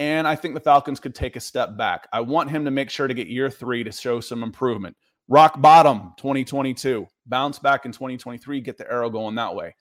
And 0.00 0.26
I 0.26 0.34
think 0.34 0.54
the 0.54 0.60
Falcons 0.60 0.98
could 0.98 1.14
take 1.14 1.36
a 1.36 1.40
step 1.40 1.76
back. 1.76 2.08
I 2.12 2.20
want 2.20 2.50
him 2.50 2.64
to 2.64 2.72
make 2.72 2.90
sure 2.90 3.06
to 3.06 3.14
get 3.14 3.28
year 3.28 3.48
three 3.48 3.84
to 3.84 3.92
show 3.92 4.18
some 4.18 4.42
improvement. 4.42 4.96
Rock 5.28 5.60
bottom 5.60 6.14
2022, 6.16 7.06
bounce 7.26 7.60
back 7.60 7.84
in 7.84 7.92
2023, 7.92 8.60
get 8.60 8.76
the 8.76 8.90
arrow 8.90 9.10
going 9.10 9.36
that 9.36 9.54
way 9.54 9.76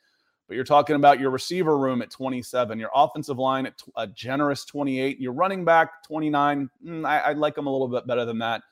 but 0.50 0.56
you're 0.56 0.66
talking 0.66 0.96
about 0.96 1.20
your 1.20 1.30
receiver 1.30 1.78
room 1.78 2.02
at 2.02 2.10
27, 2.10 2.80
your 2.80 2.90
offensive 2.94 3.38
line 3.38 3.68
at 3.68 3.80
a 3.96 4.08
generous 4.08 4.66
28, 4.66 5.20
your 5.20 5.32
running 5.32 5.64
back 5.64 6.04
29. 6.08 6.68
Mm, 6.84 7.06
I, 7.06 7.30
would 7.30 7.38
like 7.38 7.54
them 7.54 7.68
a 7.68 7.72
little 7.72 7.88
bit 7.88 8.08
better 8.08 8.26
than 8.26 8.40
that, 8.40 8.64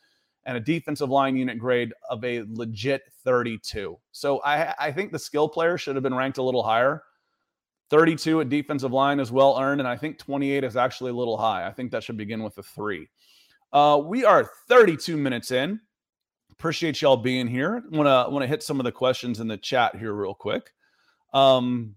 and 0.47 0.57
a 0.57 0.59
defensive 0.59 1.11
line 1.11 1.37
unit 1.37 1.59
grade 1.59 1.93
of 2.09 2.25
a 2.25 2.43
legit 2.49 3.03
32. 3.23 3.95
So 4.11 4.41
I, 4.43 4.73
I 4.79 4.91
think 4.91 5.11
the 5.11 5.19
skill 5.19 5.47
player 5.47 5.77
should 5.77 5.95
have 5.95 6.01
been 6.01 6.15
ranked 6.15 6.39
a 6.39 6.43
little 6.43 6.63
higher. 6.63 7.03
32 7.89 8.41
at 8.41 8.49
defensive 8.49 8.91
line 8.91 9.19
is 9.19 9.31
well 9.31 9.57
earned, 9.59 9.81
and 9.81 9.87
I 9.87 9.95
think 9.95 10.17
28 10.17 10.63
is 10.63 10.75
actually 10.75 11.11
a 11.11 11.15
little 11.15 11.37
high. 11.37 11.67
I 11.67 11.71
think 11.71 11.91
that 11.91 12.03
should 12.03 12.17
begin 12.17 12.43
with 12.43 12.57
a 12.57 12.63
three. 12.63 13.07
Uh, 13.71 14.01
we 14.03 14.25
are 14.25 14.49
32 14.67 15.17
minutes 15.17 15.51
in. 15.51 15.79
Appreciate 16.51 17.01
y'all 17.01 17.17
being 17.17 17.47
here. 17.47 17.83
Want 17.91 18.07
to 18.07 18.31
want 18.31 18.43
to 18.43 18.47
hit 18.47 18.63
some 18.63 18.79
of 18.79 18.83
the 18.83 18.91
questions 18.91 19.39
in 19.39 19.47
the 19.47 19.57
chat 19.57 19.95
here 19.95 20.13
real 20.13 20.33
quick. 20.33 20.71
Um, 21.33 21.95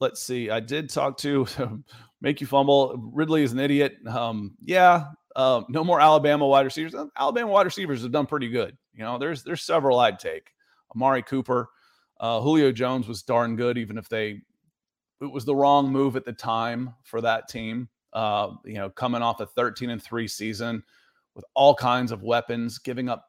let's 0.00 0.22
see. 0.22 0.50
I 0.50 0.60
did 0.60 0.90
talk 0.90 1.16
to 1.18 1.46
make 2.20 2.40
you 2.40 2.46
fumble. 2.46 2.96
Ridley 3.12 3.42
is 3.42 3.52
an 3.52 3.60
idiot. 3.60 3.96
Um, 4.06 4.56
yeah. 4.64 5.04
Uh, 5.36 5.62
no 5.68 5.84
more 5.84 6.00
Alabama 6.00 6.46
wide 6.46 6.64
receivers. 6.64 6.94
Uh, 6.94 7.06
Alabama 7.16 7.52
wide 7.52 7.66
receivers 7.66 8.02
have 8.02 8.10
done 8.10 8.26
pretty 8.26 8.48
good. 8.48 8.76
You 8.94 9.04
know, 9.04 9.16
there's 9.16 9.44
there's 9.44 9.62
several 9.62 10.00
I'd 10.00 10.18
take. 10.18 10.50
Amari 10.94 11.22
Cooper, 11.22 11.68
uh, 12.18 12.40
Julio 12.40 12.72
Jones 12.72 13.06
was 13.06 13.22
darn 13.22 13.54
good, 13.54 13.78
even 13.78 13.96
if 13.96 14.08
they 14.08 14.40
it 15.20 15.30
was 15.30 15.44
the 15.44 15.54
wrong 15.54 15.90
move 15.90 16.16
at 16.16 16.24
the 16.24 16.32
time 16.32 16.94
for 17.04 17.20
that 17.20 17.48
team. 17.48 17.88
Uh, 18.12 18.52
you 18.64 18.74
know, 18.74 18.90
coming 18.90 19.22
off 19.22 19.40
a 19.40 19.46
13 19.46 19.90
and 19.90 20.02
three 20.02 20.26
season 20.26 20.82
with 21.34 21.44
all 21.54 21.74
kinds 21.74 22.10
of 22.10 22.22
weapons, 22.22 22.78
giving 22.78 23.08
up 23.08 23.28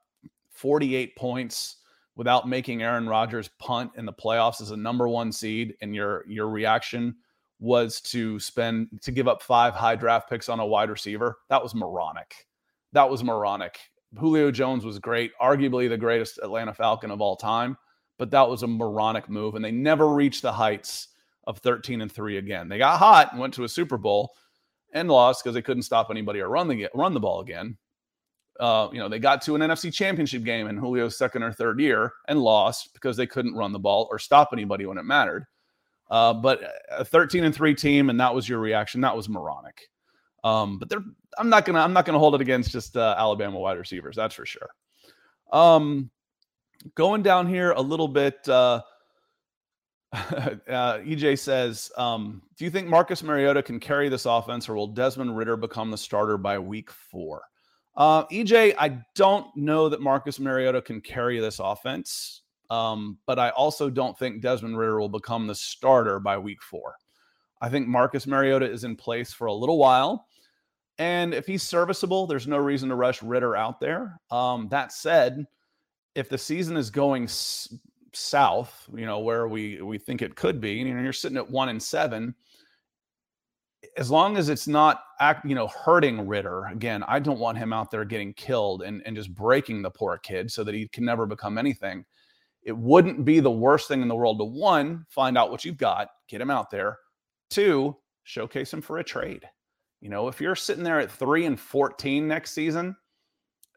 48 0.51 1.15
points 1.15 1.77
without 2.15 2.47
making 2.47 2.81
Aaron 2.81 3.07
Rodgers 3.07 3.49
punt 3.59 3.91
in 3.95 4.05
the 4.05 4.13
playoffs 4.13 4.61
as 4.61 4.71
a 4.71 4.77
number 4.77 5.07
one 5.07 5.31
seed, 5.31 5.75
and 5.81 5.95
your 5.95 6.25
your 6.27 6.49
reaction 6.49 7.15
was 7.59 8.01
to 8.01 8.39
spend 8.39 8.89
to 9.01 9.11
give 9.11 9.27
up 9.27 9.41
five 9.43 9.73
high 9.73 9.95
draft 9.95 10.29
picks 10.29 10.49
on 10.49 10.59
a 10.59 10.65
wide 10.65 10.89
receiver. 10.89 11.37
That 11.49 11.61
was 11.61 11.75
moronic. 11.75 12.47
That 12.93 13.09
was 13.09 13.23
moronic. 13.23 13.79
Julio 14.17 14.51
Jones 14.51 14.83
was 14.83 14.99
great, 14.99 15.31
arguably 15.41 15.87
the 15.87 15.97
greatest 15.97 16.39
Atlanta 16.43 16.73
Falcon 16.73 17.11
of 17.11 17.21
all 17.21 17.37
time, 17.37 17.77
but 18.17 18.31
that 18.31 18.49
was 18.49 18.63
a 18.63 18.67
moronic 18.67 19.29
move, 19.29 19.55
and 19.55 19.63
they 19.63 19.71
never 19.71 20.09
reached 20.09 20.41
the 20.41 20.51
heights 20.51 21.07
of 21.45 21.59
13 21.59 22.01
and 22.01 22.11
three 22.11 22.37
again. 22.37 22.69
They 22.69 22.77
got 22.77 22.99
hot 22.99 23.31
and 23.31 23.39
went 23.39 23.53
to 23.55 23.63
a 23.63 23.69
Super 23.69 23.97
Bowl 23.97 24.31
and 24.93 25.09
lost 25.09 25.43
because 25.43 25.53
they 25.53 25.61
couldn't 25.61 25.83
stop 25.83 26.09
anybody 26.11 26.39
or 26.39 26.49
run 26.49 26.67
the 26.67 26.87
run 26.93 27.13
the 27.13 27.19
ball 27.19 27.41
again. 27.41 27.77
Uh, 28.59 28.89
you 28.91 28.99
know, 28.99 29.09
they 29.09 29.17
got 29.17 29.41
to 29.41 29.55
an 29.55 29.61
NFC 29.61 29.91
championship 29.91 30.43
game 30.43 30.67
in 30.67 30.77
Julio's 30.77 31.17
second 31.17 31.41
or 31.41 31.51
third 31.51 31.79
year 31.79 32.13
and 32.27 32.39
lost 32.39 32.93
because 32.93 33.17
they 33.17 33.25
couldn't 33.25 33.55
run 33.55 33.71
the 33.71 33.79
ball 33.79 34.07
or 34.11 34.19
stop 34.19 34.49
anybody 34.53 34.85
when 34.85 34.97
it 34.97 35.03
mattered. 35.03 35.45
Uh, 36.11 36.33
but 36.33 36.61
a 36.91 37.05
13 37.05 37.45
and 37.45 37.55
3 37.55 37.73
team, 37.73 38.09
and 38.09 38.19
that 38.19 38.35
was 38.35 38.47
your 38.47 38.59
reaction. 38.59 38.99
That 39.01 39.15
was 39.15 39.29
moronic. 39.29 39.89
Um, 40.43 40.77
but 40.77 40.89
they're 40.89 41.03
I'm 41.37 41.49
not 41.49 41.65
gonna 41.65 41.79
I'm 41.79 41.93
not 41.93 42.05
gonna 42.05 42.19
hold 42.19 42.35
it 42.35 42.41
against 42.41 42.71
just 42.71 42.97
uh, 42.97 43.15
Alabama 43.17 43.59
wide 43.59 43.77
receivers. 43.77 44.15
That's 44.15 44.35
for 44.35 44.45
sure. 44.45 44.69
Um, 45.51 46.09
going 46.95 47.21
down 47.21 47.47
here 47.47 47.71
a 47.71 47.81
little 47.81 48.07
bit. 48.07 48.47
Uh, 48.47 48.81
uh, 50.13 50.99
EJ 50.99 51.39
says, 51.39 51.91
um, 51.97 52.41
"Do 52.57 52.65
you 52.65 52.71
think 52.71 52.87
Marcus 52.87 53.23
Mariota 53.23 53.63
can 53.63 53.79
carry 53.79 54.09
this 54.09 54.25
offense, 54.25 54.67
or 54.67 54.75
will 54.75 54.87
Desmond 54.87 55.37
Ridder 55.37 55.55
become 55.55 55.89
the 55.89 55.97
starter 55.97 56.37
by 56.37 56.59
week 56.59 56.91
four? 56.91 57.43
Uh, 57.95 58.25
EJ, 58.27 58.75
I 58.77 59.01
don't 59.15 59.55
know 59.55 59.89
that 59.89 60.01
Marcus 60.01 60.39
Mariota 60.39 60.81
can 60.81 61.01
carry 61.01 61.39
this 61.39 61.59
offense, 61.59 62.41
um, 62.69 63.17
but 63.25 63.39
I 63.39 63.49
also 63.49 63.89
don't 63.89 64.17
think 64.17 64.41
Desmond 64.41 64.77
Ridder 64.77 64.99
will 64.99 65.09
become 65.09 65.47
the 65.47 65.55
starter 65.55 66.19
by 66.19 66.37
week 66.37 66.61
four. 66.61 66.95
I 67.61 67.69
think 67.69 67.87
Marcus 67.87 68.25
Mariota 68.25 68.69
is 68.69 68.83
in 68.83 68.95
place 68.95 69.31
for 69.31 69.47
a 69.47 69.53
little 69.53 69.77
while. 69.77 70.27
And 70.97 71.33
if 71.33 71.45
he's 71.45 71.63
serviceable, 71.63 72.27
there's 72.27 72.47
no 72.47 72.57
reason 72.57 72.89
to 72.89 72.95
rush 72.95 73.21
Ridder 73.23 73.55
out 73.55 73.79
there. 73.79 74.19
Um, 74.29 74.67
that 74.69 74.91
said, 74.91 75.45
if 76.15 76.29
the 76.29 76.37
season 76.37 76.77
is 76.77 76.89
going 76.89 77.27
south, 78.13 78.87
you 78.93 79.05
know, 79.05 79.19
where 79.19 79.47
we 79.47 79.81
we 79.81 79.97
think 79.97 80.21
it 80.21 80.35
could 80.35 80.59
be, 80.59 80.73
you 80.73 80.93
know, 80.93 81.01
you're 81.01 81.13
sitting 81.13 81.37
at 81.37 81.49
one 81.49 81.69
and 81.69 81.81
seven. 81.81 82.35
As 83.97 84.11
long 84.11 84.37
as 84.37 84.49
it's 84.49 84.67
not 84.67 85.03
act, 85.19 85.45
you 85.45 85.55
know, 85.55 85.67
hurting 85.67 86.27
Ridder 86.27 86.65
again, 86.67 87.03
I 87.07 87.19
don't 87.19 87.39
want 87.39 87.57
him 87.57 87.73
out 87.73 87.91
there 87.91 88.05
getting 88.05 88.33
killed 88.33 88.83
and, 88.83 89.01
and 89.05 89.15
just 89.15 89.33
breaking 89.33 89.81
the 89.81 89.89
poor 89.89 90.17
kid 90.17 90.51
so 90.51 90.63
that 90.63 90.75
he 90.75 90.87
can 90.87 91.03
never 91.03 91.25
become 91.25 91.57
anything. 91.57 92.05
It 92.63 92.77
wouldn't 92.77 93.25
be 93.25 93.39
the 93.39 93.51
worst 93.51 93.87
thing 93.87 94.01
in 94.01 94.07
the 94.07 94.15
world 94.15 94.37
to 94.39 94.45
one, 94.45 95.05
find 95.09 95.37
out 95.37 95.49
what 95.49 95.65
you've 95.65 95.77
got, 95.77 96.09
get 96.27 96.41
him 96.41 96.51
out 96.51 96.69
there. 96.69 96.99
Two, 97.49 97.97
showcase 98.23 98.71
him 98.71 98.81
for 98.81 98.99
a 98.99 99.03
trade. 99.03 99.43
You 99.99 100.09
know, 100.09 100.27
if 100.27 100.39
you're 100.39 100.55
sitting 100.55 100.83
there 100.83 100.99
at 100.99 101.11
three 101.11 101.45
and 101.45 101.59
14 101.59 102.27
next 102.27 102.51
season 102.53 102.95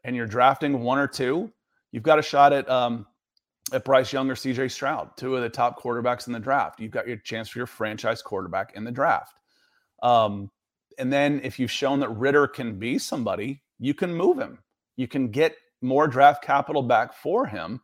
and 0.03 0.15
you're 0.15 0.27
drafting 0.27 0.81
one 0.81 0.99
or 0.99 1.07
two, 1.07 1.51
you've 1.91 2.03
got 2.03 2.19
a 2.19 2.23
shot 2.23 2.53
at 2.53 2.69
um, 2.69 3.07
at 3.73 3.83
Bryce 3.83 4.13
Young 4.13 4.29
or 4.29 4.35
CJ 4.35 4.71
Stroud, 4.71 5.09
two 5.17 5.35
of 5.35 5.41
the 5.41 5.49
top 5.49 5.81
quarterbacks 5.81 6.27
in 6.27 6.33
the 6.33 6.39
draft. 6.39 6.79
You've 6.79 6.91
got 6.91 7.07
your 7.07 7.17
chance 7.17 7.49
for 7.49 7.59
your 7.59 7.67
franchise 7.67 8.21
quarterback 8.21 8.73
in 8.75 8.83
the 8.83 8.91
draft. 8.91 9.39
Um, 10.03 10.51
and 10.97 11.11
then 11.11 11.41
if 11.43 11.59
you've 11.59 11.71
shown 11.71 11.99
that 12.01 12.09
Ridder 12.09 12.47
can 12.47 12.77
be 12.77 12.99
somebody, 12.99 13.63
you 13.79 13.93
can 13.93 14.13
move 14.13 14.37
him. 14.37 14.59
You 14.95 15.07
can 15.07 15.29
get 15.29 15.55
more 15.81 16.07
draft 16.07 16.43
capital 16.43 16.83
back 16.83 17.13
for 17.13 17.45
him. 17.45 17.81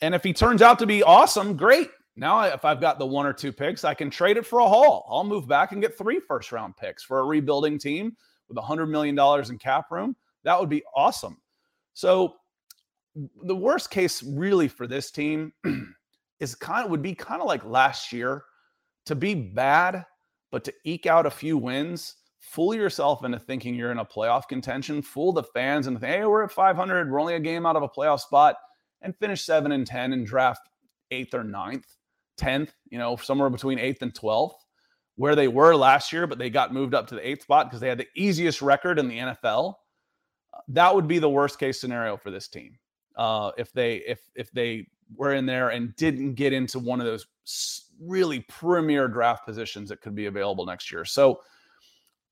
And 0.00 0.14
if 0.14 0.22
he 0.22 0.32
turns 0.32 0.62
out 0.62 0.78
to 0.78 0.86
be 0.86 1.02
awesome, 1.02 1.56
great. 1.56 1.90
Now, 2.16 2.42
if 2.42 2.64
I've 2.64 2.80
got 2.80 2.98
the 2.98 3.06
one 3.06 3.26
or 3.26 3.32
two 3.32 3.52
picks, 3.52 3.84
I 3.84 3.94
can 3.94 4.08
trade 4.08 4.36
it 4.36 4.46
for 4.46 4.60
a 4.60 4.68
haul. 4.68 5.06
I'll 5.10 5.24
move 5.24 5.46
back 5.46 5.72
and 5.72 5.82
get 5.82 5.98
three 5.98 6.20
first 6.20 6.50
round 6.50 6.76
picks 6.76 7.02
for 7.02 7.18
a 7.18 7.24
rebuilding 7.24 7.78
team 7.78 8.16
with 8.48 8.56
$100 8.56 8.88
million 8.88 9.18
in 9.50 9.58
cap 9.58 9.90
room. 9.90 10.16
That 10.44 10.58
would 10.58 10.70
be 10.70 10.82
awesome. 10.94 11.38
So, 11.92 12.36
the 13.42 13.56
worst 13.56 13.90
case 13.90 14.22
really 14.22 14.68
for 14.68 14.86
this 14.86 15.10
team 15.10 15.52
is 16.40 16.54
kind 16.54 16.84
of 16.84 16.90
would 16.90 17.02
be 17.02 17.14
kind 17.14 17.40
of 17.40 17.46
like 17.46 17.64
last 17.64 18.12
year 18.12 18.44
to 19.06 19.14
be 19.14 19.34
bad, 19.34 20.04
but 20.52 20.64
to 20.64 20.74
eke 20.84 21.06
out 21.06 21.26
a 21.26 21.30
few 21.30 21.56
wins, 21.56 22.16
fool 22.40 22.74
yourself 22.74 23.24
into 23.24 23.38
thinking 23.38 23.74
you're 23.74 23.92
in 23.92 23.98
a 23.98 24.04
playoff 24.04 24.48
contention, 24.48 25.02
fool 25.02 25.32
the 25.32 25.42
fans 25.42 25.86
and 25.86 25.98
hey, 25.98 26.24
we're 26.24 26.44
at 26.44 26.52
500, 26.52 27.10
we're 27.10 27.20
only 27.20 27.34
a 27.34 27.40
game 27.40 27.66
out 27.66 27.76
of 27.76 27.82
a 27.82 27.88
playoff 27.88 28.20
spot, 28.20 28.56
and 29.02 29.16
finish 29.16 29.44
seven 29.44 29.72
and 29.72 29.86
10 29.86 30.12
and 30.12 30.26
draft 30.26 30.68
eighth 31.10 31.34
or 31.34 31.44
ninth 31.44 31.86
10th, 32.36 32.70
you 32.90 32.98
know, 32.98 33.16
somewhere 33.16 33.50
between 33.50 33.78
8th 33.78 34.02
and 34.02 34.14
12th, 34.14 34.54
where 35.16 35.34
they 35.34 35.48
were 35.48 35.74
last 35.74 36.12
year, 36.12 36.26
but 36.26 36.38
they 36.38 36.50
got 36.50 36.72
moved 36.72 36.94
up 36.94 37.06
to 37.08 37.14
the 37.14 37.26
eighth 37.26 37.42
spot 37.42 37.66
because 37.66 37.80
they 37.80 37.88
had 37.88 37.98
the 37.98 38.08
easiest 38.14 38.62
record 38.62 38.98
in 38.98 39.08
the 39.08 39.18
NFL. 39.18 39.74
That 40.68 40.94
would 40.94 41.08
be 41.08 41.18
the 41.18 41.30
worst 41.30 41.58
case 41.58 41.80
scenario 41.80 42.16
for 42.16 42.30
this 42.30 42.48
team. 42.48 42.78
Uh, 43.16 43.50
if 43.56 43.72
they 43.72 43.96
if 43.96 44.20
if 44.34 44.50
they 44.52 44.86
were 45.14 45.34
in 45.34 45.46
there 45.46 45.70
and 45.70 45.94
didn't 45.96 46.34
get 46.34 46.52
into 46.52 46.78
one 46.78 47.00
of 47.00 47.06
those 47.06 47.26
really 48.00 48.40
premier 48.40 49.08
draft 49.08 49.46
positions 49.46 49.88
that 49.88 50.00
could 50.00 50.14
be 50.14 50.26
available 50.26 50.66
next 50.66 50.90
year. 50.90 51.04
So 51.04 51.40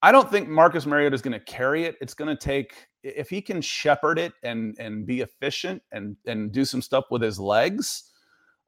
I 0.02 0.12
don't 0.12 0.30
think 0.30 0.48
Marcus 0.48 0.84
Mariota 0.84 1.14
is 1.14 1.22
going 1.22 1.32
to 1.32 1.44
carry 1.44 1.84
it. 1.84 1.96
It's 2.00 2.14
going 2.14 2.34
to 2.34 2.36
take 2.36 2.88
if 3.02 3.30
he 3.30 3.40
can 3.40 3.60
shepherd 3.60 4.18
it 4.18 4.32
and 4.42 4.76
and 4.78 5.06
be 5.06 5.20
efficient 5.20 5.82
and 5.92 6.16
and 6.26 6.52
do 6.52 6.64
some 6.64 6.82
stuff 6.82 7.04
with 7.10 7.22
his 7.22 7.38
legs 7.38 8.10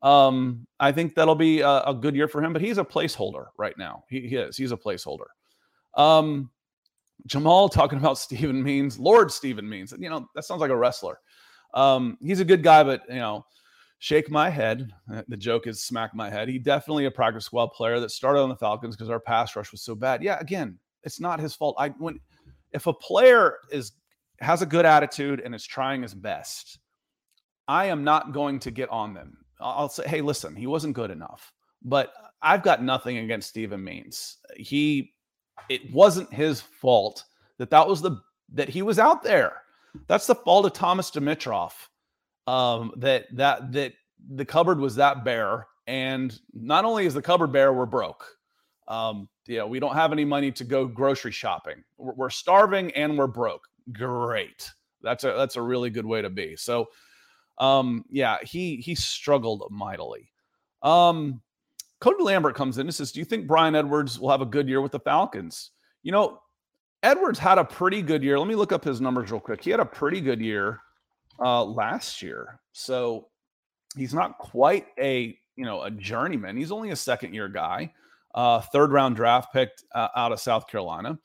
um, 0.03 0.67
I 0.79 0.93
think 0.93 1.15
that'll 1.15 1.35
be 1.35 1.61
a, 1.61 1.81
a, 1.81 1.95
good 1.95 2.15
year 2.15 2.29
for 2.29 2.43
him, 2.43 2.53
but 2.53 2.63
he's 2.63 2.79
a 2.79 2.85
placeholder 2.85 3.47
right 3.59 3.77
now. 3.79 4.05
He, 4.09 4.21
he 4.29 4.37
is. 4.37 4.57
He's 4.57 4.73
a 4.73 4.77
placeholder. 4.77 5.27
Um, 5.95 6.51
Jamal 7.27 7.69
talking 7.69 7.99
about 7.99 8.19
Steven 8.19 8.63
Means, 8.63 8.99
Lord 8.99 9.33
Steven 9.33 9.69
Means. 9.69 9.95
You 9.99 10.11
know, 10.11 10.29
that 10.35 10.45
sounds 10.45 10.61
like 10.61 10.71
a 10.71 10.77
wrestler. 10.77 11.19
Um, 11.75 12.19
he's 12.21 12.41
a 12.41 12.45
good 12.45 12.63
guy, 12.63 12.83
but, 12.83 13.03
you 13.09 13.17
know, 13.17 13.45
shake 13.99 14.31
my 14.31 14.51
head. 14.51 14.93
Uh, 15.13 15.23
the 15.29 15.37
joke 15.37 15.67
is 15.67 15.85
smack 15.85 16.15
my 16.15 16.31
head. 16.31 16.49
He 16.49 16.59
definitely 16.59 17.07
a 17.07 17.11
practice 17.11 17.45
squad 17.45 17.69
player 17.69 18.01
that 18.01 18.11
started 18.11 18.41
on 18.41 18.49
the 18.49 18.57
Falcons 18.57 18.97
because 18.97 19.11
our 19.11 19.21
pass 19.21 19.57
rush 19.57 19.73
was 19.73 19.83
so 19.83 19.95
bad. 19.95 20.23
Yeah, 20.23 20.39
again, 20.41 20.79
it's 21.03 21.21
not 21.21 21.41
his 21.41 21.55
fault. 21.55 21.77
I 21.79 21.91
when 21.91 22.21
if 22.73 22.87
a 22.87 22.93
player 22.93 23.59
is 23.71 23.93
has 24.41 24.61
a 24.61 24.67
good 24.67 24.85
attitude 24.85 25.41
and 25.41 25.55
is 25.55 25.65
trying 25.65 26.03
his 26.03 26.15
best, 26.15 26.79
I 27.69 27.87
am 27.87 28.05
not 28.05 28.33
going 28.33 28.59
to 28.61 28.71
get 28.71 28.91
on 28.91 29.15
them 29.15 29.39
I'll 29.61 29.89
say, 29.89 30.07
hey, 30.07 30.21
listen, 30.21 30.55
he 30.55 30.67
wasn't 30.67 30.95
good 30.95 31.11
enough. 31.11 31.53
But 31.83 32.13
I've 32.43 32.63
got 32.63 32.83
nothing 32.83 33.19
against 33.19 33.49
Steven 33.49 33.83
Means. 33.83 34.39
He, 34.57 35.15
it 35.69 35.93
wasn't 35.93 36.33
his 36.33 36.61
fault 36.61 37.25
that 37.59 37.71
that 37.71 37.87
was 37.87 38.03
the 38.03 38.21
that 38.53 38.69
he 38.69 38.83
was 38.83 38.99
out 38.99 39.23
there. 39.23 39.63
That's 40.09 40.27
the 40.27 40.35
fault 40.35 40.67
of 40.67 40.73
Thomas 40.73 41.11
Dimitroff. 41.11 41.73
Um, 42.47 42.93
that 42.97 43.27
that 43.37 43.73
that 43.73 43.93
the 44.35 44.45
cupboard 44.45 44.79
was 44.79 44.97
that 44.97 45.25
bare, 45.25 45.67
and 45.87 46.39
not 46.53 46.85
only 46.85 47.07
is 47.07 47.15
the 47.15 47.23
cupboard 47.23 47.53
bare, 47.53 47.73
we're 47.73 47.87
broke. 47.87 48.27
Um, 48.89 49.29
you 49.47 49.59
know, 49.59 49.67
we 49.67 49.81
don't 49.81 49.95
have 49.95 50.13
any 50.13 50.25
money 50.25 50.53
to 50.53 50.65
go 50.65 50.87
grocery 50.87 51.33
shopping. 51.33 51.83
We're, 51.99 52.15
we're 52.15 52.31
starving 52.31 52.93
and 52.93 53.19
we're 53.19 53.27
broke. 53.27 53.67
Great. 53.93 54.71
That's 55.03 55.25
a 55.25 55.33
that's 55.33 55.57
a 55.57 55.63
really 55.63 55.91
good 55.91 56.07
way 56.07 56.23
to 56.23 56.31
be. 56.31 56.57
So 56.57 56.89
um, 57.59 58.05
yeah, 58.11 58.39
he 58.43 58.77
he 58.77 58.95
struggled 58.95 59.65
mightily. 59.71 60.31
Um, 60.83 61.41
Cody 62.01 62.23
Lambert 62.23 62.55
comes 62.55 62.79
in 62.79 62.87
and 62.87 62.95
says, 62.95 63.13
"Do 63.13 63.21
you 63.21 63.25
think 63.25 63.47
Bryan 63.47 63.75
Edwards 63.75 64.19
will 64.19 64.31
have 64.31 64.43
a 64.43 64.47
good 64.47 64.69
year 64.69 64.81
with 64.81 64.93
the 64.93 65.01
Falcons?" 65.01 65.71
You 66.03 66.13
know, 66.13 66.41
Edwards 67.03 67.39
had 67.39 67.59
a 67.59 67.65
pretty 67.65 68.03
good 68.03 68.23
year. 68.23 68.39
Let 68.39 68.49
me 68.49 68.55
look 68.55 68.73
up 68.73 68.85
his 68.85 69.01
numbers 69.01 69.31
real 69.31 69.41
quick. 69.41 69.63
He 69.63 69.71
had 69.71 69.81
a 69.81 69.85
pretty 69.85 70.21
good 70.21 70.41
year 70.41 70.81
uh, 71.39 71.65
last 71.65 72.23
year, 72.23 72.61
so 72.73 73.29
he's 73.97 74.15
not 74.15 74.39
quite 74.39 74.87
a 74.99 75.39
you 75.57 75.65
know 75.65 75.83
a 75.83 75.91
journeyman. 75.91 76.57
He's 76.57 76.73
only 76.73 76.91
a 76.91 76.97
second 76.97 77.35
year 77.35 77.49
guy, 77.49 77.93
uh, 78.35 78.61
third 78.61 78.93
round 78.93 79.17
draft 79.17 79.53
picked 79.53 79.85
uh, 79.95 80.09
out 80.17 80.33
of 80.33 80.41
South 80.41 80.69
Carolina. 80.69 81.19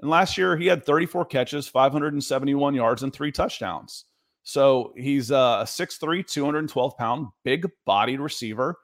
And 0.00 0.10
last 0.10 0.36
year 0.36 0.56
he 0.56 0.66
had 0.66 0.84
34 0.84 1.24
catches, 1.26 1.68
571 1.68 2.74
yards, 2.74 3.02
and 3.02 3.12
three 3.12 3.32
touchdowns. 3.32 4.04
So 4.42 4.92
he's 4.96 5.30
a 5.30 5.64
6'3, 5.64 6.24
212 6.26 6.96
pound, 6.96 7.28
big 7.44 7.68
bodied 7.84 8.20
receiver. 8.20 8.78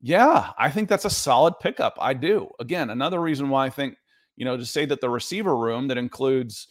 Yeah, 0.00 0.52
I 0.58 0.70
think 0.70 0.88
that's 0.88 1.04
a 1.04 1.10
solid 1.10 1.54
pickup. 1.60 1.98
I 2.00 2.14
do. 2.14 2.48
Again, 2.60 2.90
another 2.90 3.20
reason 3.20 3.48
why 3.48 3.66
I 3.66 3.70
think, 3.70 3.96
you 4.42 4.44
know, 4.44 4.56
to 4.56 4.66
say 4.66 4.84
that 4.84 5.00
the 5.00 5.08
receiver 5.08 5.56
room 5.56 5.86
that 5.86 5.96
includes 5.96 6.66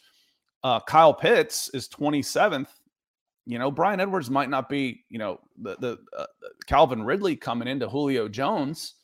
uh, 0.61 0.81
Kyle 0.81 1.13
Pitts 1.13 1.69
is 1.73 1.87
27th, 1.87 2.67
you 3.45 3.57
know, 3.57 3.71
Bryan 3.71 4.01
Edwards 4.01 4.29
might 4.29 4.49
not 4.49 4.67
be, 4.67 5.05
you 5.07 5.17
know, 5.17 5.39
the, 5.57 5.77
the 5.79 5.97
uh, 6.17 6.25
Calvin 6.67 7.01
Ridley 7.01 7.37
coming 7.37 7.69
into 7.69 7.87
Julio 7.87 8.27
Jones, 8.27 8.95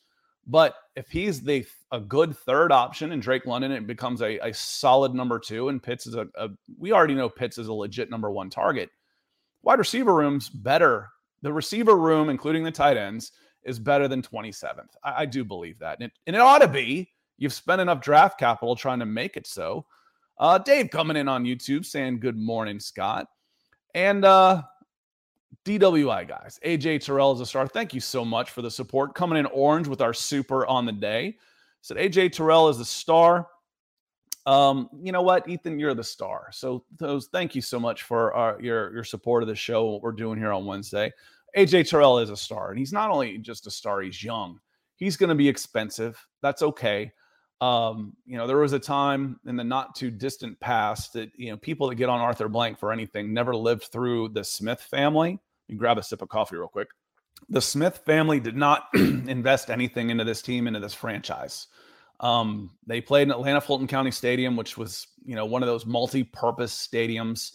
but 0.46 0.74
if 0.96 1.08
he's 1.08 1.40
the 1.40 1.64
a 1.92 1.98
good 1.98 2.36
third 2.36 2.70
option 2.70 3.12
and 3.12 3.22
Drake 3.22 3.46
London, 3.46 3.72
it 3.72 3.86
becomes 3.86 4.20
a, 4.20 4.38
a 4.46 4.52
solid 4.52 5.14
number 5.14 5.38
two, 5.38 5.70
and 5.70 5.82
Pitts 5.82 6.06
is 6.06 6.14
a, 6.14 6.26
a 6.34 6.50
we 6.78 6.92
already 6.92 7.14
know 7.14 7.30
Pitts 7.30 7.56
is 7.56 7.68
a 7.68 7.72
legit 7.72 8.10
number 8.10 8.30
one 8.30 8.50
target 8.50 8.90
wide 9.62 9.78
receiver 9.78 10.14
room's 10.14 10.50
better. 10.50 11.08
The 11.40 11.54
receiver 11.54 11.96
room, 11.96 12.28
including 12.28 12.64
the 12.64 12.70
tight 12.70 12.98
ends, 12.98 13.32
is 13.62 13.78
better 13.78 14.08
than 14.08 14.20
27th. 14.20 14.90
I, 15.02 15.22
I 15.22 15.24
do 15.24 15.42
believe 15.42 15.78
that. 15.78 16.00
And 16.00 16.10
it, 16.10 16.12
and 16.26 16.36
it, 16.36 16.42
ought 16.42 16.58
to 16.58 16.68
be. 16.68 17.08
You've 17.38 17.52
spent 17.52 17.80
enough 17.80 18.00
draft 18.00 18.38
capital 18.38 18.76
trying 18.76 18.98
to 18.98 19.06
make 19.06 19.36
it 19.36 19.46
so. 19.46 19.86
Uh, 20.38 20.58
Dave 20.58 20.90
coming 20.90 21.16
in 21.16 21.28
on 21.28 21.44
YouTube 21.44 21.84
saying, 21.84 22.20
Good 22.20 22.36
morning, 22.36 22.78
Scott. 22.78 23.26
And 23.94 24.24
uh, 24.24 24.62
DWI 25.64 26.28
guys, 26.28 26.58
AJ 26.64 27.04
Terrell 27.04 27.32
is 27.32 27.40
a 27.40 27.46
star. 27.46 27.66
Thank 27.66 27.94
you 27.94 28.00
so 28.00 28.24
much 28.24 28.50
for 28.50 28.62
the 28.62 28.70
support. 28.70 29.14
Coming 29.14 29.38
in 29.38 29.46
orange 29.46 29.88
with 29.88 30.00
our 30.00 30.14
super 30.14 30.66
on 30.66 30.86
the 30.86 30.92
day. 30.92 31.36
Said 31.80 31.96
AJ 31.96 32.32
Terrell 32.32 32.68
is 32.68 32.78
the 32.78 32.84
star. 32.84 33.48
Um, 34.46 34.88
you 35.02 35.12
know 35.12 35.22
what, 35.22 35.48
Ethan, 35.48 35.78
you're 35.78 35.94
the 35.94 36.02
star. 36.02 36.48
So 36.52 36.84
those 36.96 37.26
thank 37.26 37.54
you 37.54 37.60
so 37.60 37.78
much 37.78 38.04
for 38.04 38.32
our, 38.32 38.60
your 38.60 38.92
your 38.94 39.04
support 39.04 39.42
of 39.42 39.48
the 39.48 39.54
show. 39.54 39.90
What 39.90 40.02
we're 40.02 40.12
doing 40.12 40.38
here 40.38 40.52
on 40.52 40.64
Wednesday. 40.64 41.12
AJ 41.56 41.88
Terrell 41.90 42.18
is 42.18 42.30
a 42.30 42.36
star, 42.36 42.70
and 42.70 42.78
he's 42.78 42.92
not 42.92 43.10
only 43.10 43.36
just 43.38 43.66
a 43.66 43.70
star; 43.70 44.00
he's 44.00 44.22
young. 44.24 44.58
He's 44.96 45.16
going 45.16 45.28
to 45.28 45.34
be 45.34 45.48
expensive. 45.48 46.18
That's 46.40 46.62
okay. 46.62 47.12
Um, 47.60 48.14
you 48.24 48.36
know, 48.36 48.46
there 48.46 48.58
was 48.58 48.72
a 48.72 48.78
time 48.78 49.40
in 49.46 49.56
the 49.56 49.64
not 49.64 49.96
too 49.96 50.10
distant 50.10 50.58
past 50.60 51.12
that 51.14 51.30
you 51.36 51.50
know 51.50 51.56
people 51.56 51.88
that 51.88 51.96
get 51.96 52.08
on 52.08 52.20
Arthur 52.20 52.48
Blank 52.48 52.78
for 52.78 52.92
anything 52.92 53.32
never 53.34 53.54
lived 53.54 53.84
through 53.92 54.28
the 54.30 54.44
Smith 54.44 54.80
family. 54.80 55.38
You 55.66 55.76
grab 55.76 55.98
a 55.98 56.02
sip 56.02 56.22
of 56.22 56.28
coffee 56.28 56.56
real 56.56 56.68
quick. 56.68 56.88
The 57.48 57.60
Smith 57.60 57.98
family 58.04 58.40
did 58.40 58.56
not 58.56 58.88
invest 58.94 59.70
anything 59.70 60.10
into 60.10 60.24
this 60.24 60.42
team, 60.42 60.66
into 60.66 60.80
this 60.80 60.94
franchise. 60.94 61.66
Um, 62.20 62.70
they 62.86 63.00
played 63.00 63.22
in 63.22 63.30
Atlanta 63.30 63.60
Fulton 63.60 63.86
County 63.86 64.10
Stadium, 64.10 64.56
which 64.56 64.76
was, 64.76 65.06
you 65.24 65.36
know, 65.36 65.46
one 65.46 65.62
of 65.62 65.68
those 65.68 65.86
multi-purpose 65.86 66.74
stadiums. 66.74 67.54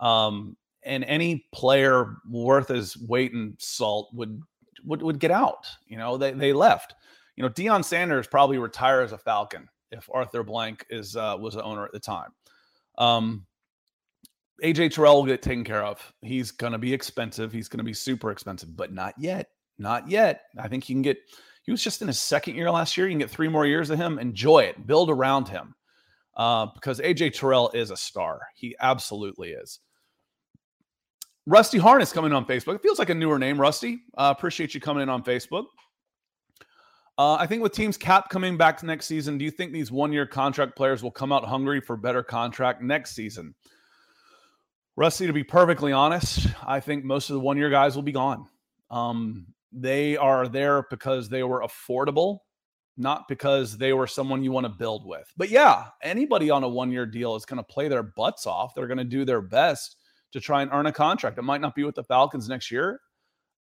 Um, 0.00 0.56
and 0.84 1.04
any 1.04 1.46
player 1.54 2.16
worth 2.28 2.68
his 2.68 2.96
weight 2.98 3.32
in 3.32 3.56
salt 3.58 4.10
would 4.12 4.40
would 4.84 5.02
would 5.02 5.18
get 5.18 5.30
out. 5.30 5.66
You 5.86 5.96
know, 5.96 6.18
they 6.18 6.32
they 6.32 6.52
left. 6.52 6.94
You 7.36 7.42
know, 7.42 7.50
Deion 7.50 7.84
Sanders 7.84 8.26
probably 8.26 8.58
retire 8.58 9.00
as 9.00 9.12
a 9.12 9.18
Falcon 9.18 9.68
if 9.90 10.08
Arthur 10.12 10.42
Blank 10.42 10.86
is 10.90 11.16
uh, 11.16 11.36
was 11.38 11.54
the 11.54 11.62
owner 11.62 11.84
at 11.84 11.92
the 11.92 12.00
time. 12.00 12.30
Um, 12.98 13.46
AJ 14.62 14.92
Terrell 14.92 15.16
will 15.16 15.26
get 15.26 15.42
taken 15.42 15.64
care 15.64 15.84
of. 15.84 16.12
He's 16.22 16.50
going 16.50 16.72
to 16.72 16.78
be 16.78 16.92
expensive. 16.92 17.52
He's 17.52 17.68
going 17.68 17.78
to 17.78 17.84
be 17.84 17.94
super 17.94 18.30
expensive, 18.30 18.76
but 18.76 18.92
not 18.92 19.14
yet. 19.18 19.48
Not 19.78 20.08
yet. 20.08 20.42
I 20.58 20.68
think 20.68 20.88
you 20.88 20.94
can 20.94 21.02
get 21.02 21.18
he 21.64 21.72
was 21.72 21.82
just 21.82 22.02
in 22.02 22.08
his 22.08 22.20
second 22.20 22.56
year 22.56 22.70
last 22.70 22.96
year. 22.96 23.06
You 23.06 23.12
can 23.12 23.18
get 23.18 23.30
three 23.30 23.48
more 23.48 23.66
years 23.66 23.90
of 23.90 23.98
him. 23.98 24.18
Enjoy 24.18 24.60
it. 24.60 24.86
Build 24.86 25.10
around 25.10 25.48
him. 25.48 25.74
Uh, 26.36 26.66
because 26.74 27.00
AJ 27.00 27.34
Terrell 27.34 27.70
is 27.70 27.90
a 27.90 27.96
star. 27.96 28.40
He 28.54 28.76
absolutely 28.80 29.50
is. 29.50 29.80
Rusty 31.46 31.78
Harness 31.78 32.12
coming 32.12 32.32
on 32.32 32.44
Facebook. 32.44 32.74
It 32.74 32.82
feels 32.82 32.98
like 32.98 33.10
a 33.10 33.14
newer 33.14 33.38
name, 33.38 33.60
Rusty. 33.60 34.00
Uh, 34.16 34.32
appreciate 34.36 34.74
you 34.74 34.80
coming 34.80 35.02
in 35.02 35.08
on 35.08 35.22
Facebook. 35.22 35.64
Uh, 37.16 37.34
I 37.34 37.46
think 37.46 37.62
with 37.62 37.72
teams 37.72 37.96
cap 37.96 38.28
coming 38.28 38.56
back 38.56 38.82
next 38.82 39.06
season, 39.06 39.38
do 39.38 39.44
you 39.44 39.50
think 39.50 39.72
these 39.72 39.92
one 39.92 40.12
year 40.12 40.26
contract 40.26 40.74
players 40.74 41.02
will 41.02 41.12
come 41.12 41.32
out 41.32 41.44
hungry 41.44 41.80
for 41.80 41.96
better 41.96 42.22
contract 42.22 42.82
next 42.82 43.14
season? 43.14 43.54
Rusty, 44.96 45.26
to 45.26 45.32
be 45.32 45.44
perfectly 45.44 45.92
honest, 45.92 46.48
I 46.66 46.80
think 46.80 47.04
most 47.04 47.30
of 47.30 47.34
the 47.34 47.40
one 47.40 47.56
year 47.56 47.70
guys 47.70 47.94
will 47.94 48.02
be 48.02 48.12
gone. 48.12 48.46
Um, 48.90 49.46
they 49.72 50.16
are 50.16 50.48
there 50.48 50.86
because 50.90 51.28
they 51.28 51.42
were 51.42 51.62
affordable, 51.62 52.38
not 52.96 53.26
because 53.28 53.76
they 53.76 53.92
were 53.92 54.06
someone 54.06 54.44
you 54.44 54.52
want 54.52 54.66
to 54.66 54.72
build 54.72 55.06
with. 55.06 55.32
But 55.36 55.50
yeah, 55.50 55.86
anybody 56.02 56.50
on 56.50 56.62
a 56.64 56.68
one 56.68 56.90
year 56.92 57.06
deal 57.06 57.36
is 57.36 57.44
going 57.44 57.58
to 57.58 57.64
play 57.64 57.88
their 57.88 58.04
butts 58.04 58.46
off. 58.46 58.74
They're 58.74 58.86
going 58.86 58.98
to 58.98 59.04
do 59.04 59.24
their 59.24 59.40
best 59.40 59.96
to 60.32 60.40
try 60.40 60.62
and 60.62 60.70
earn 60.72 60.86
a 60.86 60.92
contract. 60.92 61.38
It 61.38 61.42
might 61.42 61.60
not 61.60 61.74
be 61.74 61.84
with 61.84 61.94
the 61.94 62.04
Falcons 62.04 62.48
next 62.48 62.70
year. 62.70 63.00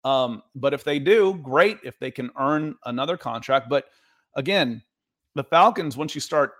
Um, 0.03 0.43
but 0.55 0.73
if 0.73 0.83
they 0.83 0.99
do, 0.99 1.35
great 1.35 1.77
if 1.83 1.97
they 1.99 2.11
can 2.11 2.29
earn 2.37 2.75
another 2.85 3.17
contract. 3.17 3.69
But 3.69 3.85
again, 4.35 4.81
the 5.35 5.43
Falcons, 5.43 5.95
once 5.97 6.13
you 6.13 6.21
start 6.21 6.53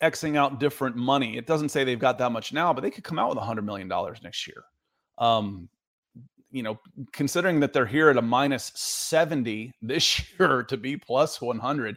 Xing 0.00 0.36
out 0.36 0.60
different 0.60 0.96
money, 0.96 1.36
it 1.36 1.46
doesn't 1.46 1.70
say 1.70 1.84
they've 1.84 1.98
got 1.98 2.18
that 2.18 2.32
much 2.32 2.52
now, 2.52 2.72
but 2.72 2.82
they 2.82 2.90
could 2.90 3.04
come 3.04 3.18
out 3.18 3.28
with 3.30 3.38
a 3.38 3.46
$100 3.46 3.64
million 3.64 3.88
next 4.22 4.46
year. 4.46 4.64
Um, 5.18 5.68
you 6.50 6.62
know, 6.62 6.78
considering 7.12 7.58
that 7.60 7.72
they're 7.72 7.84
here 7.84 8.10
at 8.10 8.16
a 8.16 8.22
minus 8.22 8.70
70 8.76 9.72
this 9.82 10.22
year 10.38 10.62
to 10.62 10.76
be 10.76 10.96
plus 10.96 11.40
100, 11.40 11.96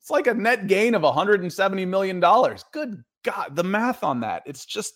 it's 0.00 0.10
like 0.10 0.26
a 0.26 0.34
net 0.34 0.66
gain 0.66 0.94
of 0.94 1.02
170 1.02 1.84
million 1.84 2.18
dollars. 2.18 2.64
Good 2.72 3.04
God, 3.22 3.54
the 3.54 3.64
math 3.64 4.02
on 4.02 4.20
that. 4.20 4.42
It's 4.46 4.64
just 4.64 4.94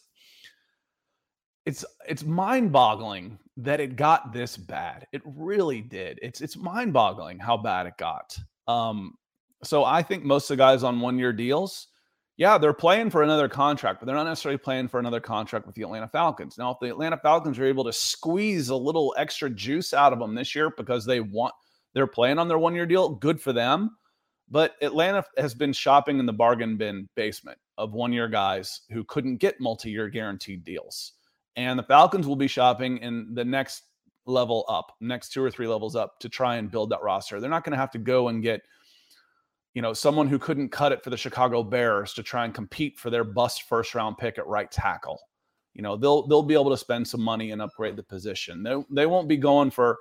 it's 1.67 1.85
it's 2.09 2.25
mind-boggling 2.25 3.39
that 3.59 3.81
it 3.81 3.97
got 3.97 4.33
this 4.33 4.57
bad. 4.57 5.07
It 5.13 5.23
really 5.25 5.81
did. 5.81 6.19
It's 6.23 6.41
it's 6.41 6.57
mind-boggling 6.57 7.39
how 7.39 7.57
bad 7.57 7.87
it 7.87 7.95
got. 7.99 8.37
Um 8.67 9.15
so 9.65 9.85
I 9.85 10.03
think 10.03 10.25
most 10.25 10.51
of 10.51 10.57
the 10.57 10.63
guys 10.63 10.83
on 10.83 11.01
one-year 11.01 11.33
deals 11.33 11.89
yeah, 12.39 12.57
they're 12.59 12.73
playing 12.73 13.11
for 13.11 13.23
another 13.23 13.49
contract, 13.49 14.01
but 14.01 14.07
they're 14.07 14.17
not 14.17 14.27
necessarily 14.27 14.59
playing 14.59 14.89
for 14.89 14.99
another 14.99 15.21
contract 15.21 15.67
with 15.67 15.75
the 15.75 15.83
Atlanta 15.83 16.09
Falcons. 16.09 16.57
Now, 16.57 16.71
if 16.71 16.79
the 16.81 16.89
Atlanta 16.89 17.19
Falcons 17.19 17.59
are 17.59 17.67
able 17.67 17.85
to 17.85 17.93
squeeze 17.93 18.71
a 18.71 18.77
little 18.77 19.15
extra 19.19 19.51
juice 19.51 19.93
out 19.93 20.13
of 20.13 20.19
them 20.19 20.35
this 20.35 20.55
year 20.55 20.73
because 20.77 21.05
they 21.05 21.21
want 21.21 21.55
they're 21.95 22.07
playing 22.07 22.39
on 22.39 22.49
their 22.49 22.59
one 22.59 22.75
year 22.75 22.87
deal, 22.87 23.11
good 23.11 23.41
for 23.41 23.53
them. 23.53 23.97
But 24.51 24.75
Atlanta 24.81 25.25
has 25.37 25.55
been 25.55 25.73
shopping 25.73 26.19
in 26.19 26.27
the 26.27 26.33
bargain 26.33 26.77
bin 26.77 27.09
basement 27.15 27.59
of 27.79 27.93
one 27.93 28.13
year 28.13 28.29
guys 28.29 28.81
who 28.91 29.05
couldn't 29.05 29.37
get 29.37 29.61
multi 29.61 29.91
year 29.91 30.09
guaranteed 30.09 30.65
deals. 30.65 31.13
And 31.57 31.79
the 31.79 31.83
Falcons 31.83 32.27
will 32.27 32.37
be 32.37 32.49
shopping 32.49 32.99
in 32.99 33.35
the 33.35 33.45
next 33.45 33.85
level 34.27 34.65
up, 34.69 34.93
next 35.01 35.31
two 35.31 35.43
or 35.43 35.51
three 35.51 35.67
levels 35.67 35.97
up 35.97 36.19
to 36.21 36.29
try 36.29 36.57
and 36.57 36.71
build 36.71 36.91
that 36.91 37.03
roster. 37.03 37.41
They're 37.41 37.51
not 37.51 37.65
going 37.65 37.73
to 37.73 37.79
have 37.79 37.91
to 37.93 37.99
go 37.99 38.29
and 38.29 38.43
get 38.43 38.63
you 39.75 39.81
know, 39.81 39.93
someone 39.93 40.29
who 40.29 40.39
couldn't 40.39 40.69
cut 40.69 40.93
it 40.93 41.03
for 41.03 41.11
the 41.11 41.17
Chicago 41.17 41.63
Bears 41.63 42.13
to 42.15 42.23
try 42.23 42.45
and 42.45 42.55
compete 42.55 42.99
for 42.99 43.11
their 43.11 43.25
bust 43.25 43.63
first 43.63 43.95
round 43.95 44.19
pick 44.19 44.39
at 44.39 44.47
right 44.47 44.71
tackle. 44.71 45.19
You 45.73 45.83
know, 45.83 45.97
they'll 45.97 46.27
they'll 46.27 46.43
be 46.43 46.55
able 46.55 46.71
to 46.71 46.77
spend 46.77 47.09
some 47.09 47.23
money 47.23 47.51
and 47.51 47.63
upgrade 47.63 47.97
the 47.97 48.03
position. 48.03 48.63
They 48.63 48.77
they 48.91 49.07
won't 49.07 49.29
be 49.29 49.39
going 49.39 49.71
for 49.71 49.99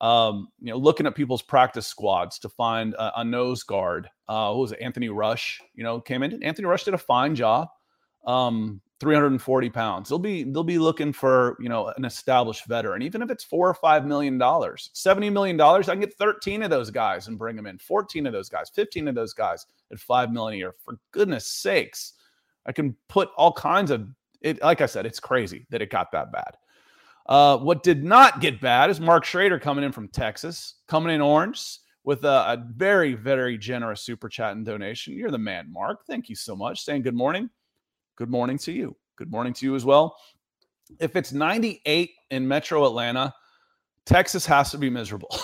um, 0.00 0.48
you 0.60 0.70
know, 0.70 0.76
looking 0.76 1.06
at 1.06 1.14
people's 1.14 1.42
practice 1.42 1.86
squads 1.86 2.38
to 2.40 2.48
find 2.48 2.94
a, 2.94 3.20
a 3.20 3.24
nose 3.24 3.62
guard. 3.62 4.10
Uh, 4.28 4.52
who 4.52 4.58
was 4.58 4.72
it? 4.72 4.80
Anthony 4.80 5.08
Rush, 5.08 5.60
you 5.74 5.84
know, 5.84 6.00
came 6.00 6.22
in. 6.22 6.42
Anthony 6.42 6.66
Rush 6.66 6.84
did 6.84 6.94
a 6.94 6.98
fine 6.98 7.34
job. 7.34 7.68
Um, 8.26 8.80
340 9.00 9.70
pounds. 9.70 10.08
They'll 10.08 10.18
be 10.18 10.42
they'll 10.44 10.64
be 10.64 10.78
looking 10.78 11.12
for 11.12 11.56
you 11.60 11.68
know 11.68 11.92
an 11.96 12.04
established 12.04 12.66
veteran, 12.66 13.02
even 13.02 13.20
if 13.22 13.30
it's 13.30 13.44
four 13.44 13.68
or 13.68 13.74
five 13.74 14.06
million 14.06 14.38
dollars, 14.38 14.90
70 14.94 15.30
million 15.30 15.56
dollars. 15.56 15.88
I 15.88 15.92
can 15.92 16.00
get 16.00 16.14
13 16.14 16.62
of 16.62 16.70
those 16.70 16.90
guys 16.90 17.28
and 17.28 17.38
bring 17.38 17.56
them 17.56 17.66
in, 17.66 17.78
14 17.78 18.26
of 18.26 18.32
those 18.32 18.48
guys, 18.48 18.70
15 18.70 19.08
of 19.08 19.14
those 19.14 19.34
guys 19.34 19.66
at 19.92 19.98
five 19.98 20.32
million 20.32 20.54
a 20.54 20.58
year. 20.58 20.74
For 20.82 20.98
goodness 21.10 21.46
sakes, 21.46 22.14
I 22.64 22.72
can 22.72 22.96
put 23.08 23.30
all 23.36 23.52
kinds 23.52 23.90
of 23.90 24.08
it. 24.40 24.62
Like 24.62 24.80
I 24.80 24.86
said, 24.86 25.04
it's 25.04 25.20
crazy 25.20 25.66
that 25.70 25.82
it 25.82 25.90
got 25.90 26.10
that 26.12 26.32
bad. 26.32 26.56
Uh, 27.26 27.58
what 27.58 27.82
did 27.82 28.02
not 28.04 28.40
get 28.40 28.60
bad 28.60 28.88
is 28.88 29.00
Mark 29.00 29.24
Schrader 29.24 29.58
coming 29.58 29.84
in 29.84 29.92
from 29.92 30.08
Texas, 30.08 30.76
coming 30.86 31.14
in 31.14 31.20
orange 31.20 31.80
with 32.04 32.24
a, 32.24 32.28
a 32.28 32.64
very 32.76 33.12
very 33.12 33.58
generous 33.58 34.00
super 34.00 34.30
chat 34.30 34.52
and 34.52 34.64
donation. 34.64 35.12
You're 35.12 35.30
the 35.30 35.38
man, 35.38 35.70
Mark. 35.70 36.06
Thank 36.06 36.30
you 36.30 36.36
so 36.36 36.56
much. 36.56 36.82
Saying 36.82 37.02
good 37.02 37.14
morning 37.14 37.50
good 38.16 38.30
morning 38.30 38.58
to 38.58 38.72
you. 38.72 38.96
Good 39.16 39.30
morning 39.30 39.52
to 39.54 39.66
you 39.66 39.74
as 39.74 39.84
well. 39.84 40.16
If 41.00 41.16
it's 41.16 41.32
98 41.32 42.10
in 42.30 42.48
metro 42.48 42.86
Atlanta, 42.86 43.34
Texas 44.04 44.46
has 44.46 44.70
to 44.70 44.78
be 44.78 44.88
miserable. 44.88 45.34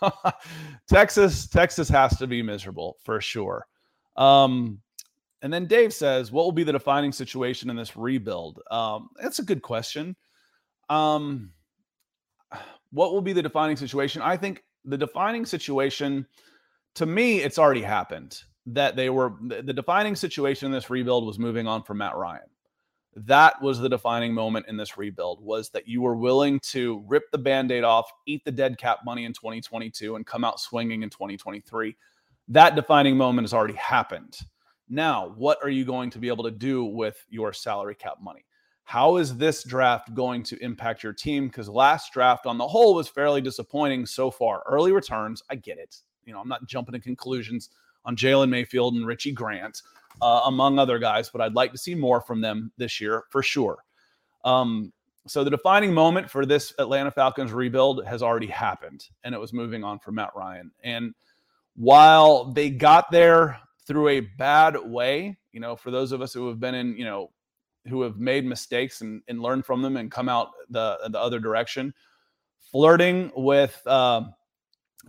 Texas, 0.88 1.46
Texas 1.46 1.88
has 1.88 2.16
to 2.18 2.26
be 2.26 2.42
miserable 2.42 2.96
for 3.04 3.20
sure. 3.20 3.66
Um, 4.16 4.80
and 5.42 5.52
then 5.52 5.66
Dave 5.66 5.92
says, 5.92 6.32
"What 6.32 6.44
will 6.44 6.52
be 6.52 6.64
the 6.64 6.72
defining 6.72 7.12
situation 7.12 7.68
in 7.68 7.76
this 7.76 7.96
rebuild?" 7.96 8.60
Um, 8.70 9.10
that's 9.20 9.38
a 9.38 9.44
good 9.44 9.60
question. 9.60 10.16
Um, 10.88 11.52
what 12.90 13.12
will 13.12 13.20
be 13.20 13.32
the 13.32 13.42
defining 13.42 13.76
situation? 13.76 14.22
I 14.22 14.36
think 14.36 14.62
the 14.84 14.96
defining 14.96 15.44
situation, 15.44 16.26
to 16.94 17.06
me, 17.06 17.40
it's 17.40 17.58
already 17.58 17.82
happened 17.82 18.42
that 18.66 18.96
they 18.96 19.10
were 19.10 19.34
the 19.40 19.72
defining 19.72 20.16
situation 20.16 20.66
in 20.66 20.72
this 20.72 20.90
rebuild 20.90 21.24
was 21.24 21.38
moving 21.38 21.66
on 21.66 21.82
from 21.82 21.98
Matt 21.98 22.16
Ryan. 22.16 22.48
That 23.14 23.62
was 23.62 23.78
the 23.78 23.88
defining 23.88 24.34
moment 24.34 24.66
in 24.68 24.76
this 24.76 24.98
rebuild 24.98 25.40
was 25.40 25.70
that 25.70 25.88
you 25.88 26.02
were 26.02 26.16
willing 26.16 26.60
to 26.60 27.02
rip 27.06 27.30
the 27.30 27.38
band-aid 27.38 27.82
off, 27.82 28.10
eat 28.26 28.44
the 28.44 28.52
dead 28.52 28.76
cap 28.76 28.98
money 29.06 29.24
in 29.24 29.32
2022 29.32 30.16
and 30.16 30.26
come 30.26 30.44
out 30.44 30.60
swinging 30.60 31.02
in 31.02 31.08
2023. 31.08 31.96
That 32.48 32.76
defining 32.76 33.16
moment 33.16 33.44
has 33.44 33.54
already 33.54 33.74
happened. 33.74 34.36
Now, 34.88 35.32
what 35.36 35.58
are 35.62 35.70
you 35.70 35.84
going 35.84 36.10
to 36.10 36.18
be 36.18 36.28
able 36.28 36.44
to 36.44 36.50
do 36.50 36.84
with 36.84 37.24
your 37.28 37.52
salary 37.52 37.94
cap 37.94 38.18
money? 38.20 38.44
How 38.84 39.16
is 39.16 39.36
this 39.36 39.64
draft 39.64 40.14
going 40.14 40.42
to 40.44 40.62
impact 40.62 41.02
your 41.02 41.12
team? 41.12 41.48
Because 41.48 41.68
last 41.68 42.12
draft 42.12 42.46
on 42.46 42.58
the 42.58 42.68
whole 42.68 42.94
was 42.94 43.08
fairly 43.08 43.40
disappointing 43.40 44.06
so 44.06 44.30
far. 44.30 44.62
Early 44.66 44.92
returns, 44.92 45.42
I 45.50 45.56
get 45.56 45.78
it. 45.78 45.96
You 46.24 46.34
know, 46.34 46.40
I'm 46.40 46.48
not 46.48 46.68
jumping 46.68 46.92
to 46.92 47.00
conclusions 47.00 47.70
on 48.06 48.16
Jalen 48.16 48.48
Mayfield 48.48 48.94
and 48.94 49.06
Richie 49.06 49.32
Grant, 49.32 49.82
uh, 50.22 50.42
among 50.46 50.78
other 50.78 50.98
guys, 50.98 51.28
but 51.28 51.40
I'd 51.40 51.54
like 51.54 51.72
to 51.72 51.78
see 51.78 51.94
more 51.94 52.20
from 52.20 52.40
them 52.40 52.72
this 52.78 53.00
year 53.00 53.24
for 53.30 53.42
sure. 53.42 53.84
Um, 54.44 54.92
so 55.26 55.42
the 55.42 55.50
defining 55.50 55.92
moment 55.92 56.30
for 56.30 56.46
this 56.46 56.72
Atlanta 56.78 57.10
Falcons 57.10 57.52
rebuild 57.52 58.06
has 58.06 58.22
already 58.22 58.46
happened, 58.46 59.04
and 59.24 59.34
it 59.34 59.40
was 59.40 59.52
moving 59.52 59.82
on 59.82 59.98
from 59.98 60.14
Matt 60.14 60.30
Ryan. 60.36 60.70
And 60.84 61.14
while 61.74 62.44
they 62.52 62.70
got 62.70 63.10
there 63.10 63.58
through 63.86 64.08
a 64.08 64.20
bad 64.20 64.76
way, 64.76 65.36
you 65.52 65.60
know, 65.60 65.74
for 65.74 65.90
those 65.90 66.12
of 66.12 66.22
us 66.22 66.32
who 66.32 66.48
have 66.48 66.60
been 66.60 66.74
in, 66.74 66.96
you 66.96 67.04
know, 67.04 67.32
who 67.88 68.02
have 68.02 68.18
made 68.18 68.44
mistakes 68.44 69.00
and, 69.00 69.22
and 69.28 69.40
learned 69.40 69.64
from 69.66 69.82
them 69.82 69.96
and 69.96 70.10
come 70.10 70.28
out 70.28 70.50
the 70.70 70.98
the 71.08 71.18
other 71.18 71.40
direction, 71.40 71.92
flirting 72.70 73.32
with 73.36 73.80
uh, 73.86 74.22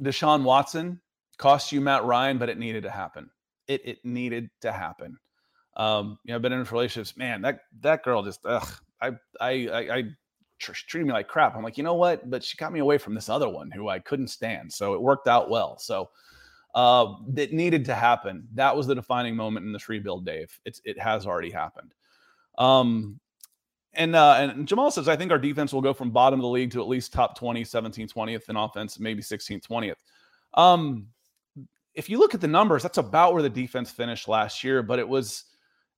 Deshaun 0.02 0.44
Watson 0.44 1.00
Cost 1.38 1.72
you 1.72 1.82
Matt 1.82 2.04
Ryan, 2.04 2.38
but 2.38 2.50
it 2.50 2.58
needed 2.58 2.84
to 2.84 2.90
happen. 2.90 3.30
It 3.68 3.82
it 3.86 4.06
needed 4.06 4.50
to 4.62 4.72
happen. 4.72 5.18
Um, 5.76 6.18
you 6.24 6.32
know, 6.32 6.36
I've 6.36 6.42
been 6.42 6.54
in 6.54 6.64
relationships. 6.64 7.18
Man, 7.18 7.42
that 7.44 7.62
that 7.82 8.04
girl 8.04 8.24
just 8.24 8.40
ugh. 8.46 8.68
I 9.02 9.12
I 9.40 9.52
I, 9.68 9.98
I 9.98 10.04
treated 10.60 11.06
me 11.06 11.14
like 11.14 11.28
crap. 11.28 11.56
I'm 11.56 11.64
like, 11.64 11.78
you 11.78 11.84
know 11.84 11.94
what? 11.94 12.30
But 12.30 12.44
she 12.44 12.58
got 12.58 12.74
me 12.74 12.80
away 12.80 12.98
from 12.98 13.14
this 13.14 13.30
other 13.30 13.50
one 13.50 13.70
who 13.70 13.90
I 13.90 14.00
couldn't 14.00 14.30
stand. 14.30 14.74
So 14.74 14.94
it 14.94 15.02
worked 15.02 15.28
out 15.28 15.50
well. 15.50 15.78
So 15.78 16.10
uh, 16.74 17.14
that 17.30 17.54
needed 17.54 17.86
to 17.86 17.96
happen. 17.96 18.48
That 18.54 18.76
was 18.76 18.88
the 18.88 18.96
defining 18.96 19.36
moment 19.36 19.66
in 19.66 19.74
this 19.74 19.90
rebuild, 19.90 20.26
Dave. 20.26 20.60
It's 20.66 20.82
it 20.84 21.00
has 21.00 21.26
already 21.26 21.52
happened. 21.52 21.94
Um, 22.58 23.20
and 23.94 24.16
uh, 24.16 24.36
and 24.38 24.68
Jamal 24.68 24.92
says, 24.92 25.08
I 25.08 25.16
think 25.16 25.32
our 25.32 25.40
defense 25.40 25.74
will 25.74 25.82
go 25.82 25.94
from 25.94 26.12
bottom 26.12 26.40
of 26.40 26.44
the 26.44 26.50
league 26.50 26.72
to 26.72 26.82
at 26.82 26.88
least 26.88 27.14
top 27.14 27.38
20, 27.38 27.64
17, 27.64 28.08
20th 28.08 28.50
in 28.50 28.56
offense, 28.56 29.00
maybe 29.00 29.22
16, 29.22 29.62
20th. 29.62 29.96
Um, 30.54 31.08
if 31.98 32.10
you 32.10 32.20
look 32.20 32.36
at 32.36 32.42
the 32.42 32.48
numbers, 32.48 32.84
that's 32.84 33.00
about 33.00 33.34
where 33.34 33.42
the 33.42 33.50
defense 33.50 33.90
finished 33.90 34.28
last 34.28 34.64
year, 34.64 34.84
but 34.84 35.00
it 35.00 35.10
was 35.10 35.46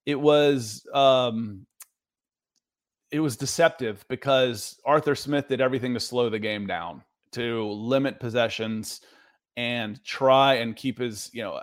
it 0.05 0.19
was 0.19 0.87
um 0.93 1.67
it 3.11 3.19
was 3.19 3.35
deceptive 3.35 4.05
because 4.07 4.79
Arthur 4.85 5.13
Smith 5.13 5.49
did 5.49 5.59
everything 5.59 5.93
to 5.93 5.99
slow 5.99 6.29
the 6.29 6.39
game 6.39 6.65
down, 6.65 7.03
to 7.33 7.69
limit 7.69 8.19
possessions 8.19 9.01
and 9.57 10.01
try 10.05 10.55
and 10.55 10.75
keep 10.75 10.99
his, 10.99 11.29
you 11.33 11.43
know, 11.43 11.59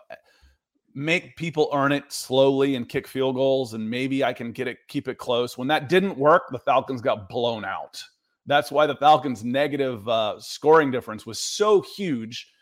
make 0.95 1.37
people 1.37 1.70
earn 1.72 1.93
it 1.93 2.12
slowly 2.12 2.74
and 2.74 2.91
kick 2.91 3.09
field 3.09 3.37
goals 3.37 3.72
and 3.72 3.89
maybe 3.89 4.22
I 4.22 4.34
can 4.34 4.53
get 4.53 4.68
it 4.68 4.78
keep 4.87 5.09
it 5.09 5.16
close. 5.16 5.57
When 5.57 5.68
that 5.68 5.89
didn't 5.89 6.18
work, 6.18 6.51
the 6.51 6.59
Falcons 6.59 7.01
got 7.01 7.30
blown 7.30 7.64
out. 7.64 8.03
That's 8.45 8.70
why 8.70 8.87
the 8.87 8.97
Falcons 8.97 9.43
negative 9.45 10.07
uh, 10.07 10.39
scoring 10.41 10.91
difference 10.91 11.24
was 11.24 11.41
so 11.41 11.80
huge. 11.80 12.53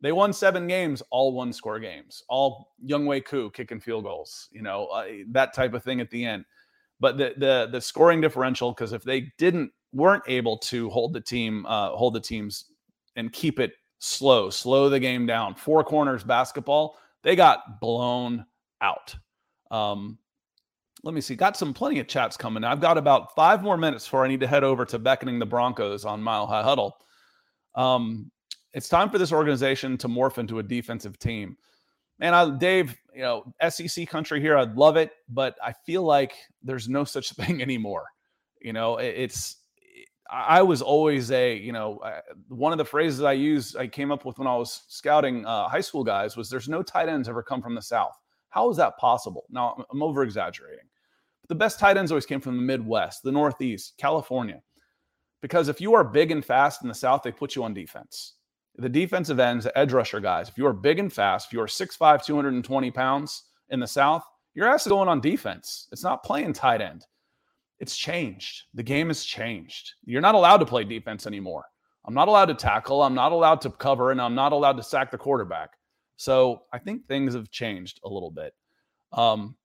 They 0.00 0.12
won 0.12 0.32
seven 0.32 0.68
games, 0.68 1.02
all 1.10 1.32
one 1.32 1.52
score 1.52 1.80
games, 1.80 2.22
all 2.28 2.72
Young 2.80 3.04
Younghoe 3.04 3.24
Koo 3.24 3.50
kicking 3.50 3.80
field 3.80 4.04
goals, 4.04 4.48
you 4.52 4.62
know, 4.62 4.86
uh, 4.86 5.06
that 5.30 5.54
type 5.54 5.74
of 5.74 5.82
thing 5.82 6.00
at 6.00 6.10
the 6.10 6.24
end. 6.24 6.44
But 7.00 7.16
the 7.18 7.34
the 7.36 7.68
the 7.72 7.80
scoring 7.80 8.20
differential, 8.20 8.72
because 8.72 8.92
if 8.92 9.02
they 9.02 9.32
didn't 9.38 9.72
weren't 9.92 10.24
able 10.26 10.58
to 10.58 10.88
hold 10.90 11.12
the 11.14 11.20
team, 11.20 11.66
uh, 11.66 11.90
hold 11.90 12.14
the 12.14 12.20
teams 12.20 12.66
and 13.16 13.32
keep 13.32 13.58
it 13.58 13.72
slow, 13.98 14.50
slow 14.50 14.88
the 14.88 15.00
game 15.00 15.26
down, 15.26 15.54
four 15.54 15.82
corners 15.82 16.22
basketball, 16.22 16.96
they 17.22 17.34
got 17.34 17.80
blown 17.80 18.44
out. 18.80 19.14
Um, 19.70 20.18
let 21.04 21.14
me 21.14 21.20
see. 21.20 21.36
Got 21.36 21.56
some 21.56 21.72
plenty 21.72 22.00
of 22.00 22.08
chats 22.08 22.36
coming. 22.36 22.64
I've 22.64 22.80
got 22.80 22.98
about 22.98 23.34
five 23.34 23.62
more 23.62 23.76
minutes 23.76 24.04
before 24.04 24.24
I 24.24 24.28
need 24.28 24.40
to 24.40 24.46
head 24.46 24.64
over 24.64 24.84
to 24.86 24.98
beckoning 24.98 25.38
the 25.38 25.46
Broncos 25.46 26.04
on 26.04 26.22
Mile 26.22 26.46
High 26.46 26.62
Huddle. 26.62 26.96
Um, 27.74 28.30
it's 28.74 28.88
time 28.88 29.10
for 29.10 29.18
this 29.18 29.32
organization 29.32 29.96
to 29.98 30.08
morph 30.08 30.38
into 30.38 30.58
a 30.58 30.62
defensive 30.62 31.18
team. 31.18 31.56
Man, 32.18 32.34
I, 32.34 32.50
Dave, 32.50 32.96
you 33.14 33.22
know, 33.22 33.52
SEC 33.68 34.08
country 34.08 34.40
here, 34.40 34.56
I'd 34.56 34.74
love 34.76 34.96
it, 34.96 35.12
but 35.28 35.56
I 35.62 35.72
feel 35.72 36.02
like 36.02 36.34
there's 36.62 36.88
no 36.88 37.04
such 37.04 37.30
thing 37.34 37.62
anymore. 37.62 38.06
You 38.60 38.72
know, 38.72 38.96
it, 38.96 39.14
it's 39.16 39.56
I 40.30 40.60
was 40.60 40.82
always 40.82 41.30
a, 41.30 41.56
you 41.56 41.72
know, 41.72 42.00
one 42.48 42.72
of 42.72 42.78
the 42.78 42.84
phrases 42.84 43.22
I 43.22 43.32
used, 43.32 43.76
I 43.76 43.86
came 43.86 44.12
up 44.12 44.26
with 44.26 44.38
when 44.38 44.46
I 44.46 44.56
was 44.56 44.82
scouting 44.88 45.46
uh, 45.46 45.68
high 45.68 45.80
school 45.80 46.04
guys 46.04 46.36
was 46.36 46.50
there's 46.50 46.68
no 46.68 46.82
tight 46.82 47.08
ends 47.08 47.28
ever 47.28 47.42
come 47.42 47.62
from 47.62 47.74
the 47.74 47.80
South. 47.80 48.14
How 48.50 48.68
is 48.68 48.76
that 48.76 48.98
possible? 48.98 49.44
Now, 49.48 49.82
I'm 49.90 50.02
over 50.02 50.22
exaggerating. 50.22 50.84
But 51.40 51.48
the 51.48 51.54
best 51.54 51.78
tight 51.78 51.96
ends 51.96 52.12
always 52.12 52.26
came 52.26 52.40
from 52.40 52.56
the 52.56 52.62
Midwest, 52.62 53.22
the 53.22 53.32
Northeast, 53.32 53.94
California. 53.96 54.60
Because 55.40 55.68
if 55.68 55.80
you 55.80 55.94
are 55.94 56.04
big 56.04 56.30
and 56.30 56.44
fast 56.44 56.82
in 56.82 56.88
the 56.88 56.94
South, 56.94 57.22
they 57.22 57.32
put 57.32 57.54
you 57.54 57.64
on 57.64 57.72
defense. 57.72 58.34
The 58.78 58.88
defensive 58.88 59.40
ends, 59.40 59.64
the 59.64 59.76
edge 59.76 59.92
rusher 59.92 60.20
guys, 60.20 60.48
if 60.48 60.56
you 60.56 60.66
are 60.66 60.72
big 60.72 60.98
and 60.98 61.12
fast, 61.12 61.48
if 61.48 61.52
you 61.52 61.60
are 61.60 61.66
6'5, 61.66 62.24
220 62.24 62.90
pounds 62.92 63.42
in 63.70 63.80
the 63.80 63.86
South, 63.86 64.22
your 64.54 64.68
ass 64.68 64.86
is 64.86 64.90
going 64.90 65.08
on 65.08 65.20
defense. 65.20 65.88
It's 65.92 66.04
not 66.04 66.22
playing 66.22 66.52
tight 66.52 66.80
end 66.80 67.04
it's 67.80 67.96
changed. 67.96 68.64
The 68.74 68.82
game 68.82 69.08
has 69.08 69.24
changed. 69.24 69.94
You're 70.04 70.20
not 70.20 70.34
allowed 70.34 70.58
to 70.58 70.66
play 70.66 70.84
defense 70.84 71.26
anymore. 71.26 71.64
I'm 72.04 72.14
not 72.14 72.28
allowed 72.28 72.46
to 72.46 72.54
tackle. 72.54 73.02
I'm 73.02 73.14
not 73.14 73.32
allowed 73.32 73.60
to 73.62 73.70
cover, 73.70 74.10
and 74.10 74.20
I'm 74.20 74.34
not 74.34 74.52
allowed 74.52 74.76
to 74.78 74.82
sack 74.82 75.10
the 75.10 75.18
quarterback. 75.18 75.70
So 76.16 76.62
I 76.72 76.78
think 76.78 77.06
things 77.06 77.34
have 77.34 77.50
changed 77.50 78.00
a 78.04 78.08
little 78.08 78.30
bit 78.30 78.54
um, 79.12 79.56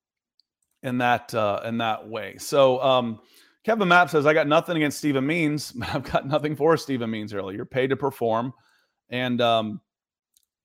in 0.84 0.98
that 1.00 1.34
uh, 1.34 1.62
in 1.66 1.78
that 1.80 2.08
way. 2.08 2.36
So 2.38 2.82
um, 2.84 3.20
Kevin 3.64 3.88
Mapp 3.88 4.10
says, 4.10 4.26
"I 4.26 4.34
got 4.34 4.48
nothing 4.48 4.78
against 4.78 5.00
Steven 5.00 5.26
Means, 5.26 5.72
but 5.72 5.90
I've 5.96 6.04
got 6.04 6.28
nothing 6.28 6.56
for 6.56 6.78
Steven 6.78 7.10
Means. 7.10 7.34
Earlier, 7.34 7.56
you're 7.56 7.66
paid 7.66 7.90
to 7.90 7.96
perform, 7.96 8.54
and 9.14 9.40
um, 9.42 9.80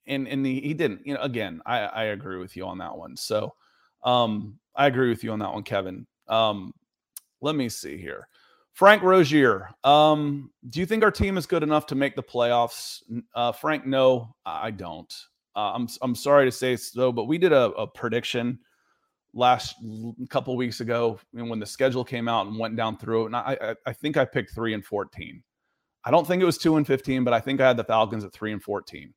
and 0.07 0.26
and 0.26 0.44
he, 0.44 0.61
he 0.61 0.74
didn't. 0.74 1.07
You 1.07 1.14
know, 1.14 1.20
again, 1.20 1.61
I 1.66 1.80
I 1.80 2.05
agree 2.05 2.38
with 2.38 2.57
you 2.57 2.66
on 2.66 2.78
that 2.78 2.96
one. 2.96 3.16
So 3.16 3.55
um, 4.03 4.59
I 4.74 4.86
agree 4.86 5.11
with 5.11 5.22
you 5.22 5.30
on 5.30 5.38
that 5.40 5.53
one, 5.53 5.62
Kevin. 5.62 6.07
Um, 6.26 6.72
let 7.40 7.55
me 7.55 7.68
see 7.68 7.99
here. 7.99 8.26
Frank 8.72 9.03
Rozier, 9.03 9.70
um, 9.84 10.51
do 10.70 10.80
you 10.80 10.86
think 10.86 11.03
our 11.03 11.11
team 11.11 11.36
is 11.36 11.46
good 11.46 11.62
enough 11.62 11.84
to 11.86 11.94
make 11.94 12.16
the 12.16 12.22
playoffs? 12.22 13.03
Uh, 13.34 13.53
Frank, 13.53 13.86
no, 13.86 14.34
I 14.46 14.70
don't. 14.70 15.12
Uh, 15.55 15.72
I'm 15.74 15.88
I'm 16.01 16.14
sorry 16.14 16.46
to 16.46 16.53
say 16.53 16.74
so, 16.76 17.12
but 17.12 17.24
we 17.24 17.36
did 17.38 17.53
a, 17.53 17.70
a 17.72 17.86
prediction 17.86 18.59
last 19.34 19.76
couple 20.30 20.57
weeks 20.57 20.80
ago 20.80 21.20
when 21.32 21.59
the 21.59 21.66
schedule 21.66 22.05
came 22.05 22.28
out 22.28 22.46
and 22.46 22.59
went 22.59 22.76
down 22.76 22.96
through 22.96 23.24
it, 23.24 23.26
and 23.26 23.36
I, 23.36 23.59
I, 23.61 23.74
I 23.86 23.92
think 23.92 24.16
I 24.16 24.24
picked 24.24 24.55
three 24.55 24.72
and 24.72 24.84
fourteen. 24.84 25.42
I 26.05 26.11
don't 26.11 26.26
think 26.26 26.42
it 26.42 26.46
was 26.46 26.59
two 26.59 26.76
and 26.76 26.86
fifteen, 26.86 27.24
but 27.24 27.34
I 27.34 27.40
think 27.40 27.61
I 27.61 27.68
had 27.68 27.76
the 27.76 27.84
Falcons 27.84 28.24
at 28.24 28.32
three 28.32 28.53
and 28.53 28.62
fourteen. 28.62 29.14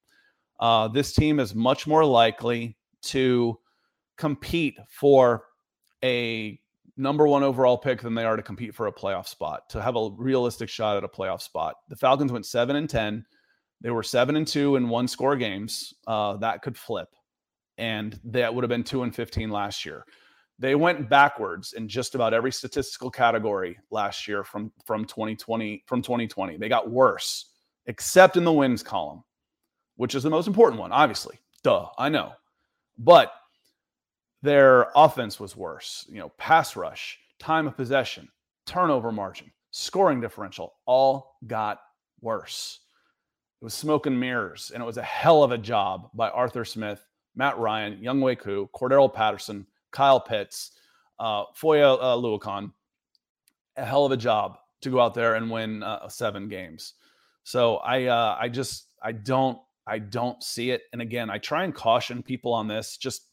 Uh, 0.59 0.88
this 0.88 1.13
team 1.13 1.39
is 1.39 1.55
much 1.55 1.88
more 1.88 2.05
likely 2.05 2.77
to 3.03 3.57
compete 4.17 4.77
for 4.89 5.45
a 6.03 6.59
number 6.97 7.27
one 7.27 7.43
overall 7.43 7.77
pick 7.77 8.01
than 8.01 8.13
they 8.13 8.23
are 8.23 8.36
to 8.36 8.43
compete 8.43 8.75
for 8.75 8.88
a 8.88 8.93
playoff 8.93 9.27
spot, 9.27 9.69
to 9.69 9.82
have 9.82 9.95
a 9.95 10.09
realistic 10.17 10.69
shot 10.69 10.97
at 10.97 11.03
a 11.03 11.07
playoff 11.07 11.41
spot. 11.41 11.75
The 11.89 11.95
Falcons 11.95 12.32
went 12.32 12.45
seven 12.45 12.75
and 12.75 12.89
10. 12.89 13.25
They 13.82 13.89
were 13.89 14.03
seven 14.03 14.36
and 14.36 14.47
two 14.47 14.75
in 14.75 14.89
one 14.89 15.07
score 15.07 15.36
games. 15.36 15.93
Uh, 16.05 16.38
that 16.38 16.61
could 16.61 16.77
flip. 16.77 17.09
And 17.77 18.19
that 18.25 18.53
would 18.53 18.63
have 18.63 18.69
been 18.69 18.84
two 18.84 19.01
and 19.01 19.15
15 19.15 19.49
last 19.49 19.86
year. 19.86 20.05
They 20.62 20.76
went 20.76 21.09
backwards 21.09 21.74
in 21.74 21.88
just 21.88 22.14
about 22.14 22.36
every 22.36 22.51
statistical 22.51 23.09
category 23.09 23.80
last 23.89 24.28
year 24.28 24.43
from, 24.43 24.72
from 24.86 25.05
2020, 25.05 25.84
from 25.88 26.03
2020. 26.03 26.57
They 26.57 26.70
got 26.70 26.91
worse, 26.91 27.47
except 27.88 28.38
in 28.38 28.43
the 28.43 28.53
wins 28.53 28.84
column, 28.84 29.24
which 29.95 30.14
is 30.14 30.22
the 30.22 30.30
most 30.30 30.45
important 30.45 30.80
one, 30.80 30.91
obviously. 30.91 31.39
Duh, 31.64 31.88
I 31.97 32.09
know. 32.09 32.34
But 32.99 33.34
their 34.43 34.89
offense 34.95 35.39
was 35.39 35.55
worse. 35.55 36.05
You 36.07 36.20
know, 36.20 36.30
pass 36.38 36.76
rush, 36.76 37.18
time 37.39 37.66
of 37.66 37.76
possession, 37.76 38.28
turnover 38.68 39.12
margin, 39.12 39.51
scoring 39.72 40.22
differential 40.22 40.76
all 40.86 41.38
got 41.47 41.82
worse. 42.22 42.82
It 43.62 43.66
was 43.66 43.74
smoke 43.74 44.05
and 44.05 44.20
mirrors, 44.20 44.70
and 44.72 44.84
it 44.84 44.86
was 44.86 44.97
a 44.97 45.03
hell 45.03 45.41
of 45.41 45.51
a 45.51 45.57
job 45.57 46.12
by 46.14 46.30
Arthur 46.30 46.66
Smith, 46.66 47.03
Matt 47.36 47.57
Ryan, 47.57 47.97
Younghoe 47.97 48.38
Koo, 48.38 48.70
Cordarrelle 48.76 49.12
Patterson, 49.12 49.66
Kyle 49.92 50.20
Pitts, 50.20 50.72
uh, 51.20 51.46
Foye 51.56 51.82
uh, 51.82 52.16
Oluokun. 52.16 52.72
A 53.78 53.86
hell 53.86 54.06
of 54.06 54.12
a 54.12 54.18
job 54.18 54.58
to 54.82 54.89
go 54.89 55.00
out 55.00 55.14
there 55.14 55.36
and 55.36 55.50
win 55.50 55.84
uh, 55.84 56.10
seven 56.10 56.50
games. 56.50 56.96
So 57.44 57.78
I, 57.78 58.06
uh, 58.06 58.38
I 58.39 58.50
just, 58.50 58.88
I 59.02 59.14
don't, 59.14 59.58
I 59.88 60.00
don't 60.00 60.42
see 60.44 60.72
it. 60.72 60.84
And 60.94 61.02
again, 61.02 61.30
I 61.30 61.38
try 61.38 61.64
and 61.64 61.74
caution 61.74 62.22
people 62.22 62.54
on 62.54 62.68
this. 62.68 62.98
Just 62.98 63.28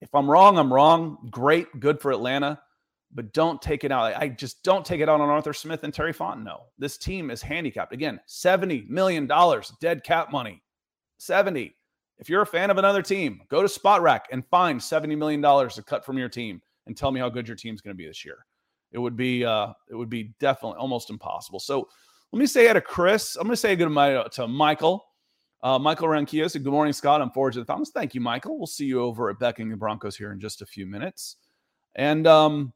if 0.00 0.14
I'm 0.14 0.30
wrong, 0.30 0.58
I'm 0.58 0.72
wrong. 0.72 1.28
Great, 1.30 1.80
good 1.80 2.00
for 2.00 2.10
Atlanta, 2.10 2.60
but 3.14 3.32
don't 3.32 3.60
take 3.60 3.84
it 3.84 3.92
out. 3.92 4.14
I 4.16 4.28
just 4.28 4.62
don't 4.62 4.84
take 4.84 5.00
it 5.00 5.08
out 5.08 5.20
on 5.20 5.28
Arthur 5.28 5.52
Smith 5.52 5.84
and 5.84 5.92
Terry 5.92 6.12
Fontenot. 6.12 6.60
This 6.78 6.96
team 6.98 7.30
is 7.30 7.42
handicapped. 7.42 7.92
Again, 7.92 8.20
$70 8.28 8.88
million 8.88 9.30
dead 9.80 10.04
cap 10.04 10.30
money. 10.30 10.62
70. 11.18 11.74
If 12.18 12.28
you're 12.28 12.42
a 12.42 12.46
fan 12.46 12.70
of 12.70 12.78
another 12.78 13.02
team, 13.02 13.40
go 13.48 13.62
to 13.62 13.68
Spotrac 13.68 14.20
and 14.30 14.46
find 14.46 14.80
$70 14.80 15.16
million 15.18 15.42
to 15.42 15.82
cut 15.82 16.04
from 16.04 16.18
your 16.18 16.28
team 16.28 16.60
and 16.86 16.96
tell 16.96 17.10
me 17.10 17.20
how 17.20 17.28
good 17.28 17.48
your 17.48 17.56
team's 17.56 17.80
going 17.80 17.94
to 17.94 17.98
be 17.98 18.06
this 18.06 18.24
year. 18.24 18.46
It 18.92 18.98
would 18.98 19.16
be 19.16 19.44
uh 19.44 19.72
it 19.90 19.96
would 19.96 20.08
be 20.08 20.34
definitely 20.38 20.78
almost 20.78 21.10
impossible. 21.10 21.58
So 21.58 21.88
let 22.32 22.38
me 22.38 22.46
say 22.46 22.68
hi 22.68 22.74
to 22.74 22.80
Chris. 22.80 23.36
I'm 23.36 23.42
going 23.42 23.52
to 23.52 23.56
say 23.56 23.74
good 23.74 23.88
to 24.32 24.48
Michael. 24.48 25.04
Uh, 25.62 25.78
Michael 25.78 26.08
Ranquillo 26.08 26.50
said, 26.50 26.62
Good 26.62 26.72
morning, 26.72 26.92
Scott. 26.92 27.22
I'm 27.22 27.30
forward 27.30 27.54
to 27.54 27.60
the 27.60 27.64
Falcons. 27.64 27.90
Thank 27.94 28.14
you, 28.14 28.20
Michael. 28.20 28.58
We'll 28.58 28.66
see 28.66 28.84
you 28.84 29.00
over 29.00 29.30
at 29.30 29.38
Becking 29.38 29.70
the 29.70 29.76
Broncos 29.76 30.14
here 30.14 30.30
in 30.30 30.38
just 30.38 30.60
a 30.60 30.66
few 30.66 30.86
minutes. 30.86 31.36
And 31.94 32.26
um, 32.26 32.72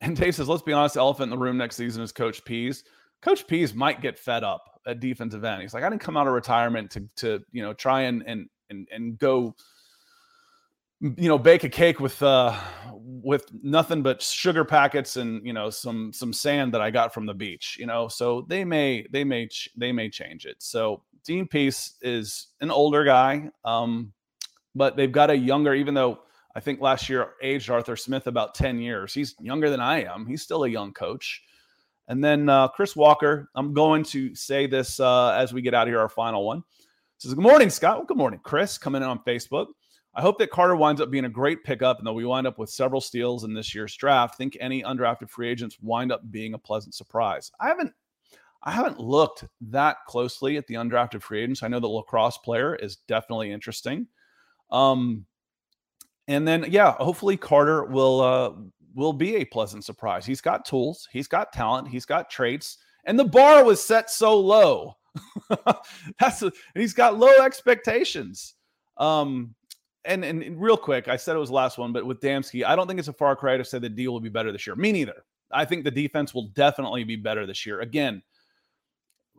and 0.00 0.16
Dave 0.16 0.34
says, 0.34 0.48
let's 0.48 0.62
be 0.62 0.72
honest, 0.72 0.96
elephant 0.96 1.24
in 1.24 1.38
the 1.38 1.44
room 1.44 1.56
next 1.56 1.76
season 1.76 2.02
is 2.02 2.12
Coach 2.12 2.44
Pees. 2.44 2.84
Coach 3.22 3.46
Pees 3.46 3.74
might 3.74 4.00
get 4.00 4.18
fed 4.18 4.44
up 4.44 4.75
at 4.86 5.00
defensive 5.00 5.44
end. 5.44 5.62
He's 5.62 5.74
like, 5.74 5.84
I 5.84 5.90
didn't 5.90 6.02
come 6.02 6.16
out 6.16 6.26
of 6.26 6.32
retirement 6.32 6.90
to 6.92 7.08
to 7.16 7.44
you 7.52 7.62
know 7.62 7.72
try 7.72 8.02
and 8.02 8.22
and 8.26 8.48
and 8.70 8.88
and 8.90 9.18
go 9.18 9.54
you 11.00 11.28
know 11.28 11.38
bake 11.38 11.62
a 11.62 11.68
cake 11.68 12.00
with 12.00 12.22
uh 12.22 12.58
with 12.94 13.44
nothing 13.62 14.02
but 14.02 14.22
sugar 14.22 14.64
packets 14.64 15.16
and 15.16 15.46
you 15.46 15.52
know 15.52 15.68
some 15.68 16.10
some 16.10 16.32
sand 16.32 16.72
that 16.72 16.80
i 16.80 16.90
got 16.90 17.12
from 17.12 17.26
the 17.26 17.34
beach 17.34 17.76
you 17.78 17.84
know 17.84 18.08
so 18.08 18.46
they 18.48 18.64
may 18.64 19.06
they 19.12 19.22
may 19.22 19.46
ch- 19.46 19.68
they 19.76 19.92
may 19.92 20.08
change 20.08 20.46
it 20.46 20.56
so 20.58 21.02
Dean 21.26 21.48
Pees 21.48 21.94
is 22.02 22.46
an 22.60 22.70
older 22.70 23.04
guy, 23.04 23.50
um, 23.64 24.12
but 24.74 24.96
they've 24.96 25.10
got 25.10 25.30
a 25.30 25.36
younger, 25.36 25.74
even 25.74 25.92
though 25.92 26.20
I 26.54 26.60
think 26.60 26.80
last 26.80 27.08
year 27.08 27.32
aged 27.42 27.68
Arthur 27.68 27.96
Smith 27.96 28.28
about 28.28 28.54
10 28.54 28.78
years. 28.78 29.12
He's 29.12 29.34
younger 29.40 29.68
than 29.68 29.80
I 29.80 30.04
am. 30.04 30.24
He's 30.26 30.42
still 30.42 30.64
a 30.64 30.68
young 30.68 30.92
coach. 30.92 31.42
And 32.08 32.22
then 32.22 32.48
uh, 32.48 32.68
Chris 32.68 32.94
Walker, 32.94 33.48
I'm 33.54 33.72
going 33.72 34.04
to 34.04 34.34
say 34.34 34.66
this 34.66 35.00
uh, 35.00 35.30
as 35.30 35.52
we 35.52 35.62
get 35.62 35.74
out 35.74 35.88
of 35.88 35.92
here, 35.92 36.00
our 36.00 36.08
final 36.08 36.46
one. 36.46 36.62
Says, 37.18 37.34
Good 37.34 37.42
morning, 37.42 37.70
Scott. 37.70 37.96
Well, 37.96 38.06
good 38.06 38.16
morning, 38.16 38.40
Chris, 38.42 38.78
coming 38.78 39.02
in 39.02 39.08
on 39.08 39.20
Facebook. 39.26 39.66
I 40.14 40.22
hope 40.22 40.38
that 40.38 40.50
Carter 40.50 40.76
winds 40.76 41.00
up 41.00 41.10
being 41.10 41.26
a 41.26 41.30
great 41.30 41.62
pickup 41.62 41.98
and 41.98 42.06
that 42.06 42.12
we 42.12 42.24
wind 42.24 42.46
up 42.46 42.58
with 42.58 42.70
several 42.70 43.02
steals 43.02 43.44
in 43.44 43.52
this 43.52 43.74
year's 43.74 43.94
draft. 43.96 44.36
Think 44.36 44.56
any 44.60 44.82
undrafted 44.82 45.28
free 45.28 45.48
agents 45.48 45.78
wind 45.82 46.10
up 46.10 46.30
being 46.30 46.54
a 46.54 46.58
pleasant 46.58 46.94
surprise. 46.94 47.50
I 47.60 47.68
haven't 47.68 47.92
I 48.62 48.70
haven't 48.70 48.98
looked 48.98 49.44
that 49.60 49.98
closely 50.08 50.56
at 50.56 50.66
the 50.66 50.74
undrafted 50.74 51.22
free 51.22 51.42
agents. 51.42 51.62
I 51.62 51.68
know 51.68 51.80
the 51.80 51.86
lacrosse 51.86 52.38
player 52.38 52.74
is 52.74 52.96
definitely 53.08 53.52
interesting. 53.52 54.08
Um, 54.70 55.26
and 56.28 56.48
then 56.48 56.64
yeah, 56.70 56.92
hopefully 56.92 57.36
Carter 57.36 57.84
will 57.84 58.20
uh, 58.20 58.52
will 58.96 59.12
be 59.12 59.36
a 59.36 59.44
pleasant 59.44 59.84
surprise. 59.84 60.26
He's 60.26 60.40
got 60.40 60.64
tools, 60.64 61.06
he's 61.12 61.28
got 61.28 61.52
talent, 61.52 61.86
he's 61.86 62.06
got 62.06 62.30
traits, 62.30 62.78
and 63.04 63.18
the 63.18 63.24
bar 63.24 63.62
was 63.62 63.84
set 63.84 64.10
so 64.10 64.40
low. 64.40 64.96
That's 66.18 66.42
a, 66.42 66.50
he's 66.74 66.94
got 66.94 67.18
low 67.18 67.32
expectations. 67.44 68.54
Um, 68.96 69.54
and, 70.06 70.24
and, 70.24 70.42
and 70.42 70.60
real 70.60 70.76
quick, 70.76 71.08
I 71.08 71.16
said 71.16 71.36
it 71.36 71.40
was 71.40 71.50
the 71.50 71.54
last 71.54 71.78
one, 71.78 71.92
but 71.92 72.06
with 72.06 72.20
Damski, 72.20 72.64
I 72.64 72.74
don't 72.74 72.86
think 72.86 72.98
it's 72.98 73.08
a 73.08 73.12
far 73.12 73.36
cry 73.36 73.56
to 73.56 73.64
say 73.64 73.78
the 73.78 73.88
deal 73.88 74.12
will 74.12 74.20
be 74.20 74.28
better 74.30 74.50
this 74.50 74.66
year. 74.66 74.76
Me 74.76 74.92
neither. 74.92 75.24
I 75.52 75.64
think 75.64 75.84
the 75.84 75.90
defense 75.90 76.34
will 76.34 76.48
definitely 76.54 77.04
be 77.04 77.16
better 77.16 77.46
this 77.46 77.66
year. 77.66 77.80
Again, 77.80 78.22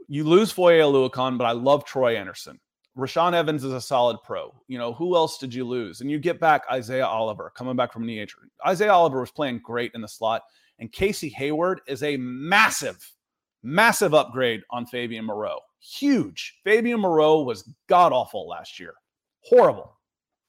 you 0.08 0.24
lose 0.24 0.52
Foye 0.52 0.80
Oluokun, 0.80 1.38
but 1.38 1.46
I 1.46 1.52
love 1.52 1.84
Troy 1.84 2.16
Anderson. 2.16 2.60
Rashaan 2.98 3.34
Evans 3.34 3.64
is 3.64 3.74
a 3.74 3.82
solid 3.82 4.18
pro. 4.24 4.54
You 4.68 4.78
know, 4.78 4.92
who 4.92 5.16
else 5.16 5.38
did 5.38 5.54
you 5.54 5.64
lose? 5.64 6.02
And 6.02 6.10
you 6.10 6.18
get 6.20 6.40
back 6.40 6.64
Isaiah 6.72 7.06
Oliver 7.06 7.52
coming 7.56 7.76
back 7.76 7.94
from 7.94 8.06
knee 8.06 8.20
injury. 8.20 8.50
Isaiah 8.66 8.94
Oliver 8.94 9.20
was 9.20 9.32
playing 9.32 9.62
great 9.64 9.92
in 9.94 10.02
the 10.02 10.08
slot. 10.08 10.42
And 10.80 10.92
Casey 10.92 11.30
Hayward 11.30 11.82
is 11.88 12.04
a 12.04 12.18
massive, 12.18 13.12
massive 13.64 14.14
upgrade 14.14 14.62
on 14.72 14.86
Fabian 14.86 15.26
Moreau. 15.26 15.60
Huge. 15.80 16.58
Fabian 16.64 17.00
Moreau 17.00 17.42
was 17.42 17.70
god 17.88 18.12
awful 18.14 18.48
last 18.48 18.80
year. 18.80 18.94
Horrible. 19.42 19.98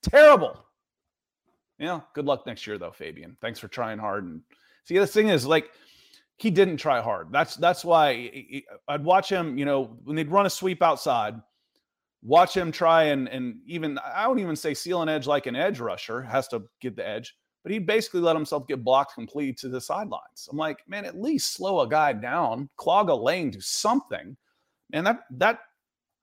Terrible. 0.03 0.65
Yeah. 1.79 2.01
Good 2.15 2.25
luck 2.25 2.47
next 2.47 2.67
year, 2.67 2.79
though, 2.79 2.93
Fabian. 2.93 3.37
Thanks 3.41 3.59
for 3.59 3.69
trying 3.69 3.99
hard. 3.99 4.25
And 4.25 4.41
see, 4.85 4.99
the 4.99 5.07
thing 5.07 5.29
is, 5.29 5.47
like, 5.47 5.71
he 6.39 6.51
didn't 6.51 6.77
try 6.77 7.01
hard. 7.01 7.29
That's 7.33 7.57
that's 7.57 7.85
why 7.85 8.63
I'd 8.87 9.05
watch 9.05 9.29
him. 9.29 9.59
You 9.59 9.65
know, 9.65 9.97
when 10.05 10.17
they'd 10.17 10.31
run 10.31 10.47
a 10.47 10.51
sweep 10.51 10.83
outside, 10.83 11.35
watch 12.23 12.57
him 12.57 12.73
try 12.73 13.05
and 13.05 13.29
and 13.29 13.57
even 13.67 13.99
I 13.99 14.25
don't 14.25 14.39
even 14.39 14.57
say 14.57 14.75
seal 14.75 15.03
an 15.03 15.09
edge 15.09 15.27
like 15.27 15.47
an 15.47 15.57
edge 15.57 15.81
rusher 15.81 16.23
has 16.23 16.49
to 16.49 16.63
get 16.81 16.97
the 16.97 17.07
edge, 17.07 17.35
but 17.63 17.73
he 17.73 17.79
basically 17.79 18.21
let 18.21 18.37
himself 18.37 18.67
get 18.67 18.85
blocked 18.85 19.15
completely 19.15 19.55
to 19.55 19.69
the 19.69 19.81
sidelines. 19.81 20.49
I'm 20.51 20.57
like, 20.57 20.79
man, 20.89 21.05
at 21.05 21.21
least 21.21 21.55
slow 21.55 21.81
a 21.81 21.89
guy 21.89 22.13
down, 22.13 22.69
clog 22.77 23.09
a 23.09 23.15
lane, 23.15 23.51
do 23.51 23.61
something. 23.61 24.37
And 24.93 25.07
that 25.07 25.21
that 25.33 25.61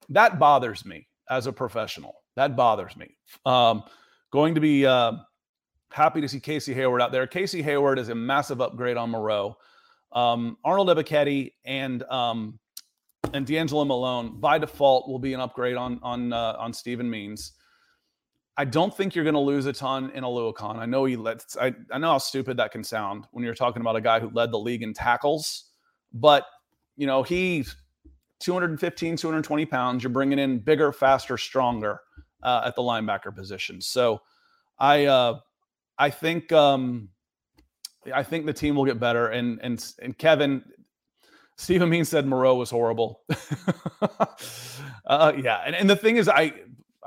that 0.09 0.39
bothers 0.39 0.85
me 0.85 1.07
as 1.29 1.47
a 1.47 1.53
professional. 1.53 2.23
That 2.35 2.55
bothers 2.55 2.95
me. 2.97 3.15
Um, 3.45 3.83
going 4.31 4.55
to 4.55 4.61
be 4.61 4.85
uh, 4.85 5.13
happy 5.91 6.21
to 6.21 6.27
see 6.27 6.39
Casey 6.39 6.73
Hayward 6.73 7.01
out 7.01 7.11
there. 7.11 7.25
Casey 7.25 7.61
Hayward 7.61 7.97
is 7.97 8.09
a 8.09 8.15
massive 8.15 8.61
upgrade 8.61 8.97
on 8.97 9.09
Moreau. 9.09 9.55
Um, 10.11 10.57
Arnold 10.63 10.89
Ebiketie 10.89 11.53
and 11.65 12.03
um, 12.03 12.59
and 13.33 13.45
DeAngelo 13.45 13.85
Malone 13.85 14.39
by 14.39 14.57
default 14.57 15.07
will 15.07 15.19
be 15.19 15.33
an 15.33 15.39
upgrade 15.39 15.75
on 15.75 15.99
on 16.03 16.33
uh, 16.33 16.55
on 16.57 16.73
Steven 16.73 17.09
Means. 17.09 17.53
I 18.57 18.63
don't 18.63 18.95
think 18.95 19.15
you're 19.15 19.25
going 19.25 19.33
to 19.33 19.39
lose 19.41 19.65
a 19.65 19.73
ton 19.73 20.11
in 20.11 20.23
Oluokun. 20.23 20.77
I 20.77 20.85
know 20.85 21.03
he 21.05 21.17
lets. 21.17 21.57
I, 21.57 21.73
I 21.91 21.97
know 21.97 22.11
how 22.11 22.17
stupid 22.19 22.57
that 22.57 22.71
can 22.71 22.83
sound 22.83 23.25
when 23.31 23.43
you're 23.43 23.55
talking 23.55 23.81
about 23.81 23.97
a 23.97 24.01
guy 24.01 24.19
who 24.19 24.29
led 24.29 24.51
the 24.51 24.59
league 24.59 24.81
in 24.81 24.93
tackles, 24.93 25.71
but 26.13 26.45
you 26.95 27.05
know 27.05 27.23
he's 27.23 27.75
215, 28.39 29.17
220 29.17 29.65
pounds. 29.65 30.03
You're 30.03 30.11
bringing 30.11 30.39
in 30.39 30.59
bigger, 30.59 30.91
faster, 30.93 31.37
stronger 31.37 31.99
uh, 32.43 32.61
at 32.65 32.75
the 32.75 32.81
linebacker 32.81 33.35
position. 33.35 33.81
So 33.81 34.21
I 34.79 35.05
uh, 35.05 35.39
I 35.97 36.09
think 36.09 36.51
um, 36.51 37.09
I 38.13 38.23
think 38.23 38.45
the 38.45 38.53
team 38.53 38.75
will 38.75 38.85
get 38.85 38.99
better. 38.99 39.27
And 39.27 39.59
and 39.61 39.93
and 40.01 40.17
Kevin, 40.17 40.63
Steven 41.57 41.89
Means 41.89 42.09
said 42.09 42.25
Moreau 42.25 42.55
was 42.55 42.69
horrible. 42.69 43.21
uh, 45.05 45.33
yeah, 45.37 45.61
and, 45.65 45.75
and 45.75 45.89
the 45.89 45.95
thing 45.95 46.17
is, 46.17 46.27
I 46.27 46.53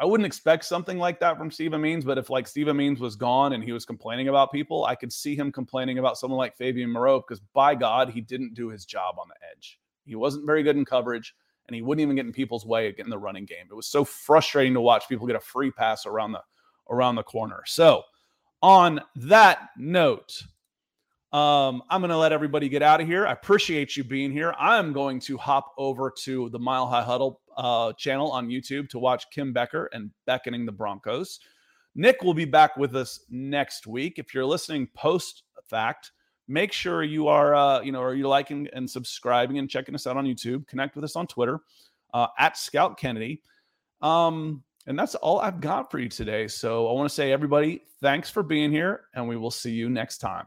I 0.01 0.05
wouldn't 0.05 0.27
expect 0.27 0.65
something 0.65 0.97
like 0.97 1.19
that 1.21 1.37
from 1.37 1.51
Steven 1.51 1.81
Means, 1.81 2.05
but 2.05 2.19
if 2.19 2.31
like 2.31 2.47
Steven 2.47 2.77
Means 2.77 3.01
was 3.01 3.17
gone 3.17 3.53
and 3.53 3.65
he 3.65 3.73
was 3.73 3.85
complaining 3.85 4.29
about 4.29 4.53
people, 4.53 4.85
I 4.85 4.95
could 4.95 5.13
see 5.13 5.35
him 5.35 5.51
complaining 5.51 5.99
about 5.99 6.17
someone 6.17 6.39
like 6.39 6.57
Fabian 6.57 6.91
Moreau 6.91 7.21
because 7.21 7.41
by 7.53 7.75
God, 7.75 8.11
he 8.11 8.21
didn't 8.21 8.55
do 8.55 8.69
his 8.69 8.85
job 8.85 9.17
on 9.19 9.27
the 9.29 9.35
edge. 9.51 9.81
He 10.07 10.15
wasn't 10.15 10.47
very 10.47 10.63
good 10.63 10.77
in 10.77 10.85
coverage 10.85 11.35
and 11.67 11.75
he 11.75 11.83
wouldn't 11.83 12.03
even 12.03 12.15
get 12.15 12.27
in 12.27 12.33
people's 12.33 12.65
way 12.65 12.95
in 12.97 13.11
the 13.11 13.19
running 13.19 13.45
game. 13.45 13.67
It 13.69 13.75
was 13.75 13.89
so 13.89 14.05
frustrating 14.05 14.75
to 14.75 14.81
watch 14.81 15.09
people 15.09 15.27
get 15.27 15.37
a 15.37 15.41
free 15.41 15.71
pass 15.71 16.07
around 16.07 16.33
the 16.33 16.43
around 16.91 17.17
the 17.17 17.23
corner. 17.25 17.63
So, 17.67 18.05
on 18.63 19.01
that 19.17 19.71
note, 19.77 20.43
um, 21.33 21.83
I'm 21.91 22.01
going 22.01 22.11
to 22.11 22.17
let 22.17 22.33
everybody 22.33 22.69
get 22.69 22.83
out 22.83 23.01
of 23.01 23.07
here. 23.07 23.27
I 23.27 23.33
appreciate 23.33 23.97
you 23.97 24.05
being 24.05 24.33
here. 24.33 24.55
I'm 24.59 24.93
going 24.93 25.21
to 25.21 25.37
hop 25.37 25.75
over 25.77 26.11
to 26.23 26.49
the 26.51 26.59
Mile 26.59 26.87
High 26.87 27.03
Huddle 27.03 27.41
uh, 27.57 27.93
channel 27.95 28.31
on 28.31 28.49
YouTube 28.49 28.89
to 28.91 28.99
watch 28.99 29.31
Kim 29.31 29.53
Becker 29.53 29.91
and 29.93 30.11
beckoning 30.27 30.65
the 30.65 30.73
Broncos. 30.73 31.41
Nick 31.95 32.23
will 32.23 32.35
be 32.35 32.45
back 32.45 32.77
with 32.77 32.97
us 32.97 33.25
next 33.29 33.87
week. 33.87 34.19
If 34.19 34.33
you're 34.33 34.45
listening 34.47 34.89
post 34.95 35.43
fact, 35.69 36.13
make 36.47 36.73
sure 36.73 37.03
you 37.03 37.29
are, 37.29 37.55
uh, 37.55 37.81
you 37.83 37.93
know, 37.93 38.03
are 38.03 38.15
you 38.15 38.27
liking 38.27 38.69
and 38.73 38.89
subscribing 38.89 39.59
and 39.59 39.69
checking 39.69 39.95
us 39.95 40.07
out 40.07 40.17
on 40.17 40.25
YouTube. 40.25 40.67
Connect 40.67 40.97
with 40.97 41.05
us 41.05 41.15
on 41.15 41.27
Twitter 41.27 41.61
uh, 42.15 42.29
at 42.39 42.57
Scout 42.57 42.99
Kennedy. 42.99 43.43
Um, 44.01 44.63
and 44.87 44.99
that's 44.99 45.15
all 45.17 45.41
I've 45.41 45.61
got 45.61 45.91
for 45.91 45.99
you 45.99 46.09
today. 46.09 46.49
So 46.49 46.89
I 46.89 46.93
want 46.93 47.09
to 47.09 47.15
say, 47.15 47.33
everybody, 47.33 47.83
thanks 48.01 48.31
for 48.31 48.43
being 48.43 48.71
here, 48.71 49.03
and 49.15 49.29
we 49.29 49.37
will 49.37 49.51
see 49.51 49.73
you 49.73 49.91
next 49.91 50.19
time. 50.19 50.47